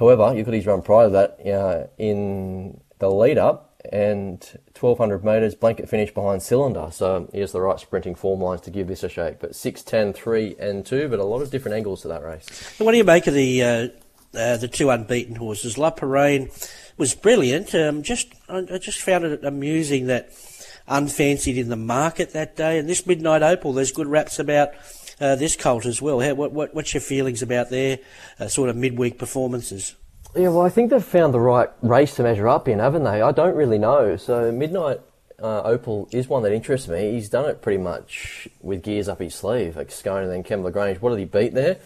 However, 0.02 0.34
you've 0.36 0.48
got 0.48 0.56
his 0.56 0.66
run 0.66 0.82
prior 0.82 1.06
to 1.06 1.12
that 1.12 1.48
uh, 1.48 1.88
in 2.00 2.82
the 2.98 3.12
lead 3.12 3.38
up 3.38 3.80
and 3.86 4.40
1200 4.80 5.24
metres, 5.24 5.54
blanket 5.54 5.88
finish 5.88 6.12
behind 6.12 6.42
cylinder. 6.42 6.90
So 6.92 7.30
he 7.32 7.40
has 7.40 7.52
the 7.52 7.62
right 7.62 7.80
sprinting 7.80 8.16
form 8.16 8.42
lines 8.42 8.62
to 8.62 8.72
give 8.72 8.88
this 8.88 9.04
a 9.04 9.10
shake. 9.10 9.40
But 9.40 9.56
6, 9.56 9.84
10, 9.84 10.14
3, 10.14 10.56
and 10.60 10.84
2, 10.84 11.08
but 11.08 11.20
a 11.20 11.24
lot 11.24 11.44
of 11.44 11.52
different 11.52 11.78
angles 11.78 12.02
to 12.02 12.08
that 12.08 12.24
race. 12.24 12.48
And 12.80 12.86
what 12.88 12.94
do 12.94 12.98
you 12.98 13.04
make 13.04 13.28
of 13.28 13.36
the 13.36 13.64
uh, 13.64 13.88
uh, 14.34 14.58
the 14.58 14.68
two 14.68 14.90
unbeaten 14.90 15.36
horses? 15.36 15.78
La 15.78 15.92
Parain 15.92 16.50
was 16.98 17.14
brilliant. 17.14 17.76
Um, 17.76 18.02
just 18.02 18.34
I, 18.50 18.66
I 18.74 18.80
just 18.80 19.02
found 19.02 19.26
it 19.26 19.46
amusing 19.46 20.08
that 20.08 20.32
unfancied 20.88 21.60
in 21.60 21.70
the 21.70 21.76
market 21.76 22.34
that 22.34 22.56
day. 22.56 22.80
And 22.80 22.90
this 22.90 23.06
Midnight 23.06 23.44
Opal, 23.44 23.74
there's 23.74 23.92
good 23.92 24.08
raps 24.08 24.40
about. 24.40 24.72
Uh, 25.22 25.36
this 25.36 25.56
colt 25.56 25.86
as 25.86 26.02
well. 26.02 26.20
How, 26.20 26.34
what, 26.34 26.52
what, 26.52 26.74
what's 26.74 26.96
your 26.96 27.02
feelings 27.02 27.44
about 27.44 27.70
their 27.70 28.00
uh, 28.40 28.48
sort 28.48 28.70
of 28.72 28.76
midweek 28.76 29.20
performances? 29.20 29.94
Yeah, 30.36 30.50
well, 30.50 30.62
I 30.62 30.70
think 30.70 30.90
they've 30.90 31.04
found 31.04 31.32
the 31.32 31.40
right 31.40 31.70
race 31.84 32.16
to 32.16 32.24
measure 32.24 32.48
up 32.48 32.68
in, 32.68 32.80
haven't 32.80 33.04
they? 33.04 33.22
I 33.22 33.32
don't 33.32 33.56
really 33.56 33.78
know. 33.78 34.18
So 34.18 34.52
Midnight 34.52 35.00
uh, 35.42 35.62
Opal 35.62 36.08
is 36.12 36.28
one 36.28 36.42
that 36.44 36.54
interests 36.54 36.88
me. 36.88 37.12
He's 37.12 37.30
done 37.30 37.50
it 37.50 37.62
pretty 37.62 37.78
much 37.78 38.48
with 38.62 38.82
gears 38.82 39.08
up 39.08 39.20
his 39.20 39.36
sleeve, 39.36 39.76
like 39.76 39.92
Scone 39.92 40.24
and 40.24 40.32
then 40.32 40.44
Kembla 40.44 40.66
Lagrange. 40.66 41.02
What 41.02 41.12
did 41.12 41.20
he 41.20 41.26
beat 41.26 41.54
there? 41.54 41.78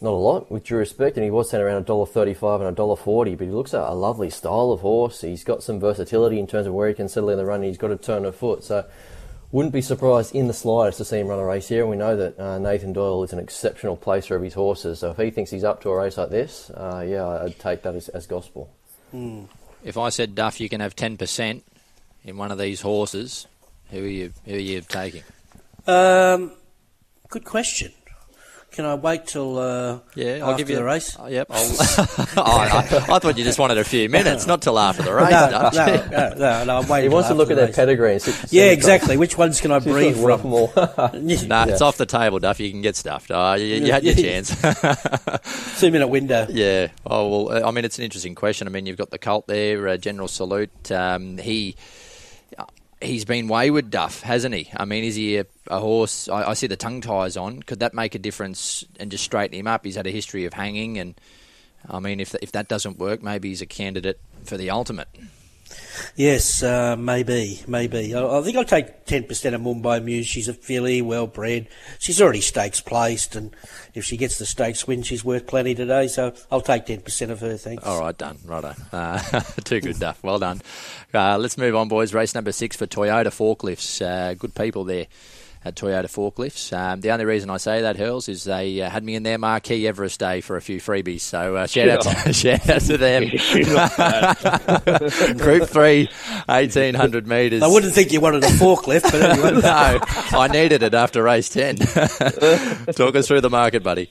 Not 0.00 0.12
a 0.12 0.16
lot, 0.16 0.50
with 0.50 0.64
due 0.64 0.76
respect, 0.76 1.16
and 1.16 1.24
he 1.24 1.30
was 1.30 1.50
sent 1.50 1.62
around 1.62 1.84
$1.35 1.84 2.66
and 2.66 2.76
$1.40, 2.76 3.36
but 3.36 3.46
he 3.46 3.52
looks 3.52 3.74
a 3.74 3.90
lovely 3.90 4.30
style 4.30 4.72
of 4.72 4.80
horse. 4.80 5.20
He's 5.20 5.44
got 5.44 5.62
some 5.62 5.78
versatility 5.78 6.38
in 6.38 6.46
terms 6.46 6.66
of 6.66 6.72
where 6.72 6.88
he 6.88 6.94
can 6.94 7.08
settle 7.08 7.28
in 7.28 7.36
the 7.36 7.44
run, 7.44 7.62
he's 7.62 7.76
got 7.76 7.90
a 7.90 7.96
turn 7.96 8.24
of 8.24 8.34
foot. 8.34 8.64
So 8.64 8.86
wouldn't 9.52 9.72
be 9.72 9.82
surprised 9.82 10.34
in 10.34 10.46
the 10.46 10.54
slightest 10.54 10.98
to 10.98 11.04
see 11.04 11.18
him 11.18 11.26
run 11.26 11.38
a 11.38 11.44
race 11.44 11.68
here. 11.68 11.80
And 11.80 11.90
we 11.90 11.96
know 11.96 12.16
that 12.16 12.38
uh, 12.38 12.58
Nathan 12.58 12.92
Doyle 12.92 13.24
is 13.24 13.32
an 13.32 13.38
exceptional 13.38 13.96
placer 13.96 14.36
of 14.36 14.42
his 14.42 14.54
horses. 14.54 15.00
So 15.00 15.10
if 15.10 15.16
he 15.16 15.30
thinks 15.30 15.50
he's 15.50 15.64
up 15.64 15.82
to 15.82 15.90
a 15.90 15.96
race 15.96 16.16
like 16.16 16.30
this, 16.30 16.70
uh, 16.70 17.04
yeah, 17.06 17.26
I'd 17.26 17.58
take 17.58 17.82
that 17.82 17.94
as, 17.94 18.08
as 18.10 18.26
gospel. 18.26 18.70
Mm. 19.14 19.48
If 19.82 19.96
I 19.96 20.10
said 20.10 20.34
Duff, 20.34 20.60
you 20.60 20.68
can 20.68 20.80
have 20.80 20.94
ten 20.94 21.16
percent 21.16 21.64
in 22.24 22.36
one 22.36 22.52
of 22.52 22.58
these 22.58 22.82
horses, 22.82 23.46
who 23.90 24.04
are 24.04 24.06
you? 24.06 24.32
Who 24.44 24.54
are 24.54 24.58
you 24.58 24.82
taking? 24.82 25.22
Um, 25.86 26.52
good 27.28 27.44
question. 27.44 27.92
Can 28.72 28.84
I 28.84 28.94
wait 28.94 29.26
till 29.26 29.58
uh, 29.58 29.98
Yeah, 30.14 30.34
I'll 30.42 30.50
after 30.52 30.58
give 30.58 30.70
you 30.70 30.76
the 30.76 30.84
race? 30.84 31.16
Oh, 31.20 31.26
yep. 31.26 31.48
I'll, 31.50 31.58
oh, 31.60 32.26
I, 32.36 32.78
I 33.10 33.18
thought 33.18 33.36
you 33.36 33.42
just 33.44 33.58
wanted 33.58 33.78
a 33.78 33.84
few 33.84 34.08
minutes, 34.08 34.46
not 34.46 34.62
till 34.62 34.78
after 34.78 35.02
the 35.02 35.12
race. 35.12 35.30
no, 35.30 35.50
Duff. 35.50 35.74
no, 35.74 35.86
no, 35.86 36.34
no, 36.36 36.64
no, 36.64 36.76
I'm 36.78 36.88
waiting 36.88 37.10
He 37.10 37.14
wants 37.14 37.28
to 37.28 37.34
till 37.34 37.38
look 37.38 37.50
after 37.50 37.52
at 37.52 37.56
the 37.56 37.56
their 37.56 37.66
race. 37.66 37.76
pedigree 37.76 38.12
and 38.12 38.22
sit, 38.22 38.34
sit 38.36 38.52
Yeah, 38.52 38.66
exactly. 38.70 39.16
Which 39.16 39.36
ones 39.36 39.60
can 39.60 39.72
I 39.72 39.78
Just 39.80 39.88
breed 39.88 40.14
sort 40.14 40.32
of 40.32 40.40
from? 40.42 40.52
rough 40.52 40.72
'em 40.72 41.12
all. 41.14 41.48
No, 41.48 41.62
it's 41.64 41.82
off 41.82 41.96
the 41.96 42.06
table, 42.06 42.38
Duff. 42.38 42.60
You 42.60 42.70
can 42.70 42.80
get 42.80 42.94
stuffed. 42.96 43.30
Oh, 43.32 43.54
you, 43.54 43.66
you 43.84 43.92
had 43.92 44.04
your 44.04 44.14
chance. 44.14 44.50
Two 45.80 45.90
minute 45.90 46.08
window. 46.08 46.46
Yeah. 46.48 46.88
Oh 47.04 47.46
well. 47.46 47.64
uh, 47.64 47.68
I 47.68 47.70
mean, 47.72 47.84
it's 47.84 47.98
an 47.98 48.04
interesting 48.04 48.34
question. 48.34 48.68
I 48.68 48.70
mean, 48.70 48.86
you've 48.86 48.96
got 48.98 49.10
the 49.10 49.18
cult 49.18 49.46
there, 49.48 49.88
uh, 49.88 49.96
General 49.96 50.28
Salute. 50.28 50.92
Um, 50.92 51.38
he 51.38 51.74
he's 53.00 53.24
been 53.24 53.48
wayward, 53.48 53.90
Duff, 53.90 54.22
hasn't 54.22 54.54
he? 54.54 54.70
I 54.76 54.84
mean, 54.84 55.04
is 55.04 55.16
he 55.16 55.38
a, 55.38 55.46
a 55.68 55.80
horse? 55.80 56.28
I, 56.28 56.50
I 56.50 56.54
see 56.54 56.66
the 56.66 56.76
tongue 56.76 57.00
ties 57.00 57.36
on. 57.36 57.62
Could 57.62 57.80
that 57.80 57.94
make 57.94 58.14
a 58.14 58.18
difference 58.18 58.84
and 58.98 59.10
just 59.10 59.24
straighten 59.24 59.58
him 59.58 59.66
up? 59.66 59.84
He's 59.84 59.96
had 59.96 60.06
a 60.06 60.10
history 60.10 60.44
of 60.44 60.52
hanging, 60.52 60.98
and 60.98 61.14
I 61.88 62.00
mean, 62.00 62.20
if 62.20 62.34
if 62.42 62.52
that 62.52 62.68
doesn't 62.68 62.98
work, 62.98 63.22
maybe 63.22 63.48
he's 63.48 63.62
a 63.62 63.66
candidate 63.66 64.20
for 64.44 64.56
the 64.56 64.70
ultimate. 64.70 65.08
Yes, 66.16 66.62
uh, 66.62 66.96
maybe, 66.96 67.62
maybe. 67.66 68.14
I, 68.14 68.38
I 68.38 68.42
think 68.42 68.56
I'll 68.56 68.64
take 68.64 69.06
10% 69.06 69.54
of 69.54 69.60
Mumbai 69.60 70.02
Muse. 70.02 70.26
She's 70.26 70.48
a 70.48 70.54
filly, 70.54 71.02
well 71.02 71.26
bred. 71.26 71.68
She's 71.98 72.20
already 72.20 72.40
stakes 72.40 72.80
placed, 72.80 73.36
and 73.36 73.54
if 73.94 74.04
she 74.04 74.16
gets 74.16 74.38
the 74.38 74.46
stakes 74.46 74.86
win, 74.86 75.02
she's 75.02 75.24
worth 75.24 75.46
plenty 75.46 75.74
today. 75.74 76.08
So 76.08 76.34
I'll 76.50 76.60
take 76.60 76.86
10% 76.86 77.30
of 77.30 77.40
her, 77.40 77.56
thanks. 77.56 77.84
All 77.84 78.00
right, 78.00 78.16
done. 78.16 78.38
Righto. 78.44 78.74
Uh, 78.92 79.18
too 79.64 79.80
good, 79.80 79.98
Duff. 79.98 80.22
Well 80.22 80.38
done. 80.38 80.62
Uh, 81.12 81.38
let's 81.38 81.58
move 81.58 81.74
on, 81.74 81.88
boys. 81.88 82.14
Race 82.14 82.34
number 82.34 82.52
six 82.52 82.76
for 82.76 82.86
Toyota 82.86 83.26
Forklifts. 83.26 84.00
Uh, 84.04 84.34
good 84.34 84.54
people 84.54 84.84
there 84.84 85.06
at 85.64 85.74
Toyota 85.74 86.06
Forklifts. 86.06 86.76
Um, 86.76 87.00
the 87.00 87.10
only 87.10 87.24
reason 87.24 87.50
I 87.50 87.58
say 87.58 87.82
that, 87.82 87.96
Hurls, 87.96 88.28
is 88.28 88.44
they 88.44 88.80
uh, 88.80 88.88
had 88.88 89.04
me 89.04 89.14
in 89.14 89.22
their 89.22 89.38
marquee 89.38 89.86
Everest 89.86 90.18
Day 90.18 90.40
for 90.40 90.56
a 90.56 90.62
few 90.62 90.80
freebies. 90.80 91.20
So 91.20 91.56
uh, 91.56 91.66
shout, 91.66 91.88
out 91.88 92.02
to, 92.02 92.32
shout 92.42 92.68
out 92.68 92.80
to 92.82 92.96
them. 92.96 93.24
Group 95.38 95.68
3, 95.68 96.08
1800 96.46 97.26
metres. 97.26 97.62
I 97.62 97.66
wouldn't 97.66 97.92
think 97.92 98.12
you 98.12 98.20
wanted 98.20 98.44
a 98.44 98.48
forklift, 98.48 99.02
but 99.02 99.22
anyway. 99.22 99.60
no, 99.60 100.38
I 100.38 100.48
needed 100.48 100.82
it 100.82 100.94
after 100.94 101.22
race 101.22 101.48
10. 101.50 101.76
Talk 101.76 103.16
us 103.16 103.28
through 103.28 103.42
the 103.42 103.50
market, 103.50 103.82
buddy. 103.82 104.10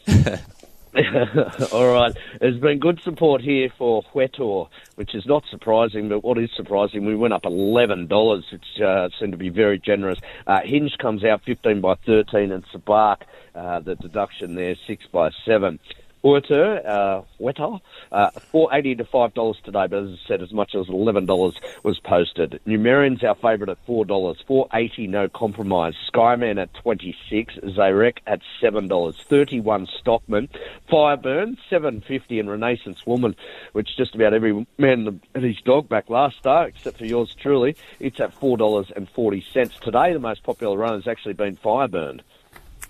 All 1.71 1.93
right. 1.93 2.15
There's 2.39 2.58
been 2.60 2.80
good 2.80 2.99
support 3.02 3.41
here 3.41 3.71
for 3.78 4.02
Huetor, 4.13 4.67
which 4.95 5.13
is 5.13 5.25
not 5.25 5.43
surprising, 5.49 6.10
but 6.10 6.23
what 6.23 6.39
is 6.39 6.49
surprising, 6.56 7.06
we 7.06 7.15
went 7.15 7.34
up 7.34 7.43
$11, 7.43 8.52
which 8.52 8.82
uh, 8.82 9.10
seemed 9.19 9.34
to 9.34 9.38
be 9.38 9.49
very 9.49 9.78
generous. 9.78 10.19
Uh, 10.47 10.62
Hinge 10.63 10.97
comes 10.97 11.23
out 11.23 11.43
15 11.43 11.80
by 11.82 11.95
13, 12.06 12.52
and 12.52 12.65
Sabark, 12.67 13.21
uh, 13.54 13.80
the 13.82 13.95
deduction 13.95 14.56
there, 14.56 14.75
6 14.88 15.06
by 15.12 15.30
7. 15.45 15.80
Huetor, 16.23 16.86
uh, 16.86 17.21
Huetor, 17.39 17.79
uh, 18.12 18.29
480 18.51 18.95
to 18.95 19.03
$5 19.05 19.63
today, 19.63 19.88
but 19.88 20.03
as 20.03 20.10
I 20.10 20.27
said, 20.27 20.41
as 20.41 20.51
much 20.51 20.75
as 20.75 20.88
$11 20.88 21.53
was 21.84 21.99
posted. 21.99 22.60
Numerian's 22.65 23.23
our 23.23 23.36
favourite 23.36 23.69
at 23.69 23.86
$4, 23.88 24.05
480 24.45 25.08
no 25.08 25.29
compromise. 25.29 25.93
Skyman 26.13 26.62
at 26.62 26.73
26, 26.73 27.55
Zarek 27.55 28.17
at 28.27 28.41
$7, 28.62 29.15
31 29.15 29.88
Stockman, 29.99 30.49
Fireburn 30.91 31.58
750 31.69 32.39
and 32.39 32.49
Renaissance 32.49 33.05
Woman, 33.05 33.36
which 33.71 33.95
just 33.95 34.15
about 34.15 34.34
every 34.34 34.67
man 34.77 35.21
and 35.34 35.43
his 35.43 35.62
dog 35.62 35.88
back 35.88 36.10
last 36.10 36.38
start, 36.38 36.69
except 36.69 36.97
for 36.97 37.05
yours 37.05 37.34
truly, 37.41 37.75
it's 37.99 38.19
at 38.19 38.38
$4.40. 38.38 39.79
Today, 39.79 40.13
the 40.13 40.19
most 40.19 40.43
popular 40.43 40.77
run 40.77 40.95
has 40.95 41.08
actually 41.08 41.34
been 41.34 41.55
Fireburn. 41.55 42.21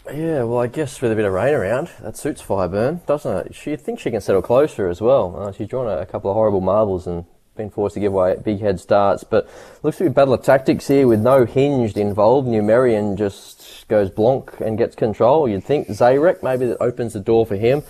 Yeah, 0.05 0.43
well, 0.43 0.59
I 0.59 0.67
guess 0.67 1.01
with 1.01 1.11
a 1.11 1.15
bit 1.15 1.25
of 1.25 1.33
rain 1.33 1.53
around, 1.53 1.89
that 2.01 2.17
suits 2.17 2.41
Fireburn, 2.41 3.05
doesn't 3.05 3.47
it? 3.47 3.55
She 3.55 3.75
thinks 3.75 4.01
she 4.01 4.11
can 4.11 4.21
settle 4.21 4.41
closer 4.41 4.87
as 4.89 5.01
well. 5.01 5.35
Uh, 5.37 5.51
she's 5.51 5.67
drawn 5.67 5.87
a, 5.87 6.01
a 6.01 6.05
couple 6.05 6.31
of 6.31 6.35
horrible 6.35 6.61
marbles 6.61 7.05
and 7.05 7.25
been 7.55 7.69
forced 7.69 7.93
to 7.93 7.99
give 7.99 8.13
away 8.13 8.35
big 8.43 8.59
head 8.59 8.79
starts, 8.79 9.23
but 9.23 9.47
looks 9.83 9.97
to 9.97 10.05
be 10.05 10.07
a 10.07 10.11
battle 10.11 10.33
of 10.33 10.41
tactics 10.41 10.87
here 10.87 11.07
with 11.07 11.19
no 11.19 11.45
hinged 11.45 11.97
involved. 11.97 12.47
Numerian 12.47 13.17
just 13.17 13.87
goes 13.87 14.09
blonk 14.09 14.59
and 14.61 14.77
gets 14.77 14.95
control. 14.95 15.47
You'd 15.47 15.63
think 15.63 15.89
Zarek 15.89 16.41
maybe 16.41 16.65
that 16.67 16.81
opens 16.81 17.13
the 17.13 17.19
door 17.19 17.45
for 17.45 17.57
him 17.57 17.83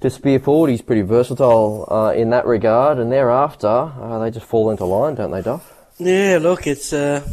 to 0.00 0.10
spear 0.10 0.38
forward. 0.38 0.70
He's 0.70 0.82
pretty 0.82 1.02
versatile 1.02 1.88
uh, 1.90 2.12
in 2.12 2.30
that 2.30 2.46
regard, 2.46 2.98
and 2.98 3.10
thereafter 3.10 3.66
uh, 3.66 4.18
they 4.20 4.30
just 4.30 4.46
fall 4.46 4.70
into 4.70 4.84
line, 4.84 5.14
don't 5.14 5.30
they, 5.30 5.42
Duff? 5.42 5.72
Yeah, 5.98 6.38
look, 6.40 6.66
it's 6.66 6.92
uh, 6.92 7.26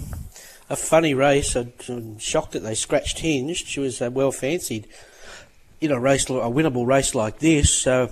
a 0.72 0.76
funny 0.78 1.14
race. 1.14 1.56
I'm, 1.56 2.18
shocked 2.18 2.54
that 2.54 2.62
they 2.62 2.76
scratched 2.76 3.20
Hinged. 3.20 3.68
She 3.68 3.82
was 3.82 4.02
uh, 4.02 4.10
well 4.10 4.32
fancied 4.32 4.88
in 5.82 5.92
a 5.92 6.00
race, 6.00 6.26
a 6.26 6.50
winnable 6.50 6.88
race 6.88 7.14
like 7.14 7.40
this. 7.40 7.74
So 7.74 8.10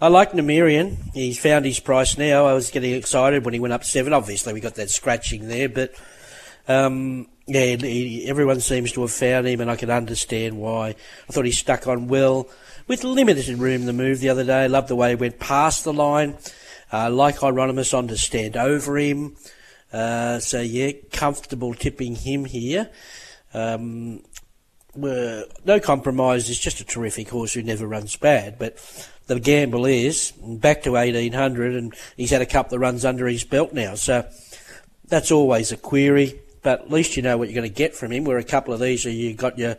I 0.00 0.08
like 0.08 0.32
Numerian. 0.32 0.98
He's 1.14 1.38
found 1.38 1.64
his 1.64 1.80
price 1.80 2.18
now. 2.18 2.46
I 2.46 2.52
was 2.52 2.70
getting 2.70 2.94
excited 2.94 3.44
when 3.44 3.54
he 3.54 3.60
went 3.60 3.72
up 3.72 3.84
seven. 3.84 4.12
Obviously, 4.12 4.52
we 4.52 4.60
got 4.60 4.74
that 4.74 4.90
scratching 4.90 5.48
there, 5.48 5.70
but 5.70 5.94
um, 6.68 7.28
yeah, 7.46 7.76
he, 7.76 8.26
everyone 8.28 8.60
seems 8.60 8.92
to 8.92 9.00
have 9.00 9.10
found 9.10 9.46
him, 9.46 9.62
and 9.62 9.70
I 9.70 9.76
can 9.76 9.90
understand 9.90 10.58
why. 10.58 10.88
I 10.88 11.32
thought 11.32 11.46
he 11.46 11.52
stuck 11.52 11.86
on 11.86 12.08
well 12.08 12.48
with 12.88 13.04
limited 13.04 13.56
room 13.58 13.86
to 13.86 13.92
move 13.94 14.20
the 14.20 14.28
other 14.28 14.44
day. 14.44 14.68
Loved 14.68 14.88
the 14.88 14.96
way 14.96 15.10
he 15.10 15.14
went 15.14 15.40
past 15.40 15.84
the 15.84 15.94
line. 15.94 16.36
Uh, 16.92 17.08
like 17.08 17.38
Hieronymus 17.38 17.94
on 17.94 18.08
to 18.08 18.18
stand 18.18 18.54
over 18.54 18.98
him. 18.98 19.34
Uh, 19.92 20.38
so 20.38 20.60
yeah, 20.60 20.92
comfortable 21.12 21.74
tipping 21.74 22.14
him 22.14 22.44
here. 22.46 22.88
Um, 23.52 24.22
no 24.96 25.80
compromise. 25.82 26.48
Is 26.48 26.58
just 26.58 26.80
a 26.80 26.84
terrific 26.84 27.28
horse 27.28 27.52
who 27.52 27.62
never 27.62 27.86
runs 27.86 28.16
bad. 28.16 28.58
But 28.58 28.78
the 29.26 29.38
gamble 29.38 29.84
is 29.86 30.32
back 30.32 30.82
to 30.84 30.96
eighteen 30.96 31.34
hundred, 31.34 31.74
and 31.74 31.94
he's 32.16 32.30
had 32.30 32.42
a 32.42 32.46
couple 32.46 32.74
of 32.74 32.80
runs 32.80 33.04
under 33.04 33.26
his 33.26 33.44
belt 33.44 33.72
now. 33.72 33.94
So 33.94 34.26
that's 35.08 35.30
always 35.30 35.72
a 35.72 35.76
query. 35.76 36.40
But 36.62 36.82
at 36.82 36.90
least 36.90 37.16
you 37.16 37.22
know 37.22 37.36
what 37.36 37.48
you're 37.48 37.60
going 37.60 37.70
to 37.70 37.74
get 37.74 37.94
from 37.94 38.12
him. 38.12 38.24
Where 38.24 38.38
a 38.38 38.44
couple 38.44 38.72
of 38.72 38.80
these, 38.80 39.04
are 39.04 39.10
you 39.10 39.34
got 39.34 39.58
your 39.58 39.76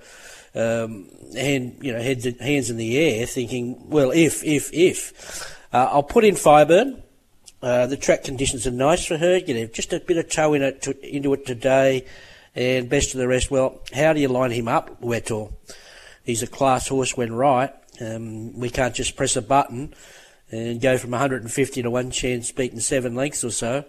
um, 0.53 1.09
hand, 1.33 1.77
you 1.81 1.93
know, 1.93 2.01
hands 2.01 2.69
in 2.69 2.77
the 2.77 2.97
air, 2.97 3.25
thinking, 3.25 3.89
well, 3.89 4.11
if, 4.11 4.43
if, 4.43 4.69
if. 4.73 5.57
Uh, 5.71 5.89
I'll 5.91 6.03
put 6.03 6.25
in 6.25 6.35
Fireburn. 6.35 7.01
Uh, 7.63 7.87
the 7.87 7.95
track 7.95 8.25
conditions 8.25 8.67
are 8.67 8.71
nice 8.71 9.05
for 9.05 9.17
her. 9.17 9.37
You 9.37 9.53
know, 9.53 9.65
just 9.67 9.93
a 9.93 10.01
bit 10.01 10.17
of 10.17 10.29
toe 10.29 10.53
in 10.53 10.61
it 10.61 10.81
to, 10.81 11.15
into 11.15 11.33
it 11.33 11.45
today, 11.45 12.05
and 12.53 12.89
best 12.89 13.13
of 13.13 13.19
the 13.19 13.27
rest. 13.27 13.49
Well, 13.49 13.81
how 13.93 14.11
do 14.11 14.19
you 14.19 14.27
line 14.27 14.51
him 14.51 14.67
up, 14.67 15.01
Huetor? 15.01 15.53
He's 16.25 16.43
a 16.43 16.47
class 16.47 16.89
horse 16.89 17.15
when 17.15 17.33
right. 17.33 17.73
Um, 18.01 18.59
we 18.59 18.69
can't 18.69 18.93
just 18.93 19.15
press 19.15 19.37
a 19.37 19.41
button 19.41 19.93
and 20.51 20.81
go 20.81 20.97
from 20.97 21.11
150 21.11 21.81
to 21.81 21.89
one 21.89 22.11
chance 22.11 22.51
beating 22.51 22.81
seven 22.81 23.15
lengths 23.15 23.45
or 23.45 23.51
so 23.51 23.85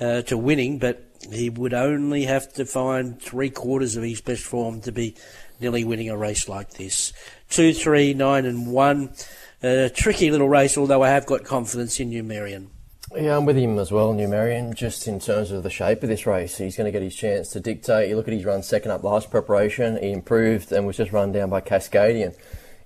uh, 0.00 0.20
to 0.22 0.36
winning, 0.36 0.78
but 0.78 1.02
he 1.30 1.48
would 1.48 1.72
only 1.72 2.24
have 2.24 2.52
to 2.54 2.66
find 2.66 3.20
three 3.22 3.48
quarters 3.48 3.96
of 3.96 4.02
his 4.02 4.20
best 4.20 4.42
form 4.42 4.82
to 4.82 4.92
be 4.92 5.16
nearly 5.60 5.82
winning 5.82 6.10
a 6.10 6.16
race 6.16 6.46
like 6.46 6.72
this. 6.72 7.14
Two, 7.48 7.72
three, 7.72 8.12
nine, 8.12 8.44
and 8.44 8.70
one. 8.70 9.14
A 9.62 9.88
tricky 9.88 10.30
little 10.30 10.48
race, 10.48 10.76
although 10.76 11.02
I 11.02 11.08
have 11.08 11.24
got 11.24 11.44
confidence 11.44 11.98
in 11.98 12.12
you, 12.12 12.22
Numerian. 12.22 12.68
Yeah, 13.16 13.36
I'm 13.36 13.44
with 13.44 13.56
him 13.56 13.78
as 13.78 13.92
well, 13.92 14.12
Numerian, 14.12 14.74
just 14.74 15.06
in 15.06 15.20
terms 15.20 15.52
of 15.52 15.62
the 15.62 15.70
shape 15.70 16.02
of 16.02 16.08
this 16.08 16.26
race. 16.26 16.58
He's 16.58 16.76
going 16.76 16.86
to 16.86 16.90
get 16.90 17.02
his 17.02 17.14
chance 17.14 17.50
to 17.50 17.60
dictate. 17.60 18.08
You 18.08 18.16
look 18.16 18.26
at 18.26 18.34
his 18.34 18.44
run 18.44 18.64
second 18.64 18.90
up 18.90 19.04
last 19.04 19.30
preparation, 19.30 20.02
he 20.02 20.10
improved 20.10 20.72
and 20.72 20.84
was 20.84 20.96
just 20.96 21.12
run 21.12 21.30
down 21.30 21.48
by 21.48 21.60
Cascadian 21.60 22.34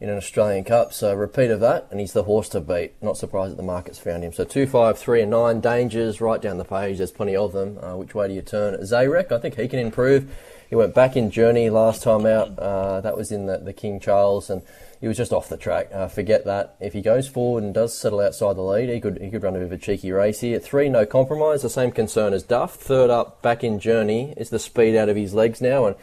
in 0.00 0.10
an 0.10 0.18
Australian 0.18 0.64
Cup. 0.64 0.92
So 0.92 1.14
repeat 1.14 1.50
of 1.50 1.60
that, 1.60 1.88
and 1.90 1.98
he's 1.98 2.12
the 2.12 2.24
horse 2.24 2.50
to 2.50 2.60
beat. 2.60 2.92
Not 3.02 3.16
surprised 3.16 3.52
that 3.52 3.56
the 3.56 3.62
market's 3.62 3.98
found 3.98 4.22
him. 4.22 4.34
So 4.34 4.44
two, 4.44 4.66
five, 4.66 4.98
three, 4.98 5.22
and 5.22 5.30
nine 5.30 5.60
dangers 5.60 6.20
right 6.20 6.42
down 6.42 6.58
the 6.58 6.64
page. 6.64 6.98
There's 6.98 7.10
plenty 7.10 7.34
of 7.34 7.54
them. 7.54 7.78
Uh, 7.82 7.96
which 7.96 8.14
way 8.14 8.28
do 8.28 8.34
you 8.34 8.42
turn? 8.42 8.78
Zarek, 8.82 9.32
I 9.32 9.38
think 9.38 9.56
he 9.56 9.66
can 9.66 9.78
improve. 9.78 10.30
He 10.68 10.76
went 10.76 10.94
back 10.94 11.16
in 11.16 11.30
journey 11.30 11.70
last 11.70 12.02
time 12.02 12.26
out. 12.26 12.58
Uh, 12.58 13.00
that 13.00 13.16
was 13.16 13.32
in 13.32 13.46
the, 13.46 13.56
the 13.56 13.72
King 13.72 13.98
Charles, 13.98 14.50
and 14.50 14.60
he 15.00 15.08
was 15.08 15.16
just 15.16 15.32
off 15.32 15.48
the 15.48 15.56
track. 15.56 15.90
Uh, 15.92 16.08
forget 16.08 16.44
that. 16.44 16.76
If 16.80 16.92
he 16.92 17.00
goes 17.00 17.28
forward 17.28 17.62
and 17.62 17.72
does 17.72 17.96
settle 17.96 18.20
outside 18.20 18.56
the 18.56 18.62
lead, 18.62 18.88
he 18.88 19.00
could 19.00 19.20
he 19.20 19.30
could 19.30 19.42
run 19.42 19.54
a 19.54 19.58
bit 19.58 19.66
of 19.66 19.72
a 19.72 19.78
cheeky 19.78 20.10
race 20.10 20.40
here. 20.40 20.58
Three, 20.58 20.88
no 20.88 21.06
compromise. 21.06 21.62
The 21.62 21.70
same 21.70 21.92
concern 21.92 22.32
as 22.32 22.42
Duff. 22.42 22.74
Third 22.74 23.10
up, 23.10 23.40
back 23.40 23.62
in 23.62 23.78
journey. 23.78 24.34
Is 24.36 24.50
the 24.50 24.58
speed 24.58 24.96
out 24.96 25.08
of 25.08 25.16
his 25.16 25.34
legs 25.34 25.60
now? 25.60 25.86
And 25.86 25.96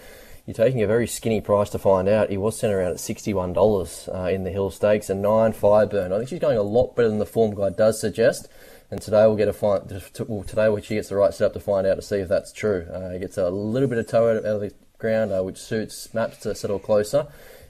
you're 0.45 0.53
taking 0.53 0.81
a 0.81 0.87
very 0.87 1.07
skinny 1.07 1.41
price 1.41 1.71
to 1.71 1.79
find 1.79 2.07
out. 2.07 2.29
He 2.29 2.37
was 2.37 2.57
sent 2.57 2.71
around 2.71 2.91
at 2.91 2.97
$61 2.97 4.13
uh, 4.13 4.29
in 4.29 4.43
the 4.43 4.51
Hill 4.51 4.69
Stakes 4.69 5.09
and 5.09 5.21
9 5.21 5.53
Fireburn. 5.53 6.11
I 6.11 6.17
think 6.17 6.29
she's 6.29 6.39
going 6.39 6.57
a 6.57 6.63
lot 6.63 6.95
better 6.95 7.09
than 7.09 7.17
the 7.17 7.25
form 7.25 7.55
guide 7.55 7.75
does 7.75 7.99
suggest. 7.99 8.47
And 8.91 9.01
today 9.01 9.25
we'll 9.25 9.35
get 9.35 9.47
a 9.47 9.53
find. 9.53 9.91
Well, 10.27 10.43
today 10.43 10.69
she 10.81 10.95
gets 10.95 11.09
the 11.09 11.15
right 11.15 11.33
setup 11.33 11.53
to 11.53 11.59
find 11.59 11.87
out 11.87 11.95
to 11.95 12.03
see 12.03 12.17
if 12.17 12.29
that's 12.29 12.53
true. 12.53 12.87
Uh, 12.93 13.09
he 13.09 13.19
gets 13.19 13.37
a 13.37 13.49
little 13.49 13.89
bit 13.89 13.97
of 13.97 14.07
toe 14.07 14.29
out 14.29 14.45
of 14.45 14.61
the 14.61 14.71
ground, 14.99 15.31
uh, 15.31 15.41
which 15.41 15.57
suits 15.57 16.13
Maps 16.13 16.37
to 16.37 16.53
settle 16.53 16.77
closer. 16.77 17.27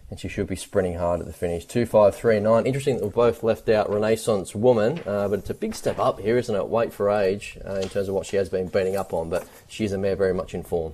And 0.10 0.20
she 0.20 0.28
should 0.28 0.48
be 0.48 0.56
sprinting 0.56 0.96
hard 0.96 1.20
at 1.20 1.26
the 1.26 1.34
finish. 1.34 1.66
Two, 1.66 1.86
five, 1.86 2.16
three, 2.16 2.40
nine. 2.40 2.66
Interesting 2.66 2.98
that 2.98 3.04
we've 3.04 3.14
both 3.14 3.42
left 3.42 3.68
out 3.70 3.90
Renaissance 3.90 4.54
Woman, 4.54 5.00
uh, 5.06 5.28
but 5.28 5.40
it's 5.40 5.50
a 5.50 5.56
big 5.56 5.74
step 5.74 5.98
up 5.98 6.20
here, 6.20 6.38
isn't 6.38 6.56
it? 6.56 6.68
Weight 6.68 6.94
for 6.94 7.10
age 7.10 7.58
uh, 7.68 7.76
in 7.76 7.90
terms 7.90 8.08
of 8.08 8.14
what 8.14 8.28
she 8.28 8.36
has 8.36 8.48
been 8.48 8.68
beating 8.68 8.96
up 8.96 9.14
on, 9.14 9.30
but 9.30 9.48
she's 9.68 9.92
a 9.92 9.98
mare 9.98 10.16
very 10.16 10.34
much 10.34 10.54
in 10.54 10.62
form. 10.64 10.94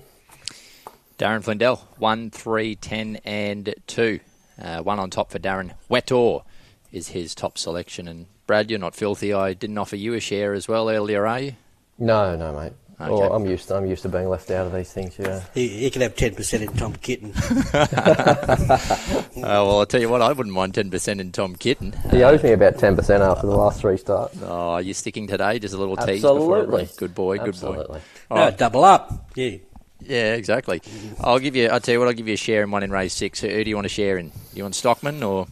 Darren 1.20 1.44
Flindell, 1.44 1.82
1, 1.98 2.32
3, 2.32 2.76
10, 2.78 3.16
and 3.26 3.76
2. 3.88 4.20
Uh, 4.60 4.82
one 4.82 5.00
on 5.00 5.10
top 5.10 5.32
for 5.32 5.40
Darren. 5.40 5.74
Huetor 5.90 6.44
is 6.92 7.10
his 7.10 7.36
top 7.36 7.58
selection. 7.58 8.08
And 8.08 8.28
Brad, 8.48 8.70
you're 8.70 8.80
not 8.80 8.96
filthy. 8.96 9.34
I 9.34 9.54
didn't 9.54 9.78
offer 9.78 9.96
you 9.96 10.14
a 10.14 10.20
share 10.20 10.54
as 10.54 10.68
well 10.68 10.90
earlier, 10.90 11.28
are 11.28 11.40
you? 11.40 11.54
No, 11.98 12.36
no, 12.36 12.54
mate. 12.54 12.74
Okay. 13.02 13.12
Well, 13.12 13.34
I'm 13.34 13.46
used. 13.46 13.68
To, 13.70 13.76
I'm 13.76 13.86
used 13.88 14.04
to 14.04 14.10
being 14.10 14.30
left 14.30 14.52
out 14.52 14.68
of 14.68 14.74
these 14.74 14.94
things. 14.94 15.18
Yeah. 15.18 15.42
He, 15.54 15.68
he 15.68 15.90
can 15.90 16.04
have 16.04 16.16
ten 16.16 16.36
percent 16.36 16.64
in 16.64 16.74
Tom 16.74 16.94
Kitten. 16.94 17.34
uh, 17.74 17.88
well, 19.36 19.80
I'll 19.80 19.86
tell 19.86 20.00
you 20.02 20.10
what. 20.10 20.22
I 20.22 20.32
wouldn't 20.32 20.54
mind 20.54 20.76
ten 20.76 20.92
percent 20.92 21.20
in 21.20 21.32
Tom 21.32 21.56
Kitten. 21.56 21.94
He 22.12 22.24
owes 22.24 22.44
me 22.44 22.52
about 22.52 22.78
ten 22.78 22.96
percent 22.96 23.24
after 23.24 23.48
the 23.48 23.56
last 23.56 23.82
three 23.82 23.98
starts. 23.98 24.38
Oh, 24.44 24.78
you're 24.78 24.94
sticking 24.94 25.28
today? 25.28 25.58
Just 25.58 25.74
a 25.74 25.78
little 25.78 25.98
Absolutely. 25.98 26.82
tease 26.86 26.92
before. 26.92 27.08
Good 27.08 27.16
boy. 27.16 27.38
Good 27.40 27.48
Absolutely. 27.50 27.86
boy. 27.86 28.02
No, 28.30 28.36
right. 28.36 28.58
double 28.58 28.84
up. 28.84 29.32
Yeah. 29.36 29.58
Yeah, 30.04 30.34
exactly. 30.34 30.82
I'll 31.20 31.40
give 31.40 31.56
you. 31.56 31.70
I'll 31.70 31.80
tell 31.80 31.94
you 31.94 32.00
what. 32.00 32.08
I'll 32.08 32.14
give 32.14 32.28
you 32.28 32.34
a 32.36 32.38
share 32.38 32.64
in 32.64 32.72
one 32.72 32.84
in 32.84 32.92
race 32.92 33.14
six. 33.14 33.40
Who, 33.42 33.48
who 33.48 33.64
do 33.64 33.70
you 33.70 33.76
want 33.76 33.86
to 33.86 33.90
share 33.90 34.18
in? 34.18 34.32
You 34.54 34.64
want 34.64 34.76
Stockman 34.76 35.24
or 35.24 35.48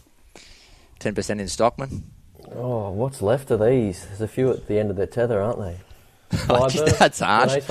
ten 0.99 1.15
percent 1.15 1.41
in 1.41 1.47
Stockman? 1.47 2.03
Oh, 2.55 2.89
what's 2.91 3.21
left 3.21 3.51
of 3.51 3.59
these? 3.59 4.05
There's 4.05 4.21
a 4.21 4.27
few 4.27 4.49
at 4.51 4.67
the 4.67 4.79
end 4.79 4.89
of 4.89 4.95
their 4.95 5.05
tether, 5.07 5.41
aren't 5.41 5.59
they? 5.59 5.77
That's 6.47 7.19
hard. 7.19 7.49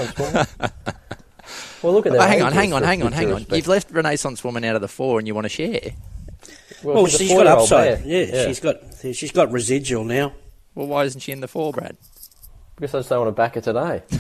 well, 1.83 1.93
look 1.93 2.07
at 2.07 2.13
that. 2.13 2.21
Oh, 2.21 2.27
hang 2.27 2.43
on, 2.43 2.53
hang 2.53 2.73
on, 2.73 2.83
hang 2.83 3.03
on, 3.03 3.13
hang 3.13 3.33
on. 3.33 3.47
You've 3.51 3.69
left 3.69 3.91
Renaissance 3.91 4.43
Woman 4.43 4.65
out 4.65 4.75
of 4.75 4.81
the 4.81 4.89
four, 4.89 5.19
and 5.19 5.29
you 5.29 5.35
want 5.35 5.45
to 5.45 5.49
share. 5.49 5.93
Well, 6.83 6.97
well 6.97 7.07
she's, 7.07 7.21
she's 7.21 7.33
got 7.33 7.47
upside. 7.47 8.05
Yeah, 8.05 8.23
yeah, 8.23 8.47
she's 8.47 8.61
got 8.61 8.77
she's 9.13 9.33
got 9.33 9.51
residual 9.53 10.05
now. 10.05 10.33
Well, 10.75 10.87
why 10.87 11.05
isn't 11.05 11.21
she 11.21 11.33
in 11.33 11.41
the 11.41 11.49
four, 11.49 11.73
Brad? 11.73 11.97
Because 12.77 12.95
I 12.95 12.99
just 12.99 13.09
don't 13.09 13.25
want 13.25 13.35
to 13.35 13.41
back 13.41 13.57
her 13.57 13.61
today. 13.61 14.03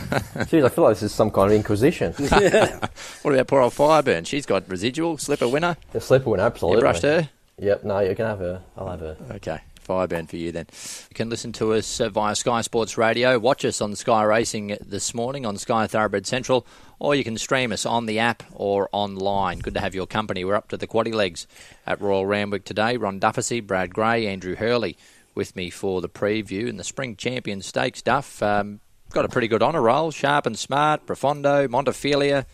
Jeez, 0.46 0.64
I 0.64 0.68
feel 0.68 0.84
like 0.84 0.94
this 0.94 1.04
is 1.04 1.14
some 1.14 1.30
kind 1.30 1.50
of 1.50 1.56
inquisition. 1.56 2.12
yeah. 2.18 2.80
what 3.22 3.32
about 3.32 3.46
poor 3.46 3.60
old 3.60 3.72
Fireburn? 3.72 4.26
She's 4.26 4.46
got 4.46 4.68
residual, 4.68 5.16
slipper 5.16 5.46
winner. 5.46 5.76
The 5.92 6.00
slipper 6.00 6.30
winner, 6.30 6.42
absolutely. 6.42 6.78
You 6.78 6.80
brushed 6.80 7.02
her? 7.02 7.28
Yep, 7.58 7.84
no, 7.84 8.00
you 8.00 8.16
can 8.16 8.26
have 8.26 8.40
her. 8.40 8.62
I'll 8.76 8.88
have 8.88 9.00
her. 9.00 9.16
Okay. 9.32 9.60
Fireburn 9.88 10.28
for 10.28 10.36
you 10.36 10.52
then. 10.52 10.66
You 11.10 11.14
can 11.14 11.30
listen 11.30 11.52
to 11.54 11.72
us 11.72 12.00
uh, 12.00 12.10
via 12.10 12.34
Sky 12.34 12.60
Sports 12.60 12.98
Radio. 12.98 13.38
Watch 13.38 13.64
us 13.64 13.80
on 13.80 13.96
Sky 13.96 14.22
Racing 14.22 14.76
this 14.84 15.14
morning 15.14 15.46
on 15.46 15.56
Sky 15.56 15.86
Thoroughbred 15.86 16.26
Central, 16.26 16.66
or 16.98 17.14
you 17.14 17.24
can 17.24 17.38
stream 17.38 17.72
us 17.72 17.86
on 17.86 18.06
the 18.06 18.18
app 18.18 18.42
or 18.52 18.88
online. 18.92 19.60
Good 19.60 19.74
to 19.74 19.80
have 19.80 19.94
your 19.94 20.06
company. 20.06 20.44
We're 20.44 20.54
up 20.54 20.68
to 20.68 20.76
the 20.76 20.86
quaddy 20.86 21.14
legs 21.14 21.46
at 21.86 22.00
Royal 22.00 22.26
Randwick 22.26 22.64
today. 22.64 22.96
Ron 22.96 23.18
Dufficy, 23.18 23.60
Brad 23.60 23.94
Gray, 23.94 24.26
Andrew 24.26 24.54
Hurley 24.54 24.96
with 25.34 25.56
me 25.56 25.70
for 25.70 26.00
the 26.00 26.08
preview. 26.08 26.68
And 26.68 26.78
the 26.78 26.84
Spring 26.84 27.16
Champion 27.16 27.62
Stakes, 27.62 28.02
Duff, 28.02 28.42
um, 28.42 28.80
got 29.10 29.24
a 29.24 29.28
pretty 29.28 29.48
good 29.48 29.62
honour 29.62 29.82
roll. 29.82 30.10
Sharp 30.10 30.46
and 30.46 30.58
Smart, 30.58 31.06
Profondo, 31.06 31.66
Montefilia, 31.68 32.44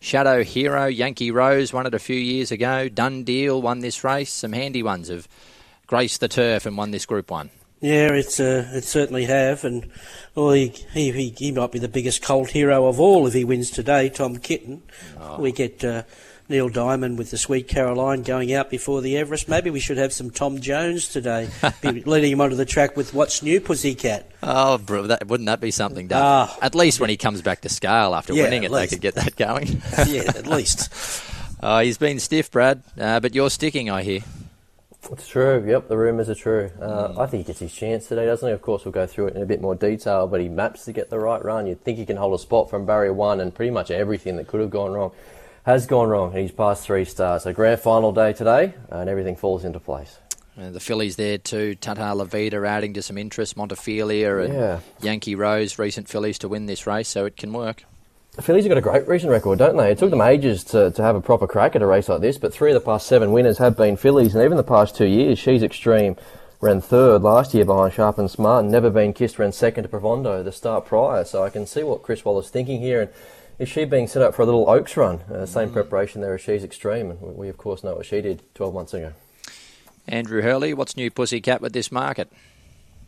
Shadow 0.00 0.44
Hero, 0.44 0.86
Yankee 0.86 1.32
Rose 1.32 1.72
won 1.72 1.86
it 1.86 1.94
a 1.94 1.98
few 1.98 2.16
years 2.16 2.52
ago. 2.52 2.88
Done 2.88 3.24
Deal 3.24 3.60
won 3.60 3.80
this 3.80 4.04
race. 4.04 4.32
Some 4.32 4.52
handy 4.52 4.82
ones 4.82 5.08
have 5.08 5.26
graced 5.88 6.20
the 6.20 6.28
turf 6.28 6.64
and 6.66 6.78
won 6.78 6.92
this 6.92 7.04
Group 7.04 7.32
One. 7.32 7.50
Yeah, 7.80 8.12
it's 8.12 8.38
uh, 8.38 8.68
it 8.72 8.84
certainly 8.84 9.24
have, 9.24 9.64
and 9.64 9.88
well, 10.34 10.52
he, 10.52 10.68
he 10.92 11.30
he 11.36 11.52
might 11.52 11.72
be 11.72 11.78
the 11.80 11.88
biggest 11.88 12.22
cult 12.22 12.50
hero 12.50 12.86
of 12.86 13.00
all 13.00 13.26
if 13.26 13.34
he 13.34 13.44
wins 13.44 13.70
today. 13.70 14.08
Tom 14.08 14.36
Kitten, 14.36 14.82
oh. 15.20 15.40
we 15.40 15.52
get 15.52 15.84
uh, 15.84 16.02
Neil 16.48 16.68
Diamond 16.68 17.18
with 17.18 17.30
the 17.30 17.38
Sweet 17.38 17.68
Caroline 17.68 18.22
going 18.22 18.52
out 18.52 18.70
before 18.70 19.00
the 19.00 19.16
Everest. 19.16 19.48
Maybe 19.48 19.70
we 19.70 19.78
should 19.78 19.98
have 19.98 20.12
some 20.12 20.30
Tom 20.30 20.60
Jones 20.60 21.08
today, 21.08 21.50
leading 21.82 22.32
him 22.32 22.40
onto 22.40 22.56
the 22.56 22.64
track 22.64 22.96
with 22.96 23.12
What's 23.14 23.42
New, 23.42 23.60
Pussycat. 23.60 24.28
Oh, 24.42 24.78
bro, 24.78 25.06
that, 25.08 25.28
wouldn't 25.28 25.46
that 25.46 25.60
be 25.60 25.70
something, 25.70 26.08
Dave? 26.08 26.18
Oh. 26.20 26.56
At 26.62 26.74
least 26.74 27.00
when 27.00 27.10
he 27.10 27.16
comes 27.16 27.42
back 27.42 27.60
to 27.60 27.68
scale 27.68 28.14
after 28.14 28.32
yeah, 28.32 28.44
winning 28.44 28.64
it, 28.64 28.70
least. 28.70 28.90
they 28.90 28.96
could 28.96 29.02
get 29.02 29.14
that 29.16 29.36
going. 29.36 29.82
yeah, 30.06 30.32
at 30.34 30.46
least. 30.46 30.90
Oh, 31.62 31.78
he's 31.82 31.98
been 31.98 32.18
stiff, 32.18 32.50
Brad, 32.50 32.82
uh, 32.98 33.20
but 33.20 33.34
you're 33.34 33.50
sticking, 33.50 33.90
I 33.90 34.02
hear. 34.02 34.20
It's 35.10 35.28
true. 35.28 35.64
Yep, 35.66 35.88
the 35.88 35.96
rumours 35.96 36.28
are 36.28 36.34
true. 36.34 36.70
Uh, 36.80 37.08
mm. 37.08 37.18
I 37.18 37.26
think 37.26 37.44
he 37.44 37.46
gets 37.46 37.60
his 37.60 37.72
chance 37.72 38.08
today, 38.08 38.26
doesn't 38.26 38.46
he? 38.46 38.52
Of 38.52 38.62
course, 38.62 38.84
we'll 38.84 38.92
go 38.92 39.06
through 39.06 39.28
it 39.28 39.36
in 39.36 39.42
a 39.42 39.46
bit 39.46 39.60
more 39.60 39.74
detail, 39.74 40.26
but 40.26 40.40
he 40.40 40.48
maps 40.48 40.84
to 40.86 40.92
get 40.92 41.08
the 41.08 41.18
right 41.18 41.42
run. 41.44 41.66
You'd 41.66 41.82
think 41.82 41.98
he 41.98 42.04
can 42.04 42.16
hold 42.16 42.34
a 42.34 42.38
spot 42.38 42.68
from 42.68 42.84
barrier 42.84 43.12
one, 43.12 43.40
and 43.40 43.54
pretty 43.54 43.70
much 43.70 43.90
everything 43.90 44.36
that 44.36 44.48
could 44.48 44.60
have 44.60 44.70
gone 44.70 44.92
wrong 44.92 45.12
has 45.68 45.86
gone 45.86 46.08
wrong. 46.08 46.32
He's 46.32 46.50
passed 46.50 46.84
three 46.84 47.04
stars. 47.04 47.42
So 47.42 47.52
grand 47.52 47.80
final 47.80 48.10
day 48.10 48.32
today, 48.32 48.74
and 48.90 49.08
everything 49.08 49.36
falls 49.36 49.64
into 49.64 49.78
place. 49.78 50.18
And 50.56 50.74
the 50.74 50.80
fillies 50.80 51.16
there 51.16 51.38
too. 51.38 51.74
Tata 51.74 52.14
La 52.14 52.24
Vida 52.24 52.64
adding 52.66 52.94
to 52.94 53.02
some 53.02 53.18
interest. 53.18 53.56
Montefilia 53.56 54.44
and 54.44 54.54
yeah. 54.54 54.80
Yankee 55.02 55.34
Rose, 55.34 55.78
recent 55.78 56.08
fillies 56.08 56.38
to 56.38 56.48
win 56.48 56.66
this 56.66 56.86
race, 56.86 57.08
so 57.08 57.26
it 57.26 57.36
can 57.36 57.52
work. 57.52 57.84
The 58.38 58.42
fillies 58.42 58.62
have 58.66 58.70
got 58.70 58.78
a 58.78 58.80
great 58.80 59.08
recent 59.08 59.32
record, 59.32 59.58
don't 59.58 59.76
they? 59.76 59.90
It 59.90 59.98
took 59.98 60.10
them 60.10 60.20
ages 60.20 60.62
to, 60.66 60.92
to 60.92 61.02
have 61.02 61.16
a 61.16 61.20
proper 61.20 61.48
crack 61.48 61.74
at 61.74 61.82
a 61.82 61.86
race 61.88 62.08
like 62.08 62.20
this, 62.20 62.38
but 62.38 62.54
three 62.54 62.70
of 62.70 62.74
the 62.74 62.80
past 62.80 63.08
seven 63.08 63.32
winners 63.32 63.58
have 63.58 63.76
been 63.76 63.96
fillies, 63.96 64.32
and 64.32 64.44
even 64.44 64.56
the 64.56 64.62
past 64.62 64.94
two 64.94 65.08
years, 65.08 65.40
She's 65.40 65.60
Extreme 65.60 66.14
ran 66.60 66.80
third 66.80 67.22
last 67.22 67.52
year 67.52 67.64
behind 67.64 67.94
Sharp 67.94 68.16
and 68.16 68.30
Smart, 68.30 68.62
and 68.62 68.70
never 68.70 68.90
been 68.90 69.12
kissed, 69.12 69.40
ran 69.40 69.50
second 69.50 69.82
to 69.82 69.88
Profondo 69.88 70.44
the 70.44 70.52
start 70.52 70.86
prior. 70.86 71.24
So 71.24 71.42
I 71.42 71.50
can 71.50 71.66
see 71.66 71.82
what 71.82 72.04
Chris 72.04 72.24
Waller's 72.24 72.48
thinking 72.48 72.80
here, 72.80 73.00
and 73.00 73.10
is 73.58 73.68
she 73.68 73.84
being 73.84 74.06
set 74.06 74.22
up 74.22 74.36
for 74.36 74.42
a 74.42 74.44
little 74.44 74.70
Oaks 74.70 74.96
run? 74.96 75.18
Uh, 75.22 75.44
same 75.44 75.70
mm. 75.70 75.72
preparation 75.72 76.20
there 76.20 76.34
as 76.34 76.40
She's 76.40 76.62
Extreme, 76.62 77.10
and 77.10 77.36
we 77.36 77.48
of 77.48 77.56
course 77.56 77.82
know 77.82 77.96
what 77.96 78.06
she 78.06 78.20
did 78.20 78.42
12 78.54 78.72
months 78.72 78.94
ago. 78.94 79.14
Andrew 80.06 80.42
Hurley, 80.42 80.72
what's 80.74 80.96
new 80.96 81.10
Pussycat 81.10 81.60
with 81.60 81.72
this 81.72 81.90
market? 81.90 82.30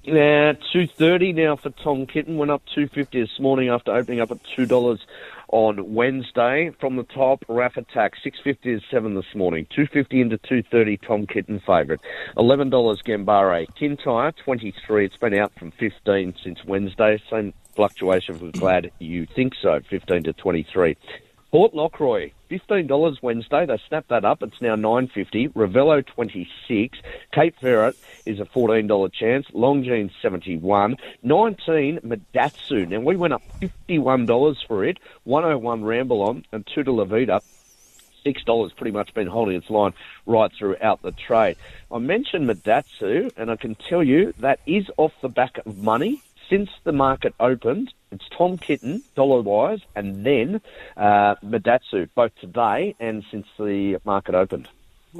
Yeah, 0.02 0.54
two 0.72 0.86
thirty 0.86 1.34
now 1.34 1.56
for 1.56 1.68
Tom 1.70 2.06
Kitten. 2.06 2.38
Went 2.38 2.50
up 2.50 2.62
two 2.74 2.88
fifty 2.88 3.20
this 3.20 3.38
morning 3.38 3.68
after 3.68 3.92
opening 3.94 4.20
up 4.20 4.30
at 4.30 4.38
two 4.56 4.64
dollars 4.64 4.98
on 5.48 5.92
Wednesday. 5.92 6.70
From 6.80 6.96
the 6.96 7.02
top, 7.02 7.44
Raff 7.48 7.76
Attack 7.76 8.14
six 8.24 8.38
fifty 8.42 8.78
to 8.78 8.86
seven 8.90 9.14
this 9.14 9.34
morning. 9.34 9.66
Two 9.68 9.86
fifty 9.86 10.22
into 10.22 10.38
two 10.38 10.62
thirty. 10.62 10.96
Tom 10.96 11.26
Kitten 11.26 11.60
favourite. 11.60 12.00
Eleven 12.38 12.70
dollars 12.70 13.02
Gambare. 13.02 13.66
Kintyre 13.74 14.32
twenty 14.32 14.72
three. 14.86 15.04
It's 15.04 15.18
been 15.18 15.34
out 15.34 15.52
from 15.58 15.70
fifteen 15.72 16.34
since 16.42 16.64
Wednesday. 16.64 17.22
Same 17.30 17.52
fluctuation. 17.76 18.40
We're 18.40 18.52
glad 18.52 18.90
you 19.00 19.26
think 19.26 19.52
so. 19.60 19.80
Fifteen 19.90 20.22
to 20.22 20.32
twenty 20.32 20.62
three. 20.62 20.96
Port 21.50 21.74
Lockroy, 21.74 22.30
fifteen 22.48 22.86
dollars 22.86 23.20
Wednesday. 23.22 23.66
They 23.66 23.80
snapped 23.88 24.10
that 24.10 24.24
up. 24.24 24.40
It's 24.44 24.62
now 24.62 24.76
nine 24.76 25.08
fifty. 25.08 25.48
Ravello 25.48 26.06
twenty 26.06 26.48
six. 26.68 26.98
Cape 27.32 27.56
Ferret 27.60 27.96
is 28.24 28.38
a 28.38 28.44
fourteen 28.44 28.86
dollar 28.86 29.08
chance. 29.08 29.46
Longines 29.52 30.12
seventy 30.22 30.56
one. 30.56 30.96
Nineteen 31.24 31.98
Madatsu. 32.04 32.86
Now 32.88 33.00
we 33.00 33.16
went 33.16 33.32
up 33.32 33.42
fifty 33.58 33.98
one 33.98 34.26
dollars 34.26 34.62
for 34.66 34.84
it. 34.84 34.98
One 35.24 35.44
oh 35.44 35.58
one 35.58 35.82
Ramble 35.82 36.22
on 36.22 36.44
and 36.52 36.64
to 36.68 36.84
Levita. 36.84 37.42
six 38.22 38.44
dollars 38.44 38.72
pretty 38.72 38.92
much 38.92 39.12
been 39.12 39.26
holding 39.26 39.56
its 39.56 39.70
line 39.70 39.94
right 40.26 40.52
throughout 40.52 41.02
the 41.02 41.10
trade. 41.10 41.56
I 41.90 41.98
mentioned 41.98 42.48
Madatsu, 42.48 43.32
and 43.36 43.50
I 43.50 43.56
can 43.56 43.74
tell 43.74 44.04
you 44.04 44.34
that 44.38 44.60
is 44.66 44.88
off 44.98 45.14
the 45.20 45.28
back 45.28 45.58
of 45.66 45.78
money 45.78 46.22
since 46.48 46.70
the 46.84 46.92
market 46.92 47.34
opened. 47.40 47.92
It's 48.12 48.24
Tom 48.36 48.58
Kitten, 48.58 49.02
dollar 49.14 49.40
wise, 49.40 49.80
and 49.94 50.26
then 50.26 50.60
uh, 50.96 51.36
Madatsu, 51.44 52.08
both 52.14 52.32
today 52.40 52.96
and 52.98 53.24
since 53.30 53.46
the 53.56 53.98
market 54.04 54.34
opened. 54.34 54.68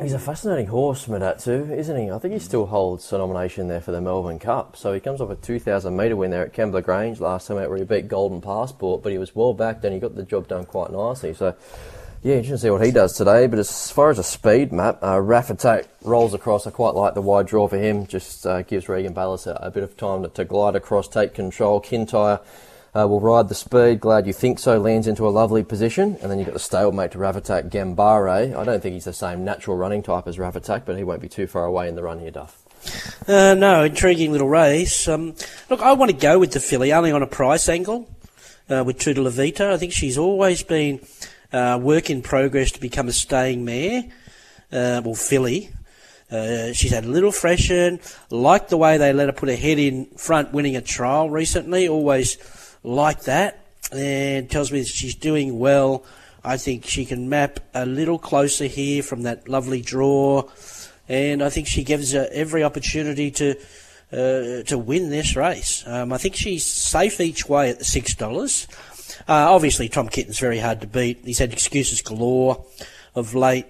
He's 0.01 0.13
a 0.13 0.21
fascinating 0.21 0.67
horse, 0.67 1.07
Madatsu, 1.07 1.77
isn't 1.77 1.97
he? 1.97 2.11
I 2.11 2.19
think 2.19 2.35
he 2.35 2.39
still 2.41 2.67
holds 2.67 3.13
a 3.13 3.19
nomination 3.19 3.67
there 3.67 3.81
for 3.81 3.91
the 3.91 4.01
Melbourne 4.01 4.39
Cup. 4.39 4.77
So 4.77 4.93
he 4.93 5.01
comes 5.01 5.21
off 5.21 5.31
a 5.31 5.37
2,000 5.37 5.97
metre 5.97 6.15
win 6.15 6.31
there 6.31 6.47
at 6.47 6.53
Kembla 6.53 6.85
Grange 6.85 7.19
last 7.19 7.49
time 7.49 7.59
out 7.59 7.69
where 7.69 7.79
he 7.79 7.85
beat 7.85 8.07
Golden 8.07 8.41
Passport, 8.41 9.03
but 9.03 9.11
he 9.11 9.19
was 9.19 9.35
well 9.35 9.53
backed 9.53 9.85
and 9.85 9.93
he 9.93 9.99
got 9.99 10.15
the 10.15 10.23
job 10.23 10.47
done 10.47 10.65
quite 10.65 10.93
nicely. 10.93 11.35
So, 11.35 11.57
yeah, 12.23 12.35
interesting 12.35 12.55
to 12.55 12.59
see 12.59 12.71
what 12.71 12.85
he 12.85 12.93
does 12.93 13.15
today. 13.15 13.49
But 13.49 13.59
as 13.59 13.91
far 13.91 14.11
as 14.11 14.19
a 14.21 14.25
speed 14.25 14.73
map, 14.73 15.03
uh, 15.03 15.21
rolls 15.21 16.35
across. 16.35 16.67
I 16.67 16.71
quite 16.71 16.95
like 16.95 17.15
the 17.15 17.23
wide 17.23 17.47
draw 17.47 17.67
for 17.67 17.79
him. 17.79 18.07
Just 18.07 18.47
uh, 18.47 18.63
gives 18.63 18.89
Regan 18.89 19.13
Bayliss 19.13 19.49
a, 19.49 19.55
a, 19.55 19.71
bit 19.73 19.83
of 19.83 19.97
time 19.97 20.23
to, 20.23 20.29
to 20.29 20.45
glide 20.45 20.77
across, 20.77 21.09
take 21.09 21.35
control. 21.35 21.81
Kintyre 21.81 22.41
uh, 22.95 23.07
will 23.07 23.21
ride 23.21 23.49
the 23.49 23.55
speed. 23.55 24.01
Glad 24.01 24.27
you 24.27 24.33
think 24.33 24.59
so. 24.59 24.79
Lands 24.79 25.07
into 25.07 25.27
a 25.27 25.31
lovely 25.31 25.63
position, 25.63 26.17
and 26.21 26.31
then 26.31 26.39
you've 26.39 26.49
got 26.49 26.55
the 26.55 26.61
stalemate 26.61 27.13
to 27.13 27.19
Ravatak 27.19 27.71
Gambare. 27.71 28.57
I 28.57 28.65
don't 28.65 28.83
think 28.83 28.95
he's 28.95 29.05
the 29.05 29.13
same 29.13 29.45
natural 29.45 29.77
running 29.77 30.03
type 30.03 30.27
as 30.27 30.37
Ravatak, 30.37 30.85
but 30.85 30.97
he 30.97 31.05
won't 31.05 31.23
be 31.23 31.29
too 31.29 31.47
far 31.47 31.65
away 31.65 31.89
in 31.89 31.95
the 31.95 32.03
run 32.03 32.19
here, 32.19 32.31
Duff. 32.31 32.63
Uh, 33.29 33.55
no, 33.55 33.85
intriguing 33.85 34.33
little 34.33 34.49
race. 34.49 35.07
Um, 35.07 35.35
look, 35.69 35.81
I 35.81 35.93
want 35.93 36.11
to 36.11 36.17
go 36.17 36.39
with 36.39 36.53
the 36.53 36.61
filly 36.61 36.93
only 36.93 37.13
on 37.13 37.23
a 37.23 37.27
price 37.27 37.69
angle 37.69 38.09
uh, 38.69 38.83
with 38.85 38.99
to 39.01 39.15
Levita. 39.15 39.73
I 39.73 39.77
think 39.77 39.93
she's 39.93 40.17
always 40.17 40.63
been 40.63 41.01
uh, 41.53 41.79
work 41.81 42.11
in 42.11 42.23
progress 42.23 42.73
to 42.73 42.81
become 42.81 43.09
a 43.09 43.13
staying 43.13 43.65
mare, 43.65 44.05
uh, 44.73 45.03
well, 45.05 45.15
filly. 45.15 45.71
Uh, 46.31 46.73
she's 46.73 46.93
had 46.93 47.05
a 47.05 47.09
little 47.09 47.33
freshen. 47.33 47.99
Like 48.31 48.69
the 48.69 48.77
way 48.77 48.97
they 48.97 49.13
let 49.13 49.27
her 49.27 49.33
put 49.33 49.49
her 49.49 49.57
head 49.57 49.79
in 49.79 50.07
front, 50.17 50.53
winning 50.53 50.77
a 50.77 50.81
trial 50.81 51.29
recently. 51.29 51.89
Always 51.89 52.37
like 52.83 53.23
that 53.23 53.65
and 53.93 54.51
tells 54.51 54.71
me 54.73 54.81
that 54.81 54.89
she's 54.89 55.15
doing 55.15 55.59
well. 55.59 56.05
I 56.43 56.57
think 56.57 56.87
she 56.87 57.05
can 57.05 57.29
map 57.29 57.61
a 57.75 57.85
little 57.85 58.19
closer 58.19 58.67
here 58.67 59.03
from 59.03 59.23
that 59.23 59.49
lovely 59.49 59.83
draw, 59.83 60.49
and 61.09 61.43
I 61.43 61.51
think 61.51 61.67
she 61.67 61.85
gives 61.85 62.13
her 62.13 62.29
every 62.33 62.65
opportunity 62.65 63.31
to 63.33 63.57
uh, 64.13 64.63
to 64.65 64.79
win 64.79 65.11
this 65.11 65.37
race. 65.37 65.85
Um, 65.87 66.13
I 66.13 66.19
think 66.19 66.35
she's 66.35 66.65
safe 66.65 67.21
each 67.21 67.49
way 67.49 67.71
at 67.71 67.79
the 67.79 67.85
six 67.85 68.15
dollars. 68.15 68.67
Uh, 69.29 69.53
obviously, 69.53 69.89
Tom 69.89 70.09
Kitten's 70.09 70.39
very 70.39 70.59
hard 70.59 70.81
to 70.81 70.87
beat. 70.87 71.21
He's 71.25 71.39
had 71.39 71.53
excuses 71.53 72.01
galore 72.01 72.65
of 73.15 73.35
late. 73.35 73.67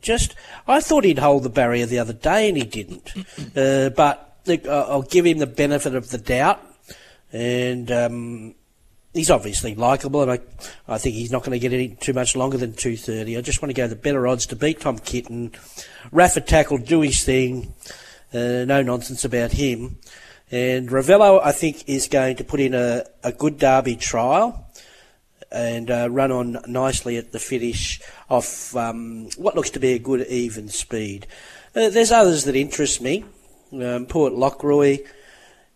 Just, 0.00 0.36
I 0.68 0.80
thought 0.80 1.02
he'd 1.02 1.18
hold 1.18 1.42
the 1.42 1.50
barrier 1.50 1.86
the 1.86 1.98
other 1.98 2.12
day, 2.12 2.48
and 2.48 2.56
he 2.56 2.62
didn't. 2.62 3.12
Uh, 3.56 3.88
but 3.88 4.38
look, 4.46 4.64
I'll 4.66 5.02
give 5.02 5.26
him 5.26 5.38
the 5.38 5.46
benefit 5.46 5.96
of 5.96 6.10
the 6.10 6.18
doubt 6.18 6.62
and 7.32 7.90
um, 7.90 8.54
he's 9.12 9.30
obviously 9.30 9.74
likable, 9.74 10.22
and 10.22 10.32
I, 10.32 10.40
I 10.88 10.98
think 10.98 11.14
he's 11.14 11.32
not 11.32 11.42
going 11.42 11.52
to 11.52 11.58
get 11.58 11.72
any 11.72 11.88
too 11.88 12.12
much 12.12 12.36
longer 12.36 12.58
than 12.58 12.74
two 12.74 12.96
thirty. 12.96 13.36
I 13.36 13.40
just 13.40 13.62
want 13.62 13.70
to 13.70 13.80
go 13.80 13.88
the 13.88 13.96
better 13.96 14.26
odds 14.26 14.46
to 14.46 14.56
beat 14.56 14.80
Tom 14.80 14.98
Kitten. 14.98 15.52
Rafa 16.12 16.40
tackle, 16.40 16.78
do 16.78 17.00
his 17.00 17.24
thing, 17.24 17.74
uh, 18.32 18.64
no 18.64 18.82
nonsense 18.82 19.24
about 19.24 19.52
him. 19.52 19.98
And 20.50 20.88
Ravello, 20.90 21.40
I 21.42 21.50
think, 21.50 21.88
is 21.88 22.06
going 22.06 22.36
to 22.36 22.44
put 22.44 22.60
in 22.60 22.72
a, 22.72 23.04
a 23.24 23.32
good 23.32 23.58
derby 23.58 23.96
trial 23.96 24.70
and 25.50 25.90
uh, 25.90 26.08
run 26.10 26.30
on 26.30 26.58
nicely 26.68 27.16
at 27.16 27.32
the 27.32 27.40
finish 27.40 28.00
off 28.30 28.74
um, 28.76 29.28
what 29.36 29.56
looks 29.56 29.70
to 29.70 29.80
be 29.80 29.94
a 29.94 29.98
good 29.98 30.24
even 30.28 30.68
speed. 30.68 31.26
Uh, 31.74 31.90
there's 31.90 32.12
others 32.12 32.44
that 32.44 32.54
interest 32.54 33.00
me. 33.00 33.24
Um, 33.72 34.06
Port 34.06 34.34
Lockroy. 34.34 35.00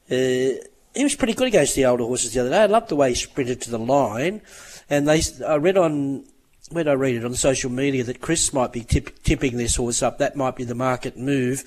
Uh, 0.09 0.63
he 1.01 1.05
was 1.05 1.15
pretty 1.15 1.33
good 1.33 1.49
against 1.49 1.75
the 1.77 1.87
older 1.87 2.05
horses 2.05 2.35
the 2.35 2.41
other 2.41 2.51
day. 2.51 2.61
I 2.61 2.67
loved 2.67 2.91
the 2.91 2.97
way 2.97 3.09
he 3.09 3.15
sprinted 3.15 3.63
to 3.63 3.71
the 3.71 3.79
line. 3.79 4.43
And 4.91 5.09
they, 5.09 5.23
I 5.47 5.55
read 5.55 5.79
on, 5.79 6.27
when 6.71 6.89
I 6.89 6.93
read 6.93 7.17
it? 7.17 7.25
On 7.25 7.33
social 7.33 7.71
media 7.71 8.05
that 8.05 8.21
Chris 8.21 8.53
might 8.53 8.71
be 8.71 8.85
tip, 8.85 9.23
tipping 9.23 9.57
this 9.57 9.77
horse 9.77 10.03
up. 10.03 10.19
That 10.19 10.37
might 10.37 10.57
be 10.57 10.65
the 10.65 10.75
market 10.75 11.17
move. 11.17 11.65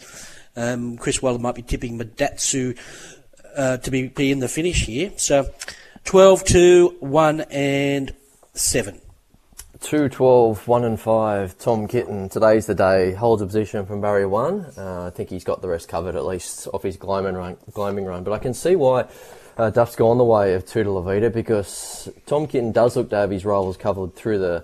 Um, 0.55 0.97
Chris 0.97 1.19
Waller 1.19 1.39
might 1.39 1.55
be 1.55 1.63
tipping 1.63 1.97
Madatsu 1.97 2.77
uh, 3.57 3.77
to 3.77 3.89
be, 3.89 4.09
be 4.09 4.31
in 4.31 4.37
the 4.37 4.47
finish 4.47 4.85
here. 4.85 5.11
So 5.17 5.49
12, 6.05 6.43
2, 6.43 6.97
1 6.99 7.41
and 7.49 8.13
7. 8.53 9.01
2, 9.83 10.07
12, 10.07 10.65
1 10.65 10.85
and 10.85 10.99
5. 10.99 11.57
Tom 11.57 11.87
Kitten, 11.89 12.29
today's 12.29 12.65
the 12.65 12.73
day, 12.73 13.11
holds 13.11 13.41
a 13.41 13.45
position 13.45 13.85
from 13.85 13.99
barrier 13.99 14.29
1. 14.29 14.65
Uh, 14.77 15.07
I 15.07 15.09
think 15.09 15.29
he's 15.29 15.43
got 15.43 15.61
the 15.61 15.67
rest 15.67 15.89
covered 15.89 16.15
at 16.15 16.25
least 16.25 16.69
off 16.73 16.83
his 16.83 16.95
gloaming 16.95 17.35
run. 17.35 17.57
Run. 17.75 18.23
But 18.23 18.31
I 18.31 18.39
can 18.39 18.53
see 18.53 18.77
why 18.77 19.07
uh, 19.57 19.71
Duff's 19.71 19.97
gone 19.97 20.17
the 20.17 20.23
way 20.23 20.53
of 20.53 20.65
Tutor 20.65 20.89
Levita 20.89 21.33
because 21.33 22.07
Tom 22.25 22.47
Kitten 22.47 22.71
does 22.71 22.95
look 22.95 23.09
to 23.09 23.17
have 23.17 23.29
his 23.29 23.43
covered 23.43 24.15
through 24.15 24.39
the 24.39 24.63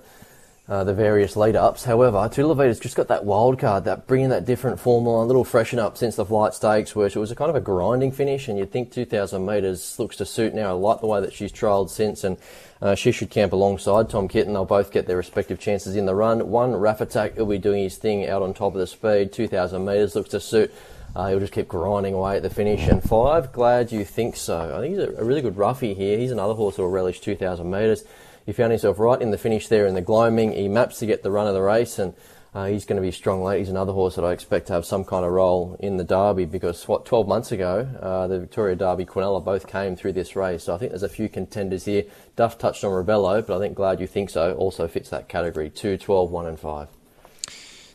uh, 0.69 0.83
the 0.83 0.93
various 0.93 1.35
lead 1.35 1.55
ups. 1.55 1.83
However, 1.83 2.17
Tulalevita's 2.29 2.79
just 2.79 2.95
got 2.95 3.07
that 3.07 3.25
wild 3.25 3.57
card, 3.57 3.85
that 3.85 4.05
bringing 4.05 4.29
that 4.29 4.45
different 4.45 4.79
form 4.79 5.05
line, 5.05 5.23
a 5.23 5.25
little 5.25 5.43
freshen 5.43 5.79
up 5.79 5.97
since 5.97 6.15
the 6.15 6.23
flight 6.23 6.53
stakes, 6.53 6.95
which 6.95 7.15
it 7.15 7.19
was 7.19 7.31
a 7.31 7.35
kind 7.35 7.49
of 7.49 7.55
a 7.55 7.59
grinding 7.59 8.11
finish, 8.11 8.47
and 8.47 8.59
you'd 8.59 8.71
think 8.71 8.91
2,000 8.91 9.43
metres 9.43 9.97
looks 9.97 10.15
to 10.17 10.25
suit 10.25 10.53
now. 10.53 10.69
I 10.69 10.71
like 10.73 11.01
the 11.01 11.07
way 11.07 11.21
that 11.21 11.33
she's 11.33 11.51
trialled 11.51 11.89
since, 11.89 12.23
and 12.23 12.37
uh, 12.81 12.95
she 12.95 13.11
should 13.11 13.29
camp 13.29 13.53
alongside 13.53 14.09
Tom 14.09 14.27
Kitten. 14.27 14.53
They'll 14.53 14.65
both 14.65 14.91
get 14.91 15.07
their 15.07 15.17
respective 15.17 15.59
chances 15.59 15.95
in 15.95 16.05
the 16.05 16.15
run. 16.15 16.49
One, 16.49 16.75
Raff 16.75 17.01
Attack, 17.01 17.37
will 17.37 17.45
be 17.45 17.57
doing 17.57 17.83
his 17.83 17.97
thing 17.97 18.27
out 18.27 18.41
on 18.41 18.53
top 18.53 18.73
of 18.73 18.79
the 18.79 18.87
speed, 18.87 19.31
2,000 19.31 19.83
metres 19.83 20.15
looks 20.15 20.29
to 20.29 20.39
suit. 20.39 20.73
Uh, 21.15 21.29
he'll 21.29 21.39
just 21.39 21.53
keep 21.53 21.67
grinding 21.67 22.13
away 22.13 22.37
at 22.37 22.43
the 22.43 22.49
finish. 22.49 22.87
And 22.87 23.03
five, 23.03 23.51
glad 23.51 23.91
you 23.91 24.05
think 24.05 24.35
so. 24.35 24.77
I 24.77 24.79
think 24.79 24.95
he's 24.95 25.03
a, 25.03 25.21
a 25.21 25.23
really 25.23 25.41
good 25.41 25.57
roughie 25.57 25.95
here. 25.95 26.17
He's 26.17 26.31
another 26.31 26.53
horse 26.53 26.75
who 26.75 26.83
will 26.83 26.89
relish 26.89 27.19
2,000 27.19 27.69
metres 27.69 28.03
he 28.49 28.53
found 28.53 28.71
himself 28.71 28.97
right 28.97 29.21
in 29.21 29.29
the 29.29 29.37
finish 29.37 29.67
there 29.67 29.85
in 29.85 29.93
the 29.93 30.01
gloaming. 30.01 30.53
He 30.53 30.67
maps 30.67 30.97
to 30.99 31.05
get 31.05 31.21
the 31.21 31.29
run 31.29 31.45
of 31.45 31.53
the 31.53 31.61
race, 31.61 31.99
and 31.99 32.15
uh, 32.53 32.65
he's 32.65 32.85
going 32.85 32.95
to 32.95 33.05
be 33.05 33.11
strong 33.11 33.43
late. 33.43 33.59
He's 33.59 33.69
another 33.69 33.93
horse 33.93 34.15
that 34.15 34.25
I 34.25 34.31
expect 34.31 34.67
to 34.67 34.73
have 34.73 34.85
some 34.85 35.03
kind 35.05 35.23
of 35.23 35.31
role 35.31 35.77
in 35.79 35.97
the 35.97 36.03
Derby 36.03 36.45
because 36.45 36.87
what 36.87 37.05
12 37.05 37.27
months 37.27 37.51
ago, 37.51 37.87
uh, 38.01 38.27
the 38.27 38.39
Victoria 38.39 38.75
Derby 38.75 39.05
Quinella 39.05 39.43
both 39.43 39.67
came 39.67 39.95
through 39.95 40.13
this 40.13 40.35
race. 40.35 40.63
So 40.63 40.73
I 40.73 40.79
think 40.79 40.91
there's 40.91 41.03
a 41.03 41.09
few 41.09 41.29
contenders 41.29 41.85
here. 41.85 42.05
Duff 42.35 42.57
touched 42.57 42.83
on 42.83 42.91
Ravello, 42.91 43.45
but 43.45 43.55
I 43.55 43.59
think 43.59 43.75
Glad 43.75 43.99
You 44.01 44.07
Think 44.07 44.31
So 44.31 44.53
also 44.55 44.87
fits 44.87 45.09
that 45.11 45.29
category 45.29 45.69
2, 45.69 45.97
12, 45.97 46.31
1, 46.31 46.45
and 46.47 46.59
5. 46.59 46.87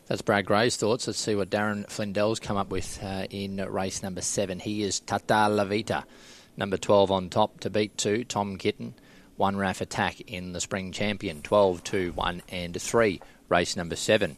That's 0.07 0.21
Brad 0.21 0.45
Gray's 0.45 0.77
thoughts. 0.77 1.07
Let's 1.07 1.19
see 1.19 1.35
what 1.35 1.49
Darren 1.49 1.89
Flindell's 1.89 2.39
come 2.39 2.57
up 2.57 2.69
with 2.69 2.99
uh, 3.03 3.25
in 3.29 3.57
race 3.57 4.03
number 4.03 4.21
seven. 4.21 4.59
He 4.59 4.83
is 4.83 4.99
Tata 4.99 5.49
La 5.49 5.65
Vita, 5.65 6.05
number 6.55 6.77
12 6.77 7.11
on 7.11 7.29
top 7.29 7.59
to 7.61 7.69
beat 7.69 7.97
two, 7.97 8.23
Tom 8.23 8.57
Kitten 8.57 8.93
one 9.37 9.57
RAF 9.57 9.81
attack 9.81 10.21
in 10.21 10.53
the 10.53 10.61
Spring 10.61 10.91
Champion 10.91 11.41
12, 11.41 11.83
2, 11.83 12.11
1, 12.13 12.41
and 12.49 12.81
3, 12.81 13.21
race 13.49 13.75
number 13.75 13.95
7. 13.95 14.37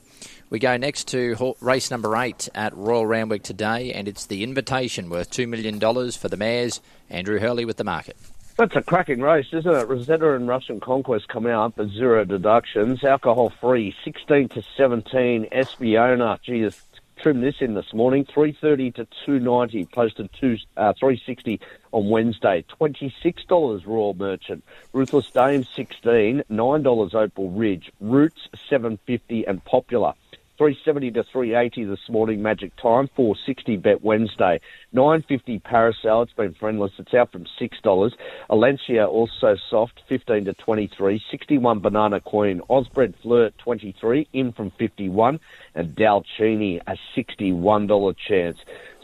We 0.49 0.59
go 0.59 0.77
next 0.77 1.09
to 1.09 1.55
race 1.59 1.91
number 1.91 2.15
8 2.15 2.49
at 2.55 2.75
Royal 2.75 3.05
Randwick 3.05 3.43
today, 3.43 3.91
and 3.93 4.07
it's 4.07 4.25
the 4.25 4.43
invitation 4.43 5.09
worth 5.09 5.29
$2 5.29 5.47
million 5.47 5.79
for 6.11 6.29
the 6.29 6.37
mares. 6.37 6.81
Andrew 7.09 7.39
Hurley 7.39 7.65
with 7.65 7.77
the 7.77 7.83
market. 7.83 8.15
That's 8.57 8.75
a 8.75 8.81
cracking 8.81 9.21
race, 9.21 9.45
isn't 9.53 9.71
it? 9.71 9.87
Rosetta 9.87 10.33
and 10.33 10.47
Russian 10.47 10.79
Conquest 10.79 11.27
coming 11.27 11.51
out 11.51 11.77
at 11.77 11.89
zero 11.89 12.25
deductions. 12.25 13.03
Alcohol 13.03 13.51
free, 13.61 13.93
16 14.03 14.49
to 14.49 14.63
17. 14.75 15.49
Espiona, 15.51 16.41
geez, 16.41 16.81
trimmed 17.17 17.43
this 17.43 17.61
in 17.61 17.73
this 17.73 17.93
morning, 17.93 18.25
330 18.25 18.91
to 18.91 19.07
290, 19.25 19.85
posted 19.85 20.29
two, 20.39 20.57
uh, 20.75 20.93
360 20.93 21.59
on 21.91 22.09
Wednesday. 22.09 22.63
$26 22.79 23.85
Royal 23.85 24.13
Merchant. 24.13 24.63
Ruthless 24.93 25.29
Dame 25.31 25.63
16, 25.63 26.43
$9 26.49 27.15
Opal 27.15 27.49
Ridge. 27.51 27.91
Roots 27.99 28.47
750 28.69 29.47
and 29.47 29.63
Popular. 29.65 30.13
370 30.57 31.11
to 31.11 31.23
380 31.31 31.85
this 31.85 31.99
morning, 32.09 32.41
Magic 32.41 32.75
Time. 32.81 33.07
460 33.15 33.77
Bet 33.77 34.03
Wednesday. 34.03 34.59
950 34.91 35.59
Parasol. 35.59 36.23
It's 36.23 36.33
been 36.33 36.55
friendless. 36.59 36.91
It's 36.97 37.13
out 37.13 37.31
from 37.31 37.45
$6. 37.61 38.11
Alencia 38.49 39.07
also 39.07 39.55
soft, 39.69 40.01
15 40.09 40.45
to 40.45 40.53
23. 40.53 41.21
61 41.29 41.79
Banana 41.79 42.19
Queen. 42.19 42.61
Osbred 42.71 43.13
Flirt, 43.21 43.53
23, 43.63 44.27
in 44.33 44.51
from 44.51 44.71
51. 44.79 45.39
And 45.75 45.95
Dalcini, 45.95 46.81
a 46.87 46.95
$61 47.15 48.15
chance. 48.27 48.57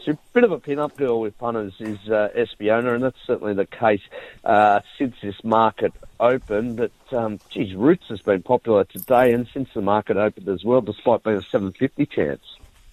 So 0.04 0.12
a 0.12 0.18
bit 0.34 0.44
of 0.44 0.52
a 0.52 0.58
pin-up 0.58 0.98
girl 0.98 1.18
with 1.18 1.38
punters 1.38 1.72
is 1.80 1.98
uh, 2.10 2.28
Espiona, 2.36 2.94
and 2.94 3.02
that's 3.02 3.16
certainly 3.26 3.54
the 3.54 3.64
case 3.64 4.02
uh, 4.44 4.80
since 4.98 5.16
this 5.22 5.42
market 5.42 5.94
opened. 6.20 6.76
But 6.76 6.92
um, 7.10 7.38
geez, 7.48 7.74
Roots 7.74 8.08
has 8.08 8.20
been 8.20 8.42
popular 8.42 8.84
today 8.84 9.32
and 9.32 9.48
since 9.54 9.70
the 9.72 9.80
market 9.80 10.18
opened 10.18 10.46
as 10.50 10.62
well, 10.62 10.82
despite 10.82 11.22
being 11.22 11.38
a 11.38 11.42
750 11.42 12.04
chance. 12.04 12.42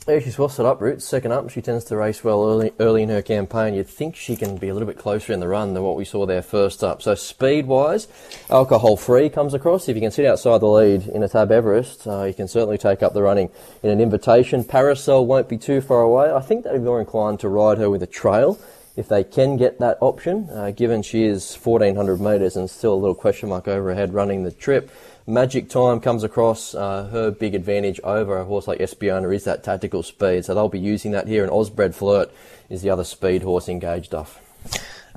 Yeah, 0.08 0.18
she's 0.18 0.40
well 0.40 0.50
set 0.50 0.66
up, 0.66 0.82
Roots. 0.82 1.06
Second 1.06 1.32
up, 1.32 1.52
she 1.52 1.62
tends 1.62 1.86
to 1.86 1.96
race 1.96 2.24
well 2.24 2.44
early, 2.44 2.74
early 2.80 3.04
in 3.04 3.10
her 3.10 3.22
campaign. 3.22 3.76
You'd 3.76 3.88
think 3.88 4.16
she 4.16 4.36
can 4.36 4.58
be 4.58 4.68
a 4.70 4.74
little 4.74 4.88
bit 4.88 4.98
closer 4.98 5.32
in 5.32 5.40
the 5.40 5.48
run 5.48 5.76
than 5.76 5.84
what 5.84 5.96
we 5.96 6.06
saw 6.06 6.26
there 6.26 6.42
first 6.42 6.84
up. 6.84 7.04
So 7.04 7.14
speed-wise, 7.14 8.08
alcohol-free 8.50 9.30
comes 9.30 9.54
across. 9.54 9.88
If 9.88 9.96
you 9.96 10.02
can 10.02 10.10
sit 10.10 10.26
outside 10.26 10.62
the 10.62 10.66
lead 10.66 11.06
in 11.06 11.22
a 11.22 11.30
Tab 11.30 11.52
Everest, 11.52 12.08
uh, 12.08 12.24
you 12.24 12.34
can 12.34 12.48
certainly 12.48 12.80
take 12.80 13.04
up 13.04 13.14
the 13.14 13.22
running 13.22 13.52
in 13.84 13.92
an 13.92 14.02
invitation. 14.02 14.64
Parasol 14.64 15.28
won't 15.28 15.48
be 15.48 15.60
too 15.60 15.82
far 15.82 16.02
away. 16.02 16.32
I 16.32 16.42
think 16.42 16.64
they'd 16.64 16.74
be 16.74 16.80
more 16.80 17.00
inclined 17.00 17.40
to 17.42 17.50
ride 17.50 17.78
her 17.78 17.92
with 17.92 18.02
a 18.02 18.08
trail 18.08 18.60
if 18.96 19.08
they 19.08 19.24
can 19.24 19.56
get 19.56 19.80
that 19.80 19.98
option, 20.02 20.50
uh, 20.50 20.72
given 20.72 21.02
she 21.02 21.24
is 21.24 21.56
1400 21.56 22.20
metres 22.20 22.56
and 22.56 22.70
still 22.70 22.94
a 22.94 22.96
little 22.96 23.16
question 23.16 23.50
mark 23.50 23.68
over 23.68 23.90
her 23.90 23.96
head 23.96 24.14
running 24.14 24.44
the 24.44 24.52
trip. 24.52 24.92
Magic 25.28 25.70
Time 25.70 26.00
comes 26.00 26.24
across. 26.24 26.74
Uh, 26.74 27.08
her 27.12 27.32
big 27.32 27.56
advantage 27.56 28.00
over 28.04 28.38
a 28.38 28.46
horse 28.46 28.68
like 28.68 28.80
Espiona 28.80 29.34
is 29.34 29.44
that 29.44 29.64
tactical 29.64 30.04
speed, 30.04 30.46
so 30.46 30.54
they'll 30.54 30.70
be 30.70 30.80
using 30.80 31.12
that 31.12 31.28
here. 31.28 31.44
And 31.44 31.52
Osbred 31.52 31.94
Flirt 31.94 32.32
is 32.70 32.82
the 32.82 32.90
other 32.90 33.04
speed 33.04 33.44
horse 33.44 33.70
engaged 33.70 34.14
off. 34.14 34.40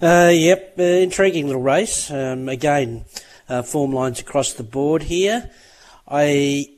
Uh, 0.01 0.31
yep, 0.33 0.75
uh, 0.79 0.83
intriguing 0.83 1.47
little 1.47 1.63
race. 1.63 2.11
Um, 2.11 2.49
again, 2.49 3.05
uh, 3.49 3.63
form 3.63 3.93
lines 3.93 4.21
across 4.21 4.53
the 4.53 4.63
board 4.63 5.05
here. 5.05 5.51
I 6.07 6.69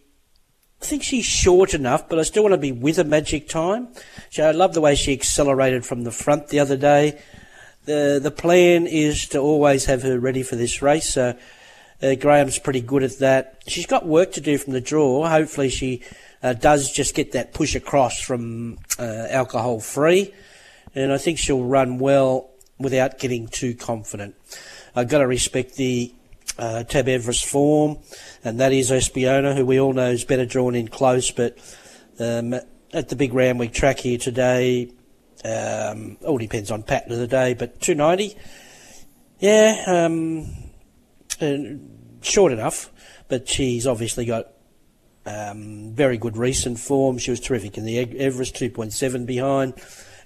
think 0.81 1.03
she's 1.03 1.25
short 1.25 1.75
enough, 1.75 2.09
but 2.09 2.19
I 2.19 2.23
still 2.23 2.43
want 2.43 2.53
to 2.53 2.59
be 2.59 2.73
with 2.73 2.99
a 2.99 3.05
Magic 3.05 3.49
Time. 3.49 3.89
So 4.31 4.47
I 4.47 4.53
love 4.53 4.75
the 4.75 4.81
way 4.81 4.95
she 4.95 5.13
accelerated 5.13 5.85
from 5.85 6.05
the 6.05 6.13
front 6.13 6.49
the 6.49 6.61
other 6.61 6.77
day. 6.77 7.19
The 7.87 8.21
the 8.23 8.31
plan 8.31 8.87
is 8.87 9.29
to 9.29 9.39
always 9.39 9.87
have 9.87 10.03
her 10.03 10.19
ready 10.19 10.43
for 10.43 10.57
this 10.57 10.83
race. 10.83 11.09
So 11.09 11.37
uh, 12.03 12.15
Graham's 12.15 12.59
pretty 12.59 12.81
good 12.81 13.03
at 13.03 13.19
that. 13.19 13.63
She's 13.67 13.87
got 13.87 14.07
work 14.07 14.33
to 14.33 14.41
do 14.41 14.59
from 14.59 14.73
the 14.73 14.81
draw. 14.81 15.29
Hopefully, 15.29 15.71
she 15.71 16.03
uh, 16.43 16.53
does 16.53 16.93
just 16.93 17.15
get 17.15 17.33
that 17.33 17.55
push 17.55 17.75
across 17.75 18.21
from 18.21 18.79
uh, 18.99 19.27
alcohol 19.31 19.81
free, 19.81 20.33
and 20.95 21.13
I 21.13 21.19
think 21.19 21.39
she'll 21.39 21.65
run 21.65 21.99
well 21.99 22.51
without 22.79 23.19
getting 23.19 23.49
too 23.49 23.75
confident. 23.75 24.35
I've 24.95 25.09
got 25.09 25.19
to 25.19 25.27
respect 25.27 25.77
the 25.77 26.13
uh, 26.59 26.85
Tab 26.85 27.09
Everest 27.09 27.47
form, 27.47 27.99
and 28.45 28.61
that 28.61 28.73
is 28.73 28.91
Espiona, 28.91 29.55
who 29.55 29.65
we 29.65 29.81
all 29.81 29.93
know 29.93 30.11
is 30.11 30.25
better 30.25 30.47
drawn 30.47 30.75
in 30.75 30.89
close, 30.89 31.31
but 31.31 31.59
um, 32.19 32.55
at 32.93 33.09
the 33.09 33.17
big 33.17 33.35
Randwick 33.35 33.73
track 33.73 33.99
here 33.99 34.19
today, 34.19 34.93
um, 35.45 36.17
all 36.25 36.39
depends 36.39 36.71
on 36.71 36.83
pattern 36.83 37.13
of 37.13 37.19
the 37.19 37.27
day, 37.27 37.55
but 37.55 37.81
290, 37.81 38.37
yeah, 39.39 39.85
um, 39.87 40.66
short 42.23 42.53
enough, 42.53 42.91
but 43.29 43.49
she's 43.49 43.87
obviously 43.87 44.25
got 44.25 44.49
um, 45.27 45.93
very 45.93 46.19
good 46.19 46.37
recent 46.37 46.79
form. 46.79 47.19
She 47.19 47.31
was 47.31 47.41
terrific 47.41 47.77
in 47.77 47.85
the 47.85 47.99
Everest, 47.99 48.55
2.7 48.55 49.27
behind. 49.27 49.75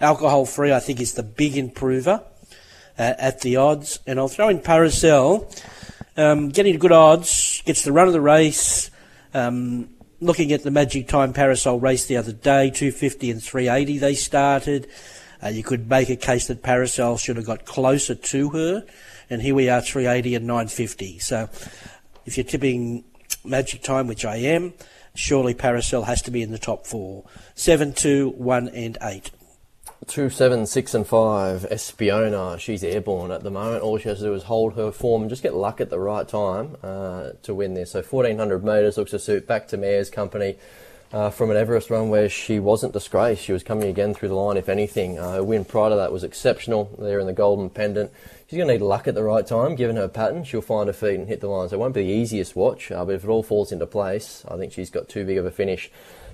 Alcohol 0.00 0.46
free, 0.46 0.72
I 0.72 0.80
think, 0.80 1.00
is 1.00 1.14
the 1.14 1.22
big 1.22 1.56
improver 1.56 2.22
uh, 2.98 3.14
at 3.18 3.40
the 3.40 3.56
odds. 3.56 3.98
And 4.06 4.18
I'll 4.18 4.28
throw 4.28 4.48
in 4.48 4.60
Parasol, 4.60 5.50
um, 6.16 6.50
getting 6.50 6.78
good 6.78 6.92
odds, 6.92 7.62
gets 7.64 7.84
the 7.84 7.92
run 7.92 8.06
of 8.06 8.12
the 8.12 8.20
race. 8.20 8.90
Um, 9.32 9.90
looking 10.20 10.52
at 10.52 10.62
the 10.62 10.70
Magic 10.70 11.08
Time 11.08 11.32
Parasol 11.32 11.80
race 11.80 12.06
the 12.06 12.16
other 12.16 12.32
day, 12.32 12.70
250 12.70 13.30
and 13.30 13.42
380 13.42 13.98
they 13.98 14.14
started. 14.14 14.88
Uh, 15.42 15.48
you 15.48 15.62
could 15.62 15.88
make 15.88 16.10
a 16.10 16.16
case 16.16 16.48
that 16.48 16.62
Parasol 16.62 17.16
should 17.16 17.36
have 17.36 17.46
got 17.46 17.64
closer 17.64 18.14
to 18.14 18.50
her 18.50 18.84
and 19.30 19.40
here 19.40 19.54
we 19.54 19.70
are 19.70 19.80
380 19.80 20.34
and 20.34 20.46
950. 20.46 21.18
So 21.20 21.48
if 22.26 22.36
you're 22.36 22.44
tipping 22.44 23.04
Magic 23.44 23.82
Time, 23.82 24.08
which 24.08 24.24
I 24.24 24.36
am, 24.36 24.74
surely 25.14 25.54
Parasol 25.54 26.02
has 26.02 26.20
to 26.22 26.30
be 26.30 26.42
in 26.42 26.50
the 26.50 26.58
top 26.58 26.86
four. 26.86 27.24
7, 27.54 27.92
2, 27.92 28.30
1 28.30 28.68
and 28.68 28.98
8. 29.00 29.30
Two, 30.06 30.30
seven, 30.30 30.64
six, 30.64 30.94
and 30.94 31.06
five. 31.06 31.66
Espiona, 31.70 32.58
she's 32.58 32.82
airborne 32.82 33.30
at 33.30 33.42
the 33.42 33.50
moment. 33.50 33.82
All 33.82 33.98
she 33.98 34.08
has 34.08 34.18
to 34.18 34.24
do 34.24 34.34
is 34.34 34.44
hold 34.44 34.74
her 34.74 34.90
form 34.90 35.22
and 35.22 35.30
just 35.30 35.42
get 35.42 35.54
luck 35.54 35.78
at 35.78 35.90
the 35.90 36.00
right 36.00 36.26
time 36.26 36.76
uh, 36.82 37.30
to 37.42 37.54
win 37.54 37.74
this. 37.74 37.90
So 37.90 38.02
1400 38.02 38.64
metres 38.64 38.96
looks 38.96 39.10
to 39.10 39.18
suit 39.18 39.46
back 39.46 39.68
to 39.68 39.76
Mayor's 39.76 40.08
company 40.08 40.56
uh, 41.12 41.30
from 41.30 41.50
an 41.50 41.56
Everest 41.56 41.90
run 41.90 42.08
where 42.08 42.28
she 42.28 42.60
wasn't 42.60 42.92
disgraced. 42.92 43.42
She 43.42 43.52
was 43.52 43.62
coming 43.62 43.88
again 43.88 44.14
through 44.14 44.28
the 44.28 44.34
line, 44.34 44.56
if 44.56 44.68
anything. 44.68 45.18
Uh, 45.18 45.34
her 45.34 45.44
win 45.44 45.64
prior 45.64 45.90
to 45.90 45.96
that 45.96 46.12
was 46.12 46.22
exceptional 46.22 46.94
there 46.98 47.18
in 47.18 47.26
the 47.26 47.32
Golden 47.32 47.68
Pendant. 47.68 48.12
She's 48.46 48.56
going 48.56 48.68
to 48.68 48.74
need 48.74 48.82
luck 48.82 49.08
at 49.08 49.14
the 49.14 49.24
right 49.24 49.46
time. 49.46 49.74
Given 49.74 49.96
her 49.96 50.08
pattern, 50.08 50.44
she'll 50.44 50.60
find 50.60 50.86
her 50.88 50.92
feet 50.92 51.18
and 51.18 51.28
hit 51.28 51.40
the 51.40 51.48
line. 51.48 51.68
So 51.68 51.76
it 51.76 51.80
won't 51.80 51.94
be 51.94 52.02
the 52.02 52.12
easiest 52.12 52.54
watch, 52.54 52.92
uh, 52.92 53.04
but 53.04 53.14
if 53.14 53.24
it 53.24 53.28
all 53.28 53.42
falls 53.42 53.72
into 53.72 53.86
place, 53.86 54.44
I 54.48 54.56
think 54.56 54.72
she's 54.72 54.90
got 54.90 55.08
too 55.08 55.24
big 55.24 55.38
of 55.38 55.46
a 55.46 55.50
finish 55.50 55.90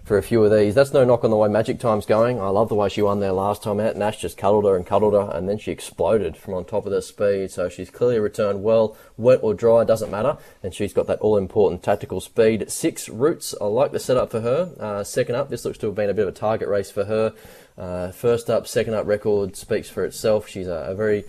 for 0.06 0.16
a 0.16 0.22
few 0.22 0.42
of 0.44 0.56
these. 0.56 0.72
That's 0.76 0.92
no 0.92 1.04
knock 1.04 1.24
on 1.24 1.30
the 1.30 1.36
way 1.36 1.48
Magic 1.48 1.80
Time's 1.80 2.06
going. 2.06 2.40
I 2.40 2.46
love 2.46 2.68
the 2.68 2.76
way 2.76 2.88
she 2.88 3.02
won 3.02 3.18
there 3.18 3.32
last 3.32 3.64
time 3.64 3.80
out. 3.80 3.96
Nash 3.96 4.20
just 4.20 4.38
cuddled 4.38 4.64
her 4.64 4.76
and 4.76 4.86
cuddled 4.86 5.14
her, 5.14 5.36
and 5.36 5.48
then 5.48 5.58
she 5.58 5.72
exploded 5.72 6.36
from 6.36 6.54
on 6.54 6.64
top 6.64 6.86
of 6.86 6.92
the 6.92 7.02
speed. 7.02 7.50
So 7.50 7.68
she's 7.68 7.90
clearly 7.90 8.20
returned 8.20 8.62
well, 8.62 8.96
wet 9.16 9.40
or 9.42 9.52
dry, 9.52 9.82
doesn't 9.82 10.12
matter. 10.12 10.38
And 10.62 10.72
she's 10.72 10.92
got 10.92 11.08
that 11.08 11.18
all 11.18 11.36
important 11.36 11.82
tactical 11.82 12.20
speed. 12.20 12.70
Six 12.70 13.08
roots, 13.08 13.52
I 13.60 13.64
like 13.64 13.90
the 13.90 13.98
setup 13.98 14.30
for 14.30 14.42
her. 14.42 14.72
Uh, 14.78 15.02
second 15.02 15.34
up, 15.34 15.50
this 15.50 15.64
looks 15.64 15.78
to 15.78 15.86
have 15.86 15.96
been 15.96 16.08
a 16.08 16.14
bit 16.14 16.28
of 16.28 16.34
a 16.34 16.38
target 16.38 16.68
race 16.68 16.92
for 16.92 17.06
her. 17.06 17.34
Uh, 17.76 18.12
first 18.12 18.48
up, 18.48 18.68
second 18.68 18.94
up 18.94 19.08
record 19.08 19.56
speaks 19.56 19.90
for 19.90 20.04
itself. 20.04 20.46
She's 20.48 20.68
a, 20.68 20.86
a 20.88 20.94
very 20.94 21.24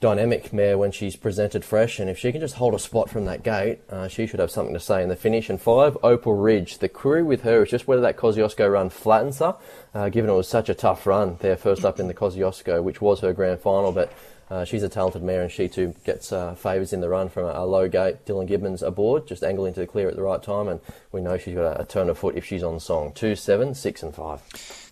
dynamic 0.00 0.52
mare 0.52 0.78
when 0.78 0.92
she's 0.92 1.16
presented 1.16 1.64
fresh, 1.64 1.98
and 1.98 2.08
if 2.08 2.18
she 2.18 2.30
can 2.30 2.40
just 2.40 2.54
hold 2.54 2.74
a 2.74 2.78
spot 2.78 3.10
from 3.10 3.24
that 3.24 3.42
gate, 3.42 3.80
uh, 3.90 4.06
she 4.06 4.26
should 4.26 4.38
have 4.38 4.50
something 4.50 4.74
to 4.74 4.80
say 4.80 5.02
in 5.02 5.08
the 5.08 5.16
finish. 5.16 5.50
And 5.50 5.60
five, 5.60 5.96
Opal 6.02 6.34
Ridge. 6.34 6.78
The 6.78 6.88
query 6.88 7.22
with 7.22 7.42
her 7.42 7.64
is 7.64 7.70
just 7.70 7.88
whether 7.88 8.02
that 8.02 8.16
Kosciuszko 8.16 8.72
run 8.72 8.90
flattens 8.90 9.40
her, 9.40 9.56
uh, 9.94 10.08
given 10.08 10.30
it 10.30 10.34
was 10.34 10.48
such 10.48 10.68
a 10.68 10.74
tough 10.74 11.06
run 11.06 11.36
there 11.40 11.56
first 11.56 11.84
up 11.84 11.98
in 11.98 12.06
the 12.06 12.14
Kosciuszko, 12.14 12.82
which 12.82 13.00
was 13.00 13.20
her 13.20 13.32
grand 13.32 13.60
final, 13.60 13.90
but 13.90 14.12
uh, 14.50 14.64
she's 14.64 14.82
a 14.82 14.88
talented 14.88 15.22
mare, 15.22 15.42
and 15.42 15.52
she 15.52 15.68
too 15.68 15.94
gets 16.04 16.32
uh, 16.32 16.54
favours 16.54 16.92
in 16.92 17.00
the 17.00 17.08
run 17.08 17.28
from 17.28 17.44
a, 17.44 17.52
a, 17.52 17.66
low 17.66 17.88
gate. 17.88 18.24
Dylan 18.24 18.46
Gibbons 18.46 18.82
aboard, 18.82 19.26
just 19.26 19.42
angling 19.42 19.74
to 19.74 19.80
the 19.80 19.86
clear 19.86 20.08
at 20.08 20.16
the 20.16 20.22
right 20.22 20.42
time, 20.42 20.68
and 20.68 20.80
we 21.12 21.20
know 21.20 21.36
she's 21.36 21.54
got 21.54 21.76
a, 21.76 21.82
a 21.82 21.84
turn 21.84 22.08
of 22.08 22.16
foot 22.16 22.36
if 22.36 22.44
she's 22.44 22.62
on 22.62 22.80
song. 22.80 23.12
Two, 23.12 23.36
seven, 23.36 23.74
six, 23.74 24.02
and 24.02 24.14
five. 24.14 24.40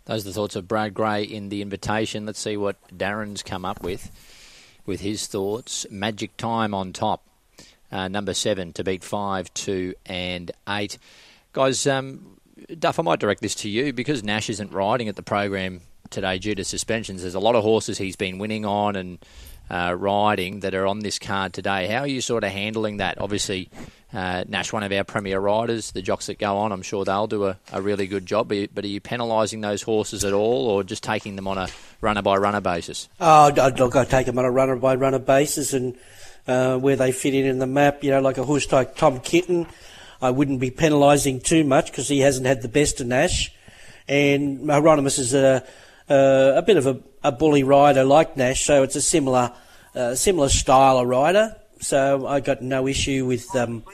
Those 0.04 0.24
are 0.24 0.28
the 0.28 0.34
thoughts 0.34 0.57
of 0.57 0.68
Brad 0.68 0.94
Gray 0.94 1.22
in 1.22 1.48
the 1.48 1.62
invitation. 1.62 2.26
Let's 2.26 2.38
see 2.38 2.57
what 2.57 2.76
Darren's 2.96 3.42
come 3.42 3.64
up 3.64 3.82
with 3.82 4.11
with 4.87 5.01
his 5.01 5.26
thoughts. 5.26 5.87
Magic 5.91 6.37
Time 6.37 6.72
on 6.72 6.93
top, 6.93 7.26
uh, 7.93 8.09
number 8.09 8.32
seven 8.32 8.72
to 8.74 8.84
beat 8.84 9.05
five, 9.05 9.53
two, 9.53 9.95
and 10.07 10.51
eight. 10.68 10.99
Guys, 11.53 11.87
um, 11.87 12.39
Duff, 12.78 12.99
I 12.99 13.03
might 13.03 13.20
direct 13.20 13.43
this 13.43 13.55
to 13.57 13.68
you 13.68 13.93
because 13.93 14.22
Nash 14.22 14.49
isn't 14.49 14.72
riding 14.72 15.09
at 15.09 15.16
the 15.16 15.22
program 15.22 15.82
today 16.11 16.39
due 16.39 16.55
to 16.55 16.64
suspensions. 16.64 17.22
There's 17.22 17.34
a 17.34 17.41
lot 17.41 17.55
of 17.55 17.62
horses 17.62 17.99
he's 17.99 18.16
been 18.16 18.39
winning 18.39 18.64
on 18.64 18.97
and 18.97 19.18
uh, 19.70 19.95
riding 19.99 20.61
that 20.61 20.74
are 20.74 20.87
on 20.87 21.01
this 21.01 21.18
card 21.18 21.53
today. 21.53 21.87
How 21.87 22.01
are 22.01 22.07
you 22.07 22.20
sort 22.20 22.45
of 22.45 22.53
handling 22.53 22.99
that? 22.99 23.20
Obviously, 23.20 23.68
uh, 24.17 24.45
Nash, 24.49 24.73
one 24.73 24.83
of 24.83 24.91
our 24.93 25.05
premier 25.05 25.39
riders, 25.39 25.91
the 25.91 26.01
jocks 26.01 26.27
that 26.27 26.39
go 26.39 26.57
on, 26.57 26.73
I'm 26.73 26.81
sure 26.81 27.05
they'll 27.05 27.27
do 27.27 27.45
a, 27.45 27.59
a 27.71 27.83
really 27.83 28.07
good 28.07 28.25
job. 28.25 28.49
But 28.49 28.83
are 28.83 28.87
you 28.87 28.99
penalising 28.99 29.61
those 29.61 29.83
horses 29.83 30.25
at 30.25 30.33
all, 30.33 30.69
or 30.69 30.83
just 30.83 31.03
taking 31.03 31.37
them 31.37 31.47
on 31.47 31.59
a 31.59 31.69
runner 32.01 32.23
by 32.23 32.37
runner 32.39 32.62
basis? 32.62 33.11
Oh, 33.21 33.53
look, 33.79 33.95
I 33.95 34.07
take 34.07 34.25
them 34.25 34.39
on 34.39 34.47
a 34.47 34.51
runner 34.51 34.77
by 34.77 34.95
runner 34.95 35.19
basis, 35.19 35.75
and 35.75 35.99
uh, 36.47 36.79
where 36.79 36.97
they 36.97 37.12
fit 37.12 37.35
in 37.35 37.45
in 37.45 37.59
the 37.59 37.67
map. 37.67 38.03
You 38.03 38.12
know, 38.12 38.23
like 38.23 38.39
a 38.39 38.45
horse 38.45 38.73
like 38.73 38.97
Tom 38.97 39.21
Kitten, 39.21 39.67
I 40.23 40.31
wouldn't 40.31 40.61
be 40.61 40.71
penalising 40.71 41.43
too 41.43 41.64
much 41.64 41.91
because 41.91 42.09
he 42.09 42.21
hasn't 42.21 42.47
had 42.47 42.62
the 42.62 42.69
best 42.69 43.03
of 43.03 43.09
Nash, 43.09 43.53
and 44.09 44.61
Hyeronimus 44.61 45.19
is 45.19 45.35
a 45.35 45.62
a 46.09 46.62
bit 46.67 46.79
of 46.79 46.87
a, 46.87 47.01
a, 47.23 47.33
bully 47.33 47.64
rider 47.64 48.05
like 48.05 48.35
Nash, 48.35 48.64
so 48.64 48.83
it's 48.83 48.97
a 48.97 49.03
similar 49.03 49.53
uh, 49.95 50.14
similar 50.14 50.49
style 50.49 50.97
of 50.97 51.07
rider. 51.07 51.55
So 51.81 52.27
I 52.27 52.41
got 52.41 52.62
no 52.62 52.87
issue 52.87 53.27
with 53.27 53.55
um, 53.55 53.85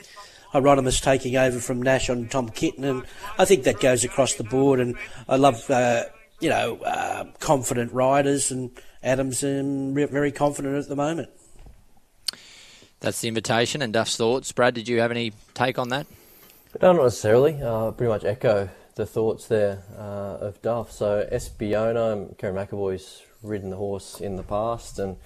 Hyeronimus 0.53 1.01
taking 1.01 1.35
over 1.35 1.59
from 1.59 1.81
Nash 1.81 2.09
on 2.09 2.27
Tom 2.27 2.49
Kitten, 2.49 2.83
and 2.83 3.03
I 3.37 3.45
think 3.45 3.63
that 3.63 3.79
goes 3.79 4.03
across 4.03 4.35
the 4.35 4.43
board. 4.43 4.79
And 4.79 4.95
I 5.27 5.37
love 5.37 5.69
uh, 5.69 6.03
you 6.39 6.49
know 6.49 6.77
uh, 6.77 7.25
confident 7.39 7.91
riders, 7.93 8.51
and 8.51 8.71
Adams 9.01 9.43
um, 9.43 9.93
very 9.93 10.31
confident 10.31 10.75
at 10.75 10.87
the 10.87 10.95
moment. 10.95 11.29
That's 12.99 13.19
the 13.19 13.27
invitation 13.27 13.81
and 13.81 13.91
Duff's 13.91 14.15
thoughts. 14.15 14.51
Brad, 14.53 14.73
did 14.73 14.87
you 14.87 15.01
have 15.01 15.11
any 15.11 15.33
take 15.53 15.77
on 15.77 15.89
that? 15.89 16.07
No, 16.81 16.93
not 16.93 17.03
necessarily. 17.03 17.61
Uh, 17.61 17.91
pretty 17.91 18.09
much 18.09 18.23
echo 18.23 18.69
the 18.95 19.05
thoughts 19.05 19.47
there 19.47 19.83
uh, 19.97 20.37
of 20.39 20.61
Duff. 20.61 20.91
So 20.91 21.27
Espiona, 21.31 22.37
Kerrin 22.37 22.55
McEvoy's 22.55 23.21
ridden 23.41 23.71
the 23.71 23.75
horse 23.75 24.21
in 24.21 24.37
the 24.37 24.43
past, 24.43 24.99
and 24.99 25.17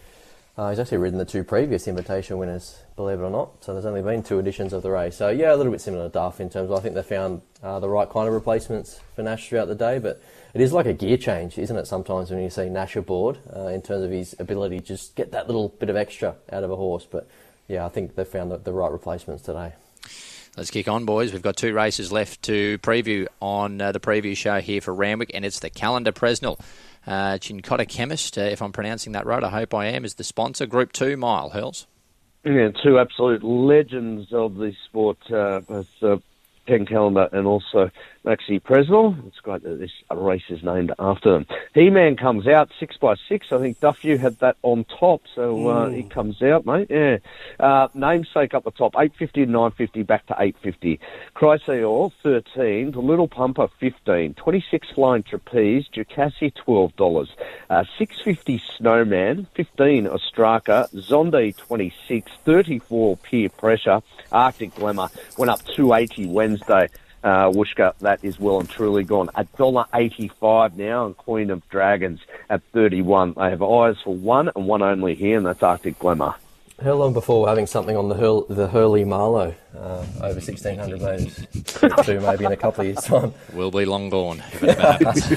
uh, 0.58 0.70
he's 0.72 0.80
actually 0.80 0.98
ridden 0.98 1.20
the 1.20 1.26
two 1.26 1.44
previous 1.44 1.88
invitation 1.88 2.38
winners, 2.38 2.80
believe 2.98 3.20
it 3.20 3.24
or 3.24 3.30
not. 3.30 3.64
So 3.64 3.72
there's 3.72 3.86
only 3.86 4.02
been 4.02 4.24
two 4.24 4.40
editions 4.40 4.74
of 4.74 4.84
the 4.84 4.92
race. 4.92 5.16
So 5.16 5.30
yeah, 5.30 5.54
a 5.54 5.56
little 5.56 5.72
bit 5.72 5.80
similar 5.80 6.08
to 6.08 6.10
Duff 6.10 6.42
in 6.42 6.50
terms 6.50 6.70
of 6.70 6.78
I 6.78 6.82
think 6.82 6.96
they 6.96 7.04
found 7.04 7.42
uh, 7.64 7.80
the 7.80 7.88
right 7.88 8.10
kind 8.10 8.28
of 8.28 8.34
replacements 8.34 9.00
for 9.16 9.22
Nash 9.22 9.48
throughout 9.48 9.70
the 9.70 9.76
day, 9.76 10.00
but 10.00 10.22
it 10.54 10.60
is 10.60 10.74
like 10.74 10.88
a 10.88 10.94
gear 10.94 11.16
change, 11.16 11.58
isn't 11.58 11.78
it? 11.78 11.88
Sometimes 11.88 12.32
when 12.32 12.42
you 12.42 12.50
see 12.50 12.68
Nash 12.68 12.98
aboard, 12.98 13.38
uh, 13.56 13.68
in 13.68 13.82
terms 13.82 14.04
of 14.04 14.12
his 14.12 14.36
ability 14.40 14.80
to 14.80 14.86
just 14.86 15.16
get 15.16 15.32
that 15.32 15.48
little 15.48 15.70
bit 15.70 15.90
of 15.90 15.96
extra 15.96 16.36
out 16.52 16.64
of 16.64 16.72
a 16.72 16.76
horse. 16.76 17.08
But 17.10 17.30
yeah, 17.70 17.86
I 17.86 17.90
think 17.90 18.16
they 18.16 18.26
found 18.26 18.52
the, 18.52 18.58
the 18.58 18.74
right 18.74 18.92
replacements 18.92 19.44
today. 19.44 19.74
Let's 20.58 20.72
kick 20.72 20.88
on, 20.88 21.06
boys. 21.06 21.32
We've 21.32 21.42
got 21.44 21.56
two 21.56 21.74
races 21.74 22.12
left 22.12 22.42
to 22.44 22.80
preview 22.80 23.28
on 23.40 23.80
uh, 23.80 23.92
the 23.92 24.00
preview 24.00 24.36
show 24.36 24.60
here 24.60 24.82
for 24.82 24.92
Randwick, 24.92 25.30
and 25.36 25.46
it's 25.46 25.60
the 25.60 25.70
Callander 25.70 26.12
Presnell. 26.12 26.60
Uh, 27.06 27.38
Chincotta 27.38 27.88
Chemist, 27.88 28.40
uh, 28.40 28.42
if 28.42 28.64
I'm 28.64 28.72
pronouncing 28.72 29.14
that 29.14 29.28
right, 29.28 29.44
I 29.44 29.50
hope 29.50 29.76
I 29.76 29.86
am, 29.86 30.04
is 30.04 30.16
the 30.16 30.24
sponsor. 30.24 30.66
Group 30.66 30.94
2 30.94 31.16
mile, 31.16 31.52
Hurls. 31.52 31.86
Yeah, 32.44 32.70
two 32.84 33.00
absolute 33.00 33.44
legends 33.44 34.32
of 34.32 34.56
the 34.56 34.74
sport, 34.86 35.18
uh, 35.30 35.62
uh, 36.02 36.18
Ken 36.66 36.86
Callander 36.86 37.30
and 37.32 37.48
also 37.48 37.90
Maxi 38.28 38.62
Presnell. 38.62 39.26
It's 39.26 39.40
great 39.40 39.64
that 39.64 39.80
this 39.80 39.92
race 40.14 40.44
is 40.50 40.62
named 40.62 40.92
after 41.00 41.32
them. 41.32 41.46
He-Man 41.74 42.18
comes 42.18 42.46
out 42.46 42.70
six 42.78 42.98
by 42.98 43.16
six. 43.30 43.54
I 43.54 43.58
think 43.60 43.80
Duff, 43.80 44.04
you 44.04 44.18
had 44.18 44.38
that 44.40 44.58
on 44.64 44.84
top, 44.84 45.22
so 45.34 45.70
uh, 45.70 45.90
he 45.90 46.04
comes 46.04 46.42
out, 46.42 46.66
mate. 46.66 46.88
Yeah. 46.90 47.20
Uh, 47.58 47.88
namesake 47.94 48.54
up 48.54 48.66
the 48.66 48.72
top, 48.72 48.96
850 48.96 49.46
to 49.46 49.52
950, 49.52 50.04
back 50.04 50.26
to 50.26 50.34
850. 50.34 51.00
Chrysaor, 51.38 52.12
13. 52.22 52.92
The 52.92 53.00
Little 53.00 53.30
Pumper, 53.30 53.70
15. 53.80 54.34
26 54.34 54.90
Flying 54.90 55.24
Trapeze, 55.24 55.88
Ducassi, 55.88 56.52
$12. 56.68 57.30
Uh, 57.70 57.84
650 57.98 58.62
Snowman, 58.78 59.48
15 59.56 60.08
Ostraka, 60.08 60.94
Zondi, 60.94 61.56
26. 61.56 62.30
34 62.44 63.18
Peer 63.18 63.48
Pressure, 63.48 64.02
Arctic 64.34 64.76
Glamour, 64.76 65.08
went 65.38 65.50
up 65.50 65.64
280 65.64 66.28
Wednesday 66.28 66.90
uh, 67.28 67.52
Wooshka, 67.52 67.94
that 68.00 68.24
is 68.24 68.40
well 68.40 68.60
and 68.62 68.70
truly 68.70 69.04
gone. 69.04 69.30
A 69.36 69.44
dollar 69.58 69.86
eighty-five 69.94 70.78
now, 70.78 71.06
and 71.06 71.18
Queen 71.18 71.50
of 71.50 71.68
Dragons 71.70 72.22
at 72.50 72.62
thirty-one. 72.72 73.34
They 73.34 73.50
have 73.50 73.62
eyes 73.62 73.98
for 74.02 74.16
one 74.16 74.50
and 74.56 74.66
one 74.68 74.82
only 74.82 75.14
here, 75.14 75.38
and 75.38 75.46
that's 75.46 75.62
Arctic 75.62 76.00
Glamour. 76.00 76.36
How 76.82 76.94
long 76.94 77.12
before 77.12 77.48
having 77.48 77.66
something 77.66 77.98
on 77.98 78.08
the 78.08 78.16
Hurl, 78.16 78.44
the 78.44 78.68
Hurley 78.68 79.04
Marlow 79.04 79.56
uh, 79.76 80.06
over 80.22 80.40
1600 80.40 81.02
metres? 81.02 81.48
to 82.06 82.22
maybe 82.22 82.46
in 82.46 82.52
a 82.52 82.56
couple 82.56 82.82
of 82.82 82.88
years' 82.88 83.04
time. 83.04 83.34
Will 83.54 83.72
be 83.72 83.84
long 83.84 84.12
gone 84.12 84.44
if 84.54 84.64
it 84.64 84.78
happens. 84.78 85.28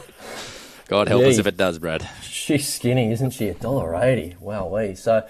God 0.88 1.06
help 1.06 1.22
us 1.22 1.38
if 1.38 1.46
it 1.46 1.56
does, 1.56 1.78
Brad. 1.78 2.06
She's 2.20 2.68
skinny, 2.68 3.12
isn't 3.12 3.30
she? 3.30 3.48
A 3.48 3.54
dollar 3.54 3.94
eighty. 3.94 4.34
Wow, 4.40 4.66
we. 4.66 4.96
So, 4.96 5.24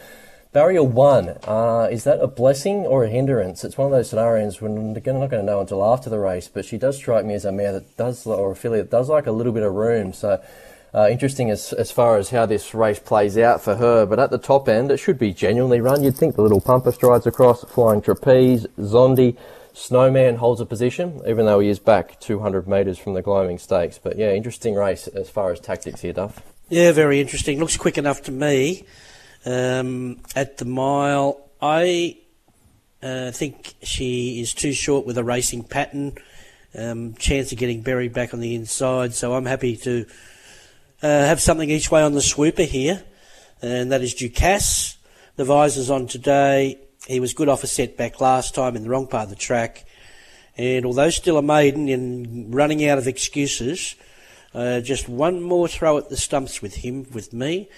barrier 0.52 0.82
one. 0.82 1.36
Uh, 1.44 1.88
is 1.90 2.04
that 2.04 2.20
a 2.20 2.26
blessing 2.26 2.86
or 2.86 3.04
a 3.04 3.08
hindrance? 3.08 3.64
It's 3.64 3.78
one 3.78 3.86
of 3.86 3.92
those 3.92 4.10
scenarios 4.10 4.60
when 4.60 4.74
we're 4.74 4.94
not 4.94 5.04
going 5.04 5.30
to 5.30 5.42
know 5.42 5.60
until 5.60 5.84
after 5.84 6.10
the 6.10 6.18
race. 6.18 6.48
But 6.52 6.64
she 6.64 6.78
does 6.78 6.96
strike 6.96 7.24
me 7.24 7.34
as 7.34 7.44
a 7.44 7.52
mare 7.52 7.72
that 7.72 7.96
does, 7.96 8.26
or 8.26 8.52
a 8.52 8.56
filly 8.56 8.78
that 8.78 8.90
does 8.90 9.08
like 9.08 9.26
a 9.26 9.32
little 9.32 9.52
bit 9.52 9.62
of 9.62 9.72
room. 9.72 10.12
So. 10.12 10.42
Uh, 10.92 11.08
interesting 11.08 11.52
as, 11.52 11.72
as 11.74 11.92
far 11.92 12.16
as 12.16 12.30
how 12.30 12.44
this 12.44 12.74
race 12.74 12.98
plays 12.98 13.38
out 13.38 13.62
for 13.62 13.76
her, 13.76 14.04
but 14.04 14.18
at 14.18 14.32
the 14.32 14.38
top 14.38 14.68
end, 14.68 14.90
it 14.90 14.96
should 14.96 15.20
be 15.20 15.32
genuinely 15.32 15.80
run. 15.80 16.02
You'd 16.02 16.16
think 16.16 16.34
the 16.34 16.42
little 16.42 16.60
pumper 16.60 16.90
strides 16.90 17.28
across, 17.28 17.62
flying 17.62 18.02
trapeze, 18.02 18.66
Zondi, 18.76 19.36
Snowman 19.72 20.36
holds 20.36 20.60
a 20.60 20.66
position, 20.66 21.20
even 21.26 21.46
though 21.46 21.60
he 21.60 21.68
is 21.68 21.78
back 21.78 22.18
200 22.20 22.66
metres 22.66 22.98
from 22.98 23.14
the 23.14 23.22
Gloaming 23.22 23.58
Stakes. 23.58 23.98
But 23.98 24.18
yeah, 24.18 24.32
interesting 24.32 24.74
race 24.74 25.06
as 25.06 25.30
far 25.30 25.52
as 25.52 25.60
tactics 25.60 26.00
here, 26.00 26.12
Duff. 26.12 26.42
Yeah, 26.68 26.92
very 26.92 27.20
interesting. 27.20 27.58
Looks 27.58 27.76
quick 27.76 27.98
enough 27.98 28.22
to 28.22 28.32
me. 28.32 28.84
Um, 29.46 30.20
at 30.36 30.58
the 30.58 30.66
mile, 30.66 31.48
I 31.62 32.18
uh, 33.02 33.30
think 33.30 33.74
she 33.82 34.40
is 34.40 34.52
too 34.52 34.72
short 34.72 35.06
with 35.06 35.16
a 35.16 35.24
racing 35.24 35.64
pattern. 35.64 36.18
Um, 36.76 37.14
chance 37.14 37.50
of 37.50 37.58
getting 37.58 37.82
buried 37.82 38.12
back 38.12 38.32
on 38.32 38.38
the 38.38 38.54
inside, 38.54 39.12
so 39.12 39.34
I'm 39.34 39.46
happy 39.46 39.76
to 39.78 40.06
uh, 41.02 41.08
have 41.08 41.40
something 41.40 41.68
each 41.68 41.90
way 41.90 42.00
on 42.02 42.12
the 42.12 42.22
swooper 42.22 42.62
here, 42.62 43.02
and 43.60 43.90
that 43.90 44.02
is 44.02 44.14
Ducasse. 44.14 44.96
The 45.34 45.44
visor's 45.44 45.90
on 45.90 46.06
today. 46.06 46.78
He 47.08 47.18
was 47.18 47.34
good 47.34 47.48
off 47.48 47.64
a 47.64 47.66
setback 47.66 48.20
last 48.20 48.54
time 48.54 48.76
in 48.76 48.84
the 48.84 48.88
wrong 48.88 49.08
part 49.08 49.24
of 49.24 49.30
the 49.30 49.36
track, 49.36 49.84
and 50.56 50.86
although 50.86 51.10
still 51.10 51.38
a 51.38 51.42
maiden 51.42 51.88
and 51.88 52.54
running 52.54 52.86
out 52.86 52.98
of 52.98 53.08
excuses, 53.08 53.96
uh, 54.54 54.78
just 54.80 55.08
one 55.08 55.42
more 55.42 55.66
throw 55.66 55.98
at 55.98 56.08
the 56.08 56.16
stumps 56.16 56.62
with 56.62 56.76
him, 56.76 57.04
with 57.12 57.32
me. 57.32 57.68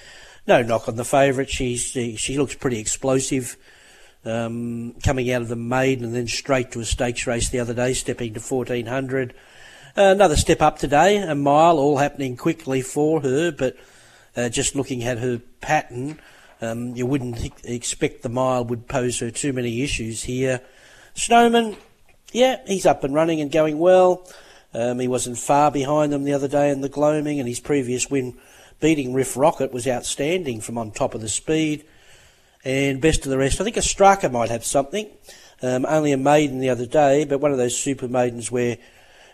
No 0.47 0.63
knock 0.63 0.89
on 0.89 0.97
the 0.97 1.05
favourite. 1.05 1.51
She's 1.51 1.83
she, 1.83 2.17
she 2.17 2.37
looks 2.37 2.55
pretty 2.55 2.79
explosive. 2.79 3.57
Um, 4.25 4.95
coming 5.05 5.33
out 5.33 5.43
of 5.43 5.49
the 5.49 5.57
maiden 5.57 6.05
and 6.05 6.15
then 6.15 6.29
straight 6.29 6.71
to 6.73 6.81
a 6.81 6.85
stakes 6.85 7.27
race 7.27 7.49
the 7.49 7.59
other 7.59 7.75
day, 7.75 7.93
stepping 7.93 8.35
to 8.35 8.41
1400. 8.41 9.35
Uh, 9.97 10.03
another 10.03 10.37
step 10.37 10.63
up 10.63 10.79
today, 10.79 11.17
a 11.17 11.35
mile, 11.35 11.79
all 11.79 11.99
happening 11.99 12.37
quickly 12.37 12.83
for 12.83 13.21
her, 13.21 13.51
but 13.51 13.77
uh, 14.37 14.49
just 14.49 14.77
looking 14.77 15.03
at 15.03 15.19
her 15.19 15.41
pattern, 15.61 16.21
um, 16.61 16.95
you 16.95 17.05
wouldn't 17.05 17.51
expect 17.65 18.23
the 18.23 18.29
mile 18.29 18.65
would 18.65 18.87
pose 18.87 19.19
her 19.19 19.31
too 19.31 19.53
many 19.53 19.83
issues 19.83 20.23
here. 20.23 20.61
Snowman, 21.15 21.77
yeah, 22.33 22.61
he's 22.67 22.87
up 22.87 23.05
and 23.05 23.13
running 23.13 23.41
and 23.41 23.51
going 23.51 23.79
well. 23.79 24.27
Um, 24.73 25.01
he 25.01 25.09
wasn't 25.09 25.37
far 25.37 25.71
behind 25.71 26.13
them 26.13 26.25
the 26.25 26.33
other 26.33 26.49
day 26.49 26.71
in 26.71 26.81
the 26.81 26.89
gloaming, 26.89 27.41
and 27.41 27.49
his 27.49 27.61
previous 27.61 28.09
win 28.09 28.39
beating 28.83 29.15
Riff 29.15 29.35
Rocket 29.39 29.73
was 29.73 29.87
outstanding 29.87 30.61
from 30.61 30.77
on 30.77 30.91
top 30.91 31.15
of 31.15 31.23
the 31.23 31.29
speed. 31.31 31.85
And 32.65 33.01
best 33.01 33.25
of 33.25 33.31
the 33.31 33.39
rest, 33.39 33.61
I 33.61 33.65
think 33.65 33.77
Ostraka 33.77 34.31
might 34.31 34.51
have 34.51 34.65
something. 34.65 35.09
Um, 35.63 35.87
only 35.89 36.13
a 36.13 36.17
maiden 36.17 36.59
the 36.59 36.69
other 36.69 36.87
day, 36.87 37.25
but 37.25 37.39
one 37.39 37.53
of 37.53 37.59
those 37.59 37.79
super 37.79 38.09
maidens 38.09 38.51
where 38.51 38.77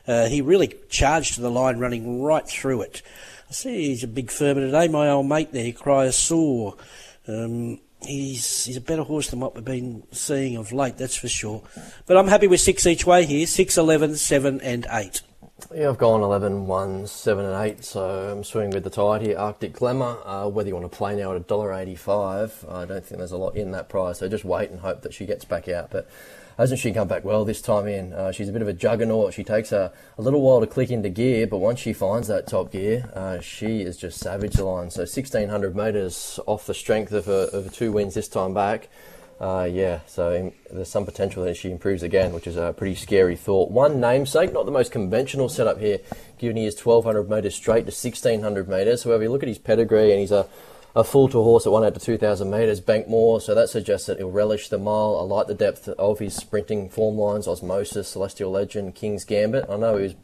uh, 0.06 0.26
he 0.26 0.40
really 0.40 0.74
charged 0.88 1.34
to 1.34 1.40
the 1.40 1.50
line, 1.50 1.78
running 1.78 2.22
right 2.22 2.46
through 2.46 2.82
it. 2.82 3.02
I 3.48 3.52
see 3.52 3.88
he's 3.88 4.04
a 4.04 4.08
big 4.08 4.30
firmer 4.30 4.60
today. 4.60 4.88
My 4.88 5.08
old 5.08 5.26
mate 5.26 5.52
there, 5.52 5.72
Chrysaor. 5.72 6.78
Um, 7.26 7.80
he's 8.02 8.66
he's 8.66 8.76
a 8.76 8.82
better 8.82 9.02
horse 9.02 9.30
than 9.30 9.40
what 9.40 9.54
we've 9.54 9.64
been 9.64 10.02
seeing 10.12 10.56
of 10.56 10.72
late, 10.72 10.98
that's 10.98 11.16
for 11.16 11.28
sure. 11.28 11.62
But 12.06 12.18
I'm 12.18 12.28
happy 12.28 12.46
with 12.46 12.60
six 12.60 12.86
each 12.86 13.06
way 13.06 13.24
here: 13.24 13.46
six, 13.46 13.78
eleven, 13.78 14.16
seven, 14.16 14.60
and 14.60 14.86
eight. 14.90 15.22
Yeah, 15.74 15.88
I've 15.88 15.98
gone 15.98 16.22
11, 16.22 16.68
1, 16.68 17.06
7 17.08 17.44
and 17.44 17.64
8, 17.72 17.84
so 17.84 18.30
I'm 18.30 18.44
swimming 18.44 18.70
with 18.70 18.84
the 18.84 18.90
tide 18.90 19.22
here. 19.22 19.36
Arctic 19.36 19.72
Glamour, 19.72 20.18
uh, 20.24 20.48
whether 20.48 20.68
you 20.68 20.74
want 20.76 20.90
to 20.90 20.96
play 20.96 21.16
now 21.16 21.34
at 21.34 21.46
$1.85, 21.46 22.72
I 22.72 22.84
don't 22.84 23.04
think 23.04 23.18
there's 23.18 23.32
a 23.32 23.36
lot 23.36 23.56
in 23.56 23.72
that 23.72 23.88
price, 23.88 24.20
so 24.20 24.28
just 24.28 24.44
wait 24.44 24.70
and 24.70 24.80
hope 24.80 25.02
that 25.02 25.12
she 25.12 25.26
gets 25.26 25.44
back 25.44 25.68
out. 25.68 25.90
But 25.90 26.08
hasn't 26.56 26.78
she 26.78 26.92
come 26.92 27.08
back 27.08 27.24
well 27.24 27.44
this 27.44 27.60
time 27.60 27.88
in? 27.88 28.12
Uh, 28.12 28.30
she's 28.30 28.48
a 28.48 28.52
bit 28.52 28.62
of 28.62 28.68
a 28.68 28.72
juggernaut. 28.72 29.34
She 29.34 29.42
takes 29.42 29.72
a, 29.72 29.92
a 30.16 30.22
little 30.22 30.40
while 30.40 30.60
to 30.60 30.66
click 30.66 30.92
into 30.92 31.08
gear, 31.08 31.46
but 31.46 31.58
once 31.58 31.80
she 31.80 31.92
finds 31.92 32.28
that 32.28 32.46
top 32.46 32.70
gear, 32.70 33.10
uh, 33.12 33.40
she 33.40 33.82
is 33.82 33.96
just 33.96 34.20
savage 34.20 34.54
the 34.54 34.64
line. 34.64 34.90
So 34.90 35.00
1600 35.00 35.74
metres 35.74 36.38
off 36.46 36.66
the 36.66 36.74
strength 36.74 37.10
of 37.12 37.26
her, 37.26 37.48
of 37.52 37.64
her 37.64 37.70
two 37.70 37.90
wins 37.90 38.14
this 38.14 38.28
time 38.28 38.54
back. 38.54 38.88
Uh, 39.40 39.68
yeah, 39.70 40.00
so 40.06 40.52
there's 40.72 40.88
some 40.88 41.04
potential 41.04 41.44
that 41.44 41.56
she 41.56 41.70
improves 41.70 42.02
again, 42.02 42.32
which 42.32 42.46
is 42.46 42.56
a 42.56 42.74
pretty 42.76 42.96
scary 42.96 43.36
thought. 43.36 43.70
One 43.70 44.00
namesake, 44.00 44.52
not 44.52 44.66
the 44.66 44.72
most 44.72 44.90
conventional 44.90 45.48
setup 45.48 45.78
here, 45.78 45.98
given 46.38 46.56
he 46.56 46.66
is 46.66 46.74
1200 46.74 47.30
metres 47.30 47.54
straight 47.54 47.86
to 47.86 47.92
1600 47.92 48.68
metres. 48.68 49.04
However, 49.04 49.22
you 49.22 49.30
look 49.30 49.44
at 49.44 49.48
his 49.48 49.58
pedigree 49.58 50.10
and 50.10 50.18
he's 50.18 50.32
a, 50.32 50.48
a 50.96 51.04
full 51.04 51.28
to 51.28 51.40
horse 51.40 51.66
at 51.66 51.72
one 51.72 51.84
out 51.84 51.94
to 51.94 52.00
2000 52.00 52.50
metres, 52.50 52.80
Bankmore, 52.80 53.40
so 53.40 53.54
that 53.54 53.68
suggests 53.68 54.08
that 54.08 54.18
he'll 54.18 54.28
relish 54.28 54.70
the 54.70 54.78
mile. 54.78 55.16
I 55.20 55.22
like 55.22 55.46
the 55.46 55.54
depth 55.54 55.86
of 55.86 56.18
his 56.18 56.34
sprinting 56.34 56.90
form 56.90 57.16
lines, 57.16 57.46
Osmosis, 57.46 58.08
Celestial 58.08 58.50
Legend, 58.50 58.96
King's 58.96 59.24
Gambit. 59.24 59.66
I 59.70 59.76
know 59.76 59.98
he 59.98 60.02
was 60.02 60.14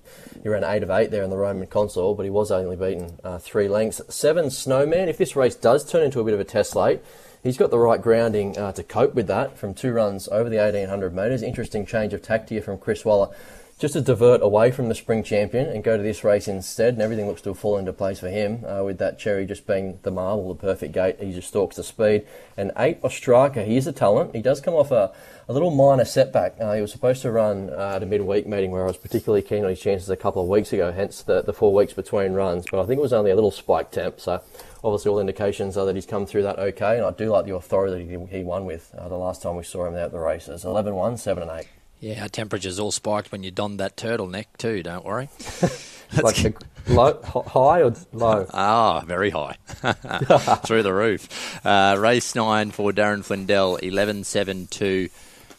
he 0.42 0.48
ran 0.48 0.64
8 0.64 0.82
of 0.82 0.90
8 0.90 1.12
there 1.12 1.22
in 1.22 1.30
the 1.30 1.36
Roman 1.36 1.68
Consul, 1.68 2.16
but 2.16 2.24
he 2.24 2.30
was 2.30 2.50
only 2.50 2.74
beaten 2.74 3.20
uh, 3.22 3.38
three 3.38 3.68
lengths. 3.68 4.00
Seven 4.08 4.50
Snowman, 4.50 5.08
if 5.08 5.18
this 5.18 5.36
race 5.36 5.54
does 5.54 5.88
turn 5.88 6.02
into 6.02 6.18
a 6.18 6.24
bit 6.24 6.34
of 6.34 6.40
a 6.40 6.44
test 6.44 6.74
late, 6.74 7.00
He's 7.44 7.58
got 7.58 7.70
the 7.70 7.78
right 7.78 8.00
grounding 8.00 8.56
uh, 8.56 8.72
to 8.72 8.82
cope 8.82 9.12
with 9.12 9.26
that 9.26 9.58
from 9.58 9.74
two 9.74 9.92
runs 9.92 10.28
over 10.28 10.48
the 10.48 10.56
1800 10.56 11.14
metres. 11.14 11.42
Interesting 11.42 11.84
change 11.84 12.14
of 12.14 12.22
tact 12.22 12.48
here 12.48 12.62
from 12.62 12.78
Chris 12.78 13.04
Waller. 13.04 13.36
Just 13.78 13.92
to 13.92 14.00
divert 14.00 14.40
away 14.40 14.70
from 14.70 14.88
the 14.88 14.94
spring 14.94 15.22
champion 15.22 15.66
and 15.66 15.84
go 15.84 15.98
to 15.98 16.02
this 16.02 16.24
race 16.24 16.48
instead, 16.48 16.94
and 16.94 17.02
everything 17.02 17.26
looks 17.26 17.42
to 17.42 17.50
have 17.50 17.58
fallen 17.58 17.80
into 17.80 17.92
place 17.92 18.20
for 18.20 18.30
him 18.30 18.64
uh, 18.64 18.82
with 18.82 18.96
that 18.96 19.18
cherry 19.18 19.44
just 19.44 19.66
being 19.66 19.98
the 20.04 20.10
marble, 20.10 20.48
the 20.48 20.54
perfect 20.54 20.94
gate. 20.94 21.20
He 21.20 21.34
just 21.34 21.48
stalks 21.48 21.76
the 21.76 21.84
speed. 21.84 22.26
And 22.56 22.72
eight 22.78 23.02
Ostraka, 23.02 23.66
he 23.66 23.76
is 23.76 23.86
a 23.86 23.92
talent. 23.92 24.34
He 24.34 24.40
does 24.40 24.62
come 24.62 24.72
off 24.72 24.90
a, 24.90 25.12
a 25.46 25.52
little 25.52 25.70
minor 25.70 26.06
setback. 26.06 26.54
Uh, 26.58 26.72
he 26.72 26.80
was 26.80 26.92
supposed 26.92 27.20
to 27.22 27.30
run 27.30 27.68
uh, 27.68 27.96
at 27.96 28.02
a 28.02 28.06
midweek 28.06 28.46
meeting 28.46 28.70
where 28.70 28.84
I 28.84 28.86
was 28.86 28.96
particularly 28.96 29.42
keen 29.42 29.64
on 29.64 29.70
his 29.70 29.80
chances 29.80 30.08
a 30.08 30.16
couple 30.16 30.40
of 30.40 30.48
weeks 30.48 30.72
ago, 30.72 30.92
hence 30.92 31.20
the, 31.20 31.42
the 31.42 31.52
four 31.52 31.74
weeks 31.74 31.92
between 31.92 32.32
runs. 32.32 32.64
But 32.70 32.80
I 32.80 32.86
think 32.86 33.00
it 33.00 33.02
was 33.02 33.12
only 33.12 33.32
a 33.32 33.34
little 33.34 33.50
spike 33.50 33.90
temp, 33.90 34.18
so 34.18 34.40
obviously 34.84 35.10
all 35.10 35.18
indications 35.18 35.76
are 35.76 35.86
that 35.86 35.94
he's 35.94 36.06
come 36.06 36.26
through 36.26 36.42
that 36.42 36.58
okay. 36.58 36.98
And 36.98 37.06
I 37.06 37.10
do 37.10 37.30
like 37.30 37.46
the 37.46 37.54
authority 37.54 38.04
that 38.04 38.28
he, 38.28 38.38
he 38.38 38.44
won 38.44 38.66
with 38.66 38.94
uh, 38.96 39.08
the 39.08 39.16
last 39.16 39.42
time 39.42 39.56
we 39.56 39.64
saw 39.64 39.86
him 39.86 39.94
out 39.94 40.00
at 40.00 40.12
the 40.12 40.18
races 40.18 40.64
11 40.64 40.94
1, 40.94 41.16
7 41.16 41.42
and 41.42 41.60
8. 41.60 41.66
Yeah, 42.00 42.22
our 42.22 42.28
temperature's 42.28 42.78
all 42.78 42.92
spiked 42.92 43.32
when 43.32 43.42
you 43.42 43.50
donned 43.50 43.80
that 43.80 43.96
turtleneck 43.96 44.46
too, 44.58 44.82
don't 44.82 45.04
worry. 45.04 45.30
like 46.22 46.62
low, 46.86 47.20
high 47.22 47.82
or 47.82 47.94
low? 48.12 48.46
Ah, 48.52 49.00
very 49.06 49.30
high. 49.30 49.56
Through 50.66 50.82
the 50.82 50.92
roof. 50.92 51.64
Uh, 51.64 51.96
race 51.98 52.34
9 52.34 52.70
for 52.72 52.92
Darren 52.92 53.24
Flindell, 53.24 53.82
11 53.82 54.24
7 54.24 54.66
2 54.66 55.08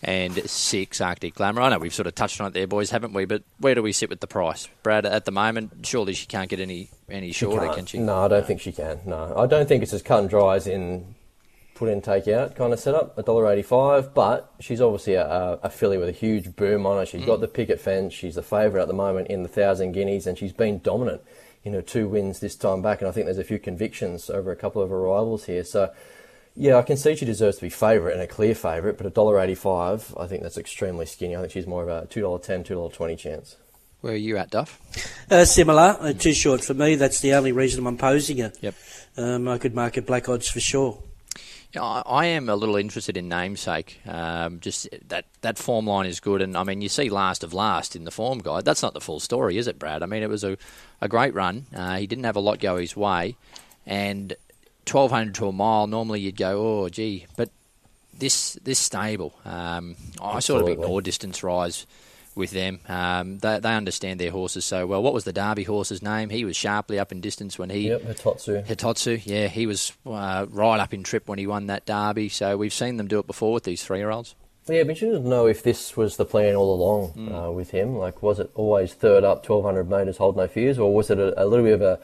and 0.06 0.50
6 0.50 1.02
Arctic 1.02 1.34
Glamour. 1.34 1.62
I 1.62 1.70
know 1.70 1.80
we've 1.80 1.94
sort 1.94 2.06
of 2.08 2.14
touched 2.14 2.40
on 2.40 2.48
it 2.48 2.54
there, 2.54 2.68
boys, 2.68 2.92
haven't 2.92 3.14
we? 3.14 3.26
But 3.26 3.44
where 3.58 3.74
do 3.74 3.82
we 3.82 3.92
sit 3.92 4.10
with 4.10 4.20
the 4.20 4.28
price? 4.28 4.70
Brad, 4.84 5.06
at 5.06 5.26
the 5.26 5.32
moment, 5.32 5.86
surely 5.86 6.14
she 6.14 6.28
can't 6.28 6.48
get 6.48 6.60
any, 6.60 6.90
any 7.10 7.32
shorter, 7.32 7.74
can 7.74 7.88
she? 7.88 7.98
No, 7.98 8.20
I 8.20 8.28
don't 8.28 8.46
think 8.46 8.62
she 8.62 8.72
can. 8.72 9.02
No, 9.06 9.34
I 9.36 9.48
don't 9.48 9.68
think 9.68 9.82
it's 9.82 9.94
as 9.94 10.04
cut 10.04 10.20
and 10.20 10.30
dry 10.30 10.58
as 10.58 10.68
in 10.68 11.16
put 11.74 11.90
in, 11.90 12.02
take 12.02 12.28
out 12.28 12.56
kind 12.56 12.72
of 12.72 12.80
setup, 12.80 13.18
$1.85. 13.18 14.14
But 14.14 14.54
she's 14.60 14.80
obviously 14.80 15.16
a, 15.16 15.60
a 15.62 15.70
filly 15.70 15.98
with 15.98 16.08
a 16.10 16.14
huge 16.14 16.56
boom 16.56 16.86
on 16.86 16.98
her. 16.98 17.06
She's 17.06 17.22
mm. 17.22 17.26
got 17.26 17.42
the 17.42 17.48
picket 17.48 17.82
fence. 17.82 18.14
She's 18.14 18.36
the 18.36 18.44
favourite 18.44 18.84
at 18.84 18.88
the 18.88 18.94
moment 18.94 19.28
in 19.28 19.44
the 19.44 19.50
Thousand 19.50 19.92
Guineas, 19.92 20.28
and 20.28 20.38
she's 20.38 20.54
been 20.54 20.80
dominant 20.80 21.22
in 21.64 21.74
her 21.74 21.82
two 21.82 22.08
wins 22.08 22.40
this 22.40 22.56
time 22.56 22.82
back. 22.82 23.02
And 23.02 23.08
I 23.08 23.12
think 23.12 23.26
there's 23.26 23.40
a 23.40 23.44
few 23.44 23.60
convictions 23.60 24.30
over 24.30 24.52
a 24.52 24.56
couple 24.56 24.82
of 24.82 24.92
arrivals 24.92 25.46
here. 25.46 25.64
So, 25.64 25.92
yeah, 26.56 26.78
I 26.78 26.82
can 26.84 26.98
see 26.98 27.16
she 27.16 27.26
deserves 27.26 27.58
to 27.58 27.64
be 27.64 27.70
favourite 27.70 28.14
and 28.14 28.22
a 28.22 28.28
clear 28.28 28.56
favourite, 28.56 28.98
but 28.98 29.14
$1.85, 29.14 30.22
I 30.22 30.28
think 30.28 30.42
that's 30.42 30.58
extremely 30.58 31.06
skinny. 31.06 31.36
I 31.36 31.42
think 31.42 31.52
she's 31.52 31.68
more 31.68 31.84
of 31.84 31.90
a 31.90 32.08
$2.10, 32.08 32.66
$2.20 32.66 33.18
chance. 33.18 33.58
Where 34.02 34.14
are 34.14 34.18
you 34.18 34.38
at, 34.38 34.52
Duff? 34.52 34.80
Uh, 35.32 35.46
similar, 35.46 35.98
uh, 36.00 36.14
too 36.14 36.34
short 36.34 36.64
for 36.64 36.74
me. 36.74 36.96
That's 36.96 37.20
the 37.22 37.34
only 37.34 37.52
reason 37.52 37.86
I'm 37.86 37.98
posing 37.98 38.38
it. 38.38 38.58
Yep. 38.62 38.76
Um, 39.18 39.48
I 39.48 39.58
could 39.58 39.74
market 39.74 40.06
black 40.06 40.30
odds 40.30 40.48
for 40.48 40.60
sure. 40.60 41.02
Yeah, 41.74 41.84
I, 41.84 42.04
I 42.06 42.26
am 42.28 42.48
a 42.48 42.56
little 42.56 42.76
interested 42.76 43.18
in 43.18 43.28
namesake. 43.28 44.00
Um, 44.06 44.60
just 44.60 44.88
that 45.08 45.26
that 45.42 45.58
form 45.58 45.88
line 45.88 46.06
is 46.06 46.20
good, 46.20 46.42
and 46.42 46.56
I 46.56 46.64
mean 46.64 46.82
you 46.82 46.88
see 46.88 47.10
last 47.10 47.44
of 47.44 47.54
last 47.54 47.96
in 47.96 48.06
the 48.06 48.12
form 48.12 48.40
guide. 48.40 48.64
That's 48.64 48.82
not 48.82 48.94
the 48.94 49.02
full 49.02 49.20
story, 49.20 49.58
is 49.58 49.68
it, 49.68 49.80
Brad? 49.80 50.04
I 50.04 50.06
mean 50.06 50.24
it 50.24 50.30
was 50.30 50.44
a, 50.44 50.58
a 51.02 51.10
great 51.10 51.34
run. 51.34 51.66
Uh, 51.76 51.98
he 51.98 52.08
didn't 52.08 52.24
have 52.26 52.38
a 52.38 52.42
lot 52.42 52.60
go 52.60 52.78
his 52.78 52.96
way, 52.96 53.36
and 53.86 54.36
twelve 54.86 55.12
hundred 55.12 55.36
to 55.36 55.48
a 55.48 55.52
mile. 55.52 55.88
Normally 55.88 56.22
you'd 56.22 56.38
go, 56.38 56.84
oh 56.84 56.90
gee, 56.90 57.26
but 57.36 57.50
this 58.18 58.54
this 58.64 58.80
stable. 58.80 59.34
Um, 59.46 59.96
I 60.22 60.40
sort 60.40 60.62
of 60.62 60.70
ignore 60.70 61.02
distance 61.02 61.44
rise 61.44 61.86
with 62.36 62.52
them. 62.52 62.80
Um, 62.88 63.40
they, 63.40 63.60
they 63.60 63.74
understand 63.74 64.20
their 64.20 64.32
horses 64.32 64.66
so 64.66 64.86
well. 64.86 65.02
What 65.02 65.14
was 65.14 65.24
the 65.24 65.34
Derby 65.34 65.64
horse's 65.64 66.02
name? 66.02 66.30
He 66.30 66.44
was 66.44 66.56
sharply 66.56 67.00
up 67.00 67.12
in 67.12 67.22
distance 67.22 67.58
when 67.58 67.70
he 67.70 67.88
Yep, 67.88 68.02
Hitotsu. 68.02 68.66
Hitotsu, 68.66 69.22
yeah, 69.26 69.48
he 69.48 69.66
was 69.66 69.94
uh, 70.06 70.46
right 70.50 70.80
up 70.80 70.94
in 70.94 71.04
trip 71.04 71.28
when 71.28 71.40
he 71.40 71.48
won 71.48 71.68
that 71.68 71.86
derby. 71.86 72.30
So 72.30 72.58
we've 72.58 72.74
seen 72.74 72.98
them 72.98 73.08
do 73.08 73.20
it 73.20 73.28
before 73.28 73.54
with 73.54 73.64
these 73.64 73.84
three-year-olds. 73.84 74.36
Yeah, 74.68 74.84
but 74.84 75.00
you 75.00 75.12
didn't 75.12 75.30
know 75.30 75.46
if 75.46 75.62
this 75.62 75.96
was 75.96 76.18
the 76.18 76.26
plan 76.26 76.56
all 76.56 76.74
along 76.74 77.32
uh, 77.32 77.52
with 77.52 77.70
him. 77.70 77.98
Like, 77.98 78.24
was 78.24 78.40
it 78.40 78.50
always 78.56 78.94
third 78.94 79.24
up, 79.24 79.48
1200 79.48 79.90
metres, 79.90 80.18
hold 80.18 80.36
no 80.36 80.48
fears, 80.48 80.80
or 80.80 80.94
was 80.94 81.12
it 81.12 81.20
a, 81.20 81.42
a 81.42 81.46
little 81.46 81.64
bit 81.64 81.74
of 81.74 81.82
a 81.84 82.00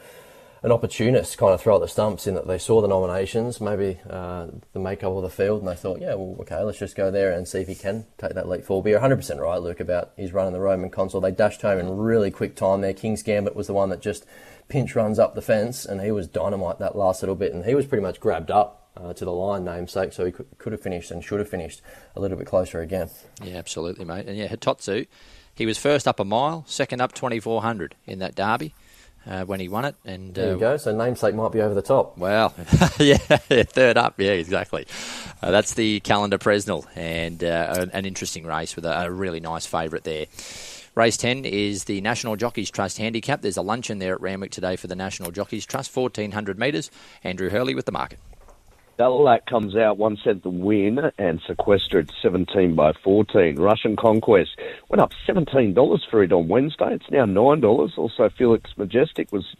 an 0.62 0.70
opportunist 0.70 1.36
kind 1.38 1.52
of 1.52 1.60
throw 1.60 1.74
at 1.74 1.80
the 1.80 1.88
stumps 1.88 2.26
in 2.26 2.34
that 2.34 2.46
they 2.46 2.58
saw 2.58 2.80
the 2.80 2.86
nominations, 2.86 3.60
maybe 3.60 3.98
uh, 4.08 4.46
the 4.72 4.78
makeup 4.78 5.12
of 5.12 5.22
the 5.22 5.28
field, 5.28 5.60
and 5.60 5.68
they 5.68 5.74
thought, 5.74 6.00
yeah, 6.00 6.14
well, 6.14 6.36
okay, 6.40 6.62
let's 6.62 6.78
just 6.78 6.94
go 6.94 7.10
there 7.10 7.32
and 7.32 7.48
see 7.48 7.60
if 7.60 7.68
he 7.68 7.74
can 7.74 8.06
take 8.16 8.34
that 8.34 8.48
leap 8.48 8.64
forward. 8.64 8.84
But 8.84 8.90
you're 8.90 9.00
100% 9.00 9.40
right, 9.40 9.60
Luke, 9.60 9.80
about 9.80 10.12
his 10.16 10.32
run 10.32 10.46
in 10.46 10.52
the 10.52 10.60
Roman 10.60 10.90
Consul. 10.90 11.20
They 11.20 11.32
dashed 11.32 11.62
home 11.62 11.80
in 11.80 11.96
really 11.96 12.30
quick 12.30 12.54
time 12.54 12.80
there. 12.80 12.92
King's 12.92 13.24
Gambit 13.24 13.56
was 13.56 13.66
the 13.66 13.72
one 13.72 13.88
that 13.90 14.00
just 14.00 14.24
pinch 14.68 14.94
runs 14.94 15.18
up 15.18 15.34
the 15.34 15.42
fence, 15.42 15.84
and 15.84 16.00
he 16.00 16.12
was 16.12 16.28
dynamite 16.28 16.78
that 16.78 16.96
last 16.96 17.22
little 17.22 17.34
bit, 17.34 17.52
and 17.52 17.64
he 17.64 17.74
was 17.74 17.86
pretty 17.86 18.02
much 18.02 18.20
grabbed 18.20 18.50
up 18.52 18.88
uh, 18.96 19.12
to 19.14 19.24
the 19.24 19.32
line 19.32 19.64
namesake, 19.64 20.12
so 20.12 20.24
he 20.24 20.30
could, 20.30 20.46
could 20.58 20.72
have 20.72 20.80
finished 20.80 21.10
and 21.10 21.24
should 21.24 21.40
have 21.40 21.48
finished 21.48 21.82
a 22.14 22.20
little 22.20 22.38
bit 22.38 22.46
closer 22.46 22.80
again. 22.80 23.10
Yeah, 23.42 23.56
absolutely, 23.56 24.04
mate. 24.04 24.28
And 24.28 24.36
yeah, 24.36 24.46
Hitotsu, 24.46 25.08
he 25.56 25.66
was 25.66 25.76
first 25.76 26.06
up 26.06 26.20
a 26.20 26.24
mile, 26.24 26.64
second 26.68 27.00
up 27.00 27.14
2400 27.14 27.96
in 28.06 28.20
that 28.20 28.36
derby 28.36 28.74
uh, 29.26 29.44
when 29.44 29.60
he 29.60 29.68
won 29.68 29.84
it. 29.84 29.94
And 30.04 30.34
There 30.34 30.50
uh, 30.50 30.54
you 30.54 30.60
go. 30.60 30.76
So 30.76 30.94
namesake 30.96 31.34
might 31.34 31.52
be 31.52 31.60
over 31.60 31.74
the 31.74 31.82
top. 31.82 32.18
Well, 32.18 32.54
yeah, 32.98 33.16
third 33.16 33.96
up, 33.96 34.14
yeah, 34.18 34.32
exactly. 34.32 34.86
Uh, 35.42 35.50
that's 35.50 35.74
the 35.74 36.00
Callander 36.00 36.38
Presnell, 36.38 36.86
and 36.96 37.42
uh, 37.42 37.74
an, 37.78 37.90
an 37.92 38.06
interesting 38.06 38.46
race 38.46 38.76
with 38.76 38.84
a, 38.84 39.06
a 39.06 39.10
really 39.10 39.40
nice 39.40 39.66
favourite 39.66 40.04
there. 40.04 40.26
Race 40.94 41.16
10 41.16 41.46
is 41.46 41.84
the 41.84 42.02
National 42.02 42.36
Jockeys 42.36 42.70
Trust 42.70 42.98
Handicap. 42.98 43.40
There's 43.40 43.56
a 43.56 43.62
luncheon 43.62 43.98
there 43.98 44.12
at 44.12 44.20
Randwick 44.20 44.50
today 44.50 44.76
for 44.76 44.88
the 44.88 44.94
National 44.94 45.30
Jockeys 45.30 45.64
Trust, 45.64 45.96
1400 45.96 46.58
metres. 46.58 46.90
Andrew 47.24 47.48
Hurley 47.48 47.74
with 47.74 47.86
the 47.86 47.92
market. 47.92 48.18
Ballarat 48.96 49.40
comes 49.48 49.74
out 49.74 49.98
one 49.98 50.16
set 50.22 50.42
the 50.42 50.50
win 50.50 51.10
and 51.18 51.40
sequestered 51.46 52.10
17 52.20 52.74
by 52.74 52.92
14. 52.92 53.56
Russian 53.56 53.96
Conquest 53.96 54.58
went 54.88 55.00
up 55.00 55.12
$17 55.26 56.10
for 56.10 56.22
it 56.22 56.32
on 56.32 56.48
Wednesday. 56.48 56.94
It's 56.94 57.10
now 57.10 57.24
$9. 57.24 57.98
Also, 57.98 58.28
Felix 58.28 58.70
Majestic 58.76 59.32
was 59.32 59.56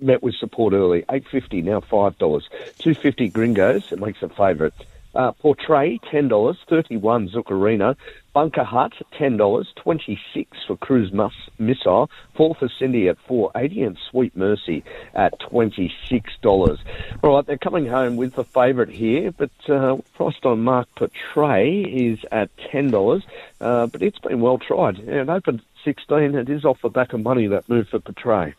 met 0.00 0.22
with 0.22 0.34
support 0.34 0.72
early. 0.72 1.02
8.50 1.02 1.64
now 1.64 1.80
$5. 1.80 2.16
2.50 2.18 3.32
Gringotts. 3.32 3.92
It 3.92 4.00
makes 4.00 4.22
a 4.22 4.28
favourite. 4.28 4.74
Uh, 5.14 5.32
Portray 5.32 5.98
$10. 6.12 6.56
31 6.68 7.28
Zuccarino. 7.28 7.96
Bunker 8.32 8.64
Hut 8.64 8.92
$10. 9.12 9.64
26 9.76 10.58
for 10.66 10.76
Cruise 10.76 11.12
Mus- 11.12 11.32
Missile. 11.58 12.10
Fall 12.34 12.54
for 12.54 12.68
Cindy 12.68 13.08
at 13.08 13.16
4.80 13.28 13.86
and 13.86 13.98
Sweet 14.10 14.36
Mercy 14.36 14.82
at 15.14 15.38
$26. 15.40 16.78
All 17.22 17.34
right, 17.36 17.46
they're 17.46 17.58
coming 17.58 17.86
home 17.86 18.16
with 18.16 18.34
the 18.34 18.44
favourite 18.44 18.90
here, 18.90 19.30
but 19.30 19.50
uh, 19.68 19.96
priced 20.14 20.44
on 20.44 20.64
Mark 20.64 20.88
Portray 20.96 21.82
is 21.82 22.18
at 22.32 22.50
$10. 22.72 23.22
Uh, 23.60 23.86
but 23.86 24.02
it's 24.02 24.18
been 24.18 24.40
well 24.40 24.58
tried. 24.58 24.98
It 24.98 25.28
opened 25.28 25.62
16. 25.84 26.34
It 26.34 26.48
is 26.48 26.64
off 26.64 26.82
the 26.82 26.88
back 26.88 27.12
of 27.12 27.22
money 27.22 27.46
that 27.46 27.68
move 27.68 27.88
for 27.88 28.00
Portray. 28.00 28.54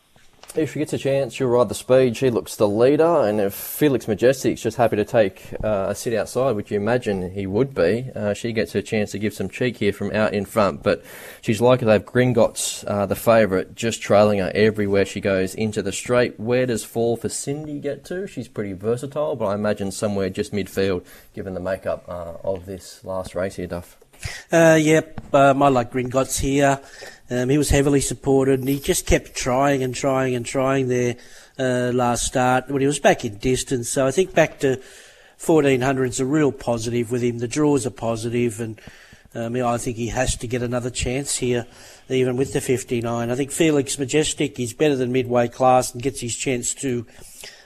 If 0.54 0.72
she 0.72 0.78
gets 0.78 0.94
a 0.94 0.98
chance, 0.98 1.34
she'll 1.34 1.48
ride 1.48 1.68
the 1.68 1.74
speed. 1.74 2.16
She 2.16 2.30
looks 2.30 2.56
the 2.56 2.66
leader, 2.66 3.04
and 3.04 3.40
if 3.40 3.52
Felix 3.52 4.08
Majestic's 4.08 4.62
just 4.62 4.78
happy 4.78 4.96
to 4.96 5.04
take 5.04 5.52
uh, 5.62 5.88
a 5.90 5.94
sit 5.94 6.14
outside, 6.14 6.56
which 6.56 6.70
you 6.70 6.78
imagine 6.78 7.30
he 7.32 7.46
would 7.46 7.74
be, 7.74 8.10
uh, 8.14 8.32
she 8.32 8.52
gets 8.52 8.72
her 8.72 8.80
chance 8.80 9.10
to 9.10 9.18
give 9.18 9.34
some 9.34 9.50
cheek 9.50 9.76
here 9.76 9.92
from 9.92 10.12
out 10.12 10.32
in 10.32 10.46
front. 10.46 10.82
But 10.82 11.04
she's 11.42 11.60
likely 11.60 11.84
to 11.86 11.92
have 11.92 12.06
Gringotts, 12.06 12.84
uh, 12.86 13.04
the 13.04 13.14
favourite, 13.14 13.74
just 13.74 14.00
trailing 14.00 14.38
her 14.38 14.50
everywhere 14.54 15.04
she 15.04 15.20
goes 15.20 15.54
into 15.54 15.82
the 15.82 15.92
straight. 15.92 16.40
Where 16.40 16.64
does 16.64 16.84
Fall 16.84 17.18
for 17.18 17.28
Cindy 17.28 17.78
get 17.78 18.06
to? 18.06 18.26
She's 18.26 18.48
pretty 18.48 18.72
versatile, 18.72 19.36
but 19.36 19.46
I 19.46 19.54
imagine 19.54 19.90
somewhere 19.90 20.30
just 20.30 20.52
midfield, 20.52 21.04
given 21.34 21.52
the 21.52 21.60
makeup 21.60 22.04
uh, 22.08 22.34
of 22.42 22.64
this 22.64 23.04
last 23.04 23.34
race 23.34 23.56
here, 23.56 23.66
Duff. 23.66 23.98
Uh, 24.52 24.78
yep, 24.80 25.20
um, 25.34 25.62
I 25.62 25.68
like 25.68 25.92
Gringotts 25.92 26.40
here. 26.40 26.80
Um, 27.28 27.48
he 27.48 27.58
was 27.58 27.70
heavily 27.70 28.00
supported 28.00 28.60
and 28.60 28.68
he 28.68 28.78
just 28.78 29.06
kept 29.06 29.34
trying 29.34 29.82
and 29.82 29.94
trying 29.94 30.34
and 30.34 30.46
trying 30.46 30.88
there 30.88 31.16
uh, 31.58 31.90
last 31.92 32.24
start 32.24 32.70
when 32.70 32.80
he 32.80 32.86
was 32.86 33.00
back 33.00 33.24
in 33.24 33.38
distance. 33.38 33.88
So 33.88 34.06
I 34.06 34.12
think 34.12 34.34
back 34.34 34.60
to 34.60 34.80
1400 35.44 36.04
is 36.10 36.20
a 36.20 36.24
real 36.24 36.52
positive 36.52 37.10
with 37.10 37.22
him. 37.22 37.38
The 37.38 37.48
draws 37.48 37.84
are 37.86 37.90
positive 37.90 38.60
and 38.60 38.80
um, 39.34 39.56
I 39.56 39.76
think 39.76 39.96
he 39.96 40.08
has 40.08 40.36
to 40.36 40.46
get 40.46 40.62
another 40.62 40.88
chance 40.88 41.36
here, 41.36 41.66
even 42.08 42.36
with 42.36 42.52
the 42.52 42.60
59. 42.60 43.30
I 43.30 43.34
think 43.34 43.50
Felix 43.50 43.98
Majestic 43.98 44.58
is 44.58 44.72
better 44.72 44.96
than 44.96 45.12
midway 45.12 45.48
class 45.48 45.92
and 45.92 46.02
gets 46.02 46.20
his 46.20 46.34
chance 46.34 46.72
to 46.76 47.06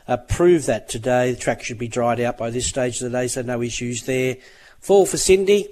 uh, 0.08 0.16
prove 0.16 0.66
that 0.66 0.88
today. 0.88 1.30
The 1.32 1.38
track 1.38 1.62
should 1.62 1.78
be 1.78 1.86
dried 1.86 2.18
out 2.18 2.38
by 2.38 2.50
this 2.50 2.66
stage 2.66 3.00
of 3.00 3.12
the 3.12 3.18
day, 3.18 3.28
so 3.28 3.42
no 3.42 3.62
issues 3.62 4.02
there. 4.02 4.38
Fall 4.80 5.06
for 5.06 5.16
Cindy. 5.16 5.68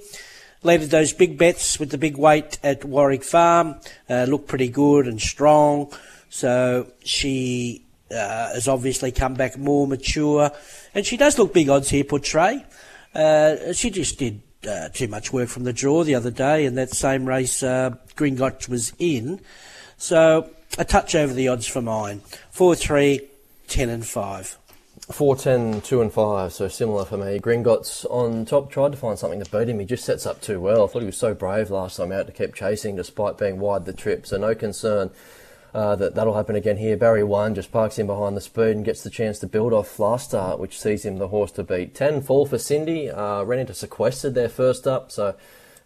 Landed 0.62 0.90
those 0.90 1.12
big 1.12 1.38
bets 1.38 1.78
with 1.78 1.90
the 1.90 1.98
big 1.98 2.16
weight 2.16 2.58
at 2.64 2.84
Warwick 2.84 3.22
Farm. 3.22 3.76
Uh, 4.10 4.24
looked 4.24 4.48
pretty 4.48 4.68
good 4.68 5.06
and 5.06 5.20
strong. 5.20 5.92
So 6.30 6.90
she 7.04 7.84
uh, 8.10 8.54
has 8.54 8.68
obviously 8.68 9.12
come 9.12 9.34
back 9.34 9.56
more 9.56 9.86
mature. 9.86 10.50
And 10.94 11.06
she 11.06 11.16
does 11.16 11.38
look 11.38 11.54
big 11.54 11.68
odds 11.68 11.90
here, 11.90 12.04
Portray. 12.04 12.64
Uh, 13.14 13.72
she 13.72 13.90
just 13.90 14.18
did 14.18 14.42
uh, 14.68 14.88
too 14.88 15.08
much 15.08 15.32
work 15.32 15.48
from 15.48 15.64
the 15.64 15.72
draw 15.72 16.04
the 16.04 16.14
other 16.14 16.30
day, 16.30 16.64
in 16.64 16.74
that 16.74 16.90
same 16.90 17.26
race 17.26 17.62
uh, 17.62 17.94
Gringotts 18.16 18.68
was 18.68 18.92
in. 18.98 19.40
So 19.96 20.50
a 20.76 20.84
touch 20.84 21.14
over 21.14 21.32
the 21.32 21.48
odds 21.48 21.66
for 21.66 21.82
mine. 21.82 22.20
4 22.50 22.74
3, 22.74 23.20
10 23.68 23.88
and 23.88 24.06
5. 24.06 24.58
4, 25.10 25.36
10, 25.36 25.80
2 25.80 26.02
and 26.02 26.12
5, 26.12 26.52
so 26.52 26.68
similar 26.68 27.04
for 27.04 27.16
me. 27.16 27.38
Gringotts 27.38 28.04
on 28.10 28.44
top 28.44 28.70
tried 28.70 28.92
to 28.92 28.98
find 28.98 29.18
something 29.18 29.42
to 29.42 29.50
beat 29.50 29.68
him. 29.68 29.78
He 29.78 29.86
just 29.86 30.04
sets 30.04 30.26
up 30.26 30.42
too 30.42 30.60
well. 30.60 30.84
I 30.84 30.86
thought 30.86 31.00
he 31.00 31.06
was 31.06 31.16
so 31.16 31.32
brave 31.32 31.70
last 31.70 31.96
time 31.96 32.12
out 32.12 32.26
to 32.26 32.32
keep 32.32 32.54
chasing 32.54 32.96
despite 32.96 33.38
being 33.38 33.58
wide 33.58 33.86
the 33.86 33.94
trip, 33.94 34.26
so 34.26 34.36
no 34.36 34.54
concern. 34.54 35.10
Uh, 35.74 35.94
that 35.96 36.14
that'll 36.14 36.34
happen 36.34 36.56
again 36.56 36.78
here. 36.78 36.96
Barry 36.96 37.22
one 37.22 37.54
just 37.54 37.70
parks 37.70 37.98
in 37.98 38.06
behind 38.06 38.34
the 38.34 38.40
speed 38.40 38.74
and 38.74 38.84
gets 38.86 39.02
the 39.02 39.10
chance 39.10 39.38
to 39.38 39.46
build 39.46 39.74
off 39.74 39.98
last 39.98 40.30
start, 40.30 40.58
which 40.58 40.80
sees 40.80 41.04
him 41.04 41.18
the 41.18 41.28
horse 41.28 41.52
to 41.52 41.62
beat. 41.62 41.94
Ten 41.94 42.22
fall 42.22 42.46
for 42.46 42.56
Cindy. 42.56 43.10
Uh, 43.10 43.42
ran 43.42 43.60
into 43.60 43.74
sequestered 43.74 44.34
there 44.34 44.48
first 44.48 44.86
up, 44.86 45.12
so 45.12 45.34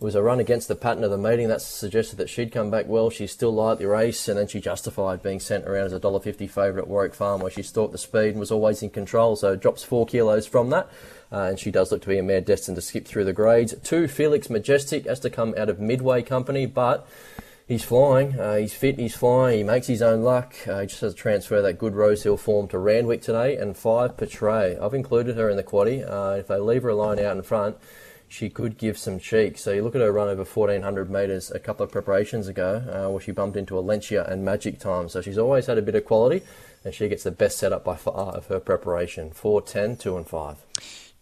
it 0.03 0.05
was 0.05 0.17
a 0.17 0.23
run 0.23 0.41
against 0.41 0.67
the 0.67 0.75
pattern 0.75 1.05
of 1.05 1.13
the 1.13 1.17
meeting. 1.17 1.47
That 1.47 1.63
suggested 1.63 2.17
that 2.17 2.29
she'd 2.29 2.51
come 2.51 2.73
back 2.73 2.89
well. 2.89 3.09
She 3.09 3.29
still 3.29 3.55
liked 3.55 3.79
the 3.81 3.87
race, 3.87 4.27
and 4.27 4.37
then 4.37 4.49
she 4.49 4.61
justified 4.61 5.23
being 5.23 5.39
sent 5.39 5.65
around 5.65 5.87
as 5.87 5.93
a 5.93 6.01
dollar 6.01 6.19
fifty 6.19 6.49
favourite 6.49 6.83
at 6.83 6.89
Warwick 6.89 7.15
Farm, 7.15 7.41
where 7.41 7.53
she 7.53 7.63
stalked 7.63 7.93
the 7.93 7.99
speed 7.99 8.31
and 8.31 8.41
was 8.41 8.51
always 8.51 8.83
in 8.83 8.91
control. 8.91 9.37
So 9.37 9.55
drops 9.55 9.85
four 9.85 10.05
kilos 10.05 10.45
from 10.45 10.71
that. 10.71 10.89
Uh, 11.31 11.45
and 11.51 11.59
she 11.59 11.71
does 11.71 11.93
look 11.93 12.03
to 12.03 12.09
be 12.09 12.19
a 12.19 12.23
mare 12.23 12.41
destined 12.41 12.75
to 12.75 12.83
skip 12.83 13.07
through 13.07 13.25
the 13.25 13.33
grades. 13.33 13.75
Two, 13.85 14.09
Felix 14.09 14.51
Majestic 14.51 15.07
has 15.07 15.21
to 15.21 15.31
come 15.31 15.55
out 15.57 15.69
of 15.69 15.79
Midway 15.79 16.23
Company, 16.23 16.67
but 16.67 17.09
he's 17.69 17.85
flying. 17.85 18.39
Uh, 18.39 18.57
he's 18.57 18.75
fit. 18.75 18.99
He's 18.99 19.15
flying. 19.15 19.59
He 19.59 19.65
makes 19.65 19.87
his 19.87 20.03
own 20.03 20.23
luck. 20.23 20.53
Uh, 20.67 20.81
he 20.81 20.89
just 20.89 21.01
has 21.01 21.15
to 21.15 21.19
transfer 21.19 21.63
that 21.63 21.79
good 21.79 21.95
Rosehill 21.95 22.37
form 22.37 22.67
to 22.69 22.79
Randwick 22.79 23.23
today. 23.23 23.57
And 23.57 23.77
five, 23.77 24.17
Portray. 24.17 24.77
I've 24.77 24.95
included 24.95 25.37
her 25.37 25.49
in 25.49 25.57
the 25.57 25.63
quaddy. 25.63 26.03
Uh, 26.03 26.39
if 26.39 26.49
they 26.49 26.59
leave 26.59 26.83
her 26.83 26.89
alone 26.89 27.21
out 27.21 27.37
in 27.37 27.43
front, 27.45 27.77
she 28.33 28.49
could 28.49 28.79
give 28.79 28.97
some 28.97 29.19
cheek. 29.19 29.59
So 29.59 29.73
you 29.73 29.83
look 29.83 29.95
at 29.95 30.01
her 30.01 30.11
run 30.11 30.29
over 30.29 30.45
1400 30.45 31.11
metres 31.11 31.51
a 31.51 31.59
couple 31.59 31.85
of 31.85 31.93
preparations 31.93 32.49
ago, 32.49 32.83
uh, 32.91 33.11
where 33.11 33.21
she 33.21 33.31
bumped 33.31 33.59
into 33.59 33.75
Alencia 33.75 34.27
and 34.27 34.43
Magic 34.43 34.79
Time. 34.79 35.11
So 35.11 35.21
she's 35.21 35.37
always 35.37 35.67
had 35.67 35.77
a 35.77 35.83
bit 35.83 35.95
of 35.95 36.07
quality, 36.07 36.43
and 36.83 36.95
she 36.95 37.09
gets 37.09 37.25
the 37.25 37.31
best 37.31 37.59
setup 37.59 37.85
by 37.85 37.95
far 37.97 38.33
of 38.33 38.47
her 38.47 38.59
preparation. 38.59 39.33
4, 39.33 39.61
10, 39.61 39.97
2 39.99 40.17
and 40.17 40.27
5. 40.27 40.57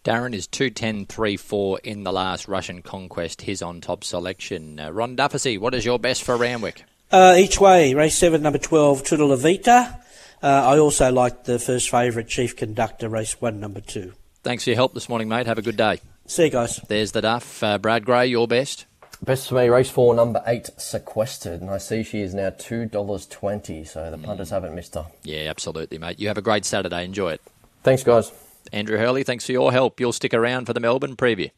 Darren 0.05 0.33
is 0.33 0.47
210 0.47 1.05
3 1.05 1.35
4 1.35 1.79
in 1.83 2.03
the 2.03 2.13
last 2.13 2.47
Russian 2.47 2.81
conquest. 2.81 3.41
His 3.41 3.61
on 3.61 3.81
top 3.81 4.05
selection. 4.05 4.79
Uh, 4.79 4.89
Ron 4.91 5.17
Dufficy, 5.17 5.57
what 5.57 5.75
is 5.75 5.83
your 5.83 5.99
best 5.99 6.23
for 6.23 6.37
Randwick? 6.37 6.85
Uh, 7.11 7.35
each 7.37 7.59
way, 7.59 7.93
race 7.93 8.15
seven, 8.15 8.41
number 8.41 8.57
twelve, 8.57 9.03
Tutta 9.03 9.35
Vita. 9.35 9.99
Uh, 10.41 10.47
I 10.47 10.79
also 10.79 11.11
like 11.11 11.43
the 11.43 11.59
first 11.59 11.89
favourite, 11.89 12.29
Chief 12.29 12.55
Conductor, 12.55 13.09
race 13.09 13.41
one, 13.41 13.59
number 13.59 13.81
two. 13.81 14.13
Thanks 14.43 14.63
for 14.63 14.69
your 14.69 14.77
help 14.77 14.93
this 14.93 15.09
morning, 15.09 15.27
mate. 15.27 15.45
Have 15.45 15.57
a 15.57 15.61
good 15.61 15.75
day. 15.75 15.99
See 16.31 16.45
you 16.45 16.49
guys. 16.49 16.77
There's 16.87 17.11
the 17.11 17.19
Duff. 17.19 17.61
Uh, 17.61 17.77
Brad 17.77 18.05
Gray, 18.05 18.25
your 18.27 18.47
best. 18.47 18.85
Best 19.21 19.49
for 19.49 19.55
me, 19.55 19.67
race 19.67 19.89
four, 19.89 20.15
number 20.15 20.41
eight, 20.47 20.69
Sequestered. 20.77 21.59
And 21.59 21.69
I 21.69 21.77
see 21.77 22.03
she 22.03 22.21
is 22.21 22.33
now 22.33 22.51
$2.20, 22.51 23.85
so 23.85 24.09
the 24.09 24.17
punters 24.17 24.49
haven't 24.49 24.73
missed 24.73 24.95
her. 24.95 25.07
Yeah, 25.23 25.49
absolutely, 25.49 25.97
mate. 25.97 26.21
You 26.21 26.29
have 26.29 26.37
a 26.37 26.41
great 26.41 26.63
Saturday. 26.63 27.03
Enjoy 27.03 27.33
it. 27.33 27.41
Thanks, 27.83 28.05
guys. 28.05 28.31
Andrew 28.71 28.97
Hurley, 28.97 29.23
thanks 29.23 29.45
for 29.45 29.51
your 29.51 29.73
help. 29.73 29.99
You'll 29.99 30.13
stick 30.13 30.33
around 30.33 30.67
for 30.67 30.73
the 30.73 30.79
Melbourne 30.79 31.17
preview. 31.17 31.51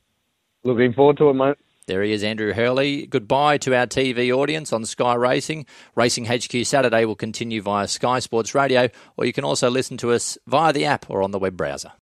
Looking 0.64 0.92
forward 0.92 1.18
to 1.18 1.30
it, 1.30 1.36
mate. 1.36 1.58
There 1.86 2.02
he 2.02 2.12
is, 2.12 2.24
Andrew 2.24 2.54
Hurley. 2.54 3.06
Goodbye 3.06 3.60
to 3.60 3.78
our 3.78 3.86
TV 3.86 4.36
audience 4.36 4.74
on 4.74 4.86
Sky 4.86 5.14
Racing. 5.14 5.68
Racing 5.94 6.26
HQ 6.26 6.66
Saturday 6.66 7.06
will 7.06 7.16
continue 7.16 7.62
via 7.62 7.88
Sky 7.88 8.18
Sports 8.18 8.56
Radio, 8.56 8.90
or 9.18 9.26
you 9.26 9.34
can 9.34 9.44
also 9.44 9.70
listen 9.70 9.98
to 9.98 10.14
us 10.14 10.36
via 10.48 10.74
the 10.74 10.86
app 10.86 11.12
or 11.12 11.22
on 11.22 11.30
the 11.30 11.38
web 11.38 11.56
browser. 11.56 11.92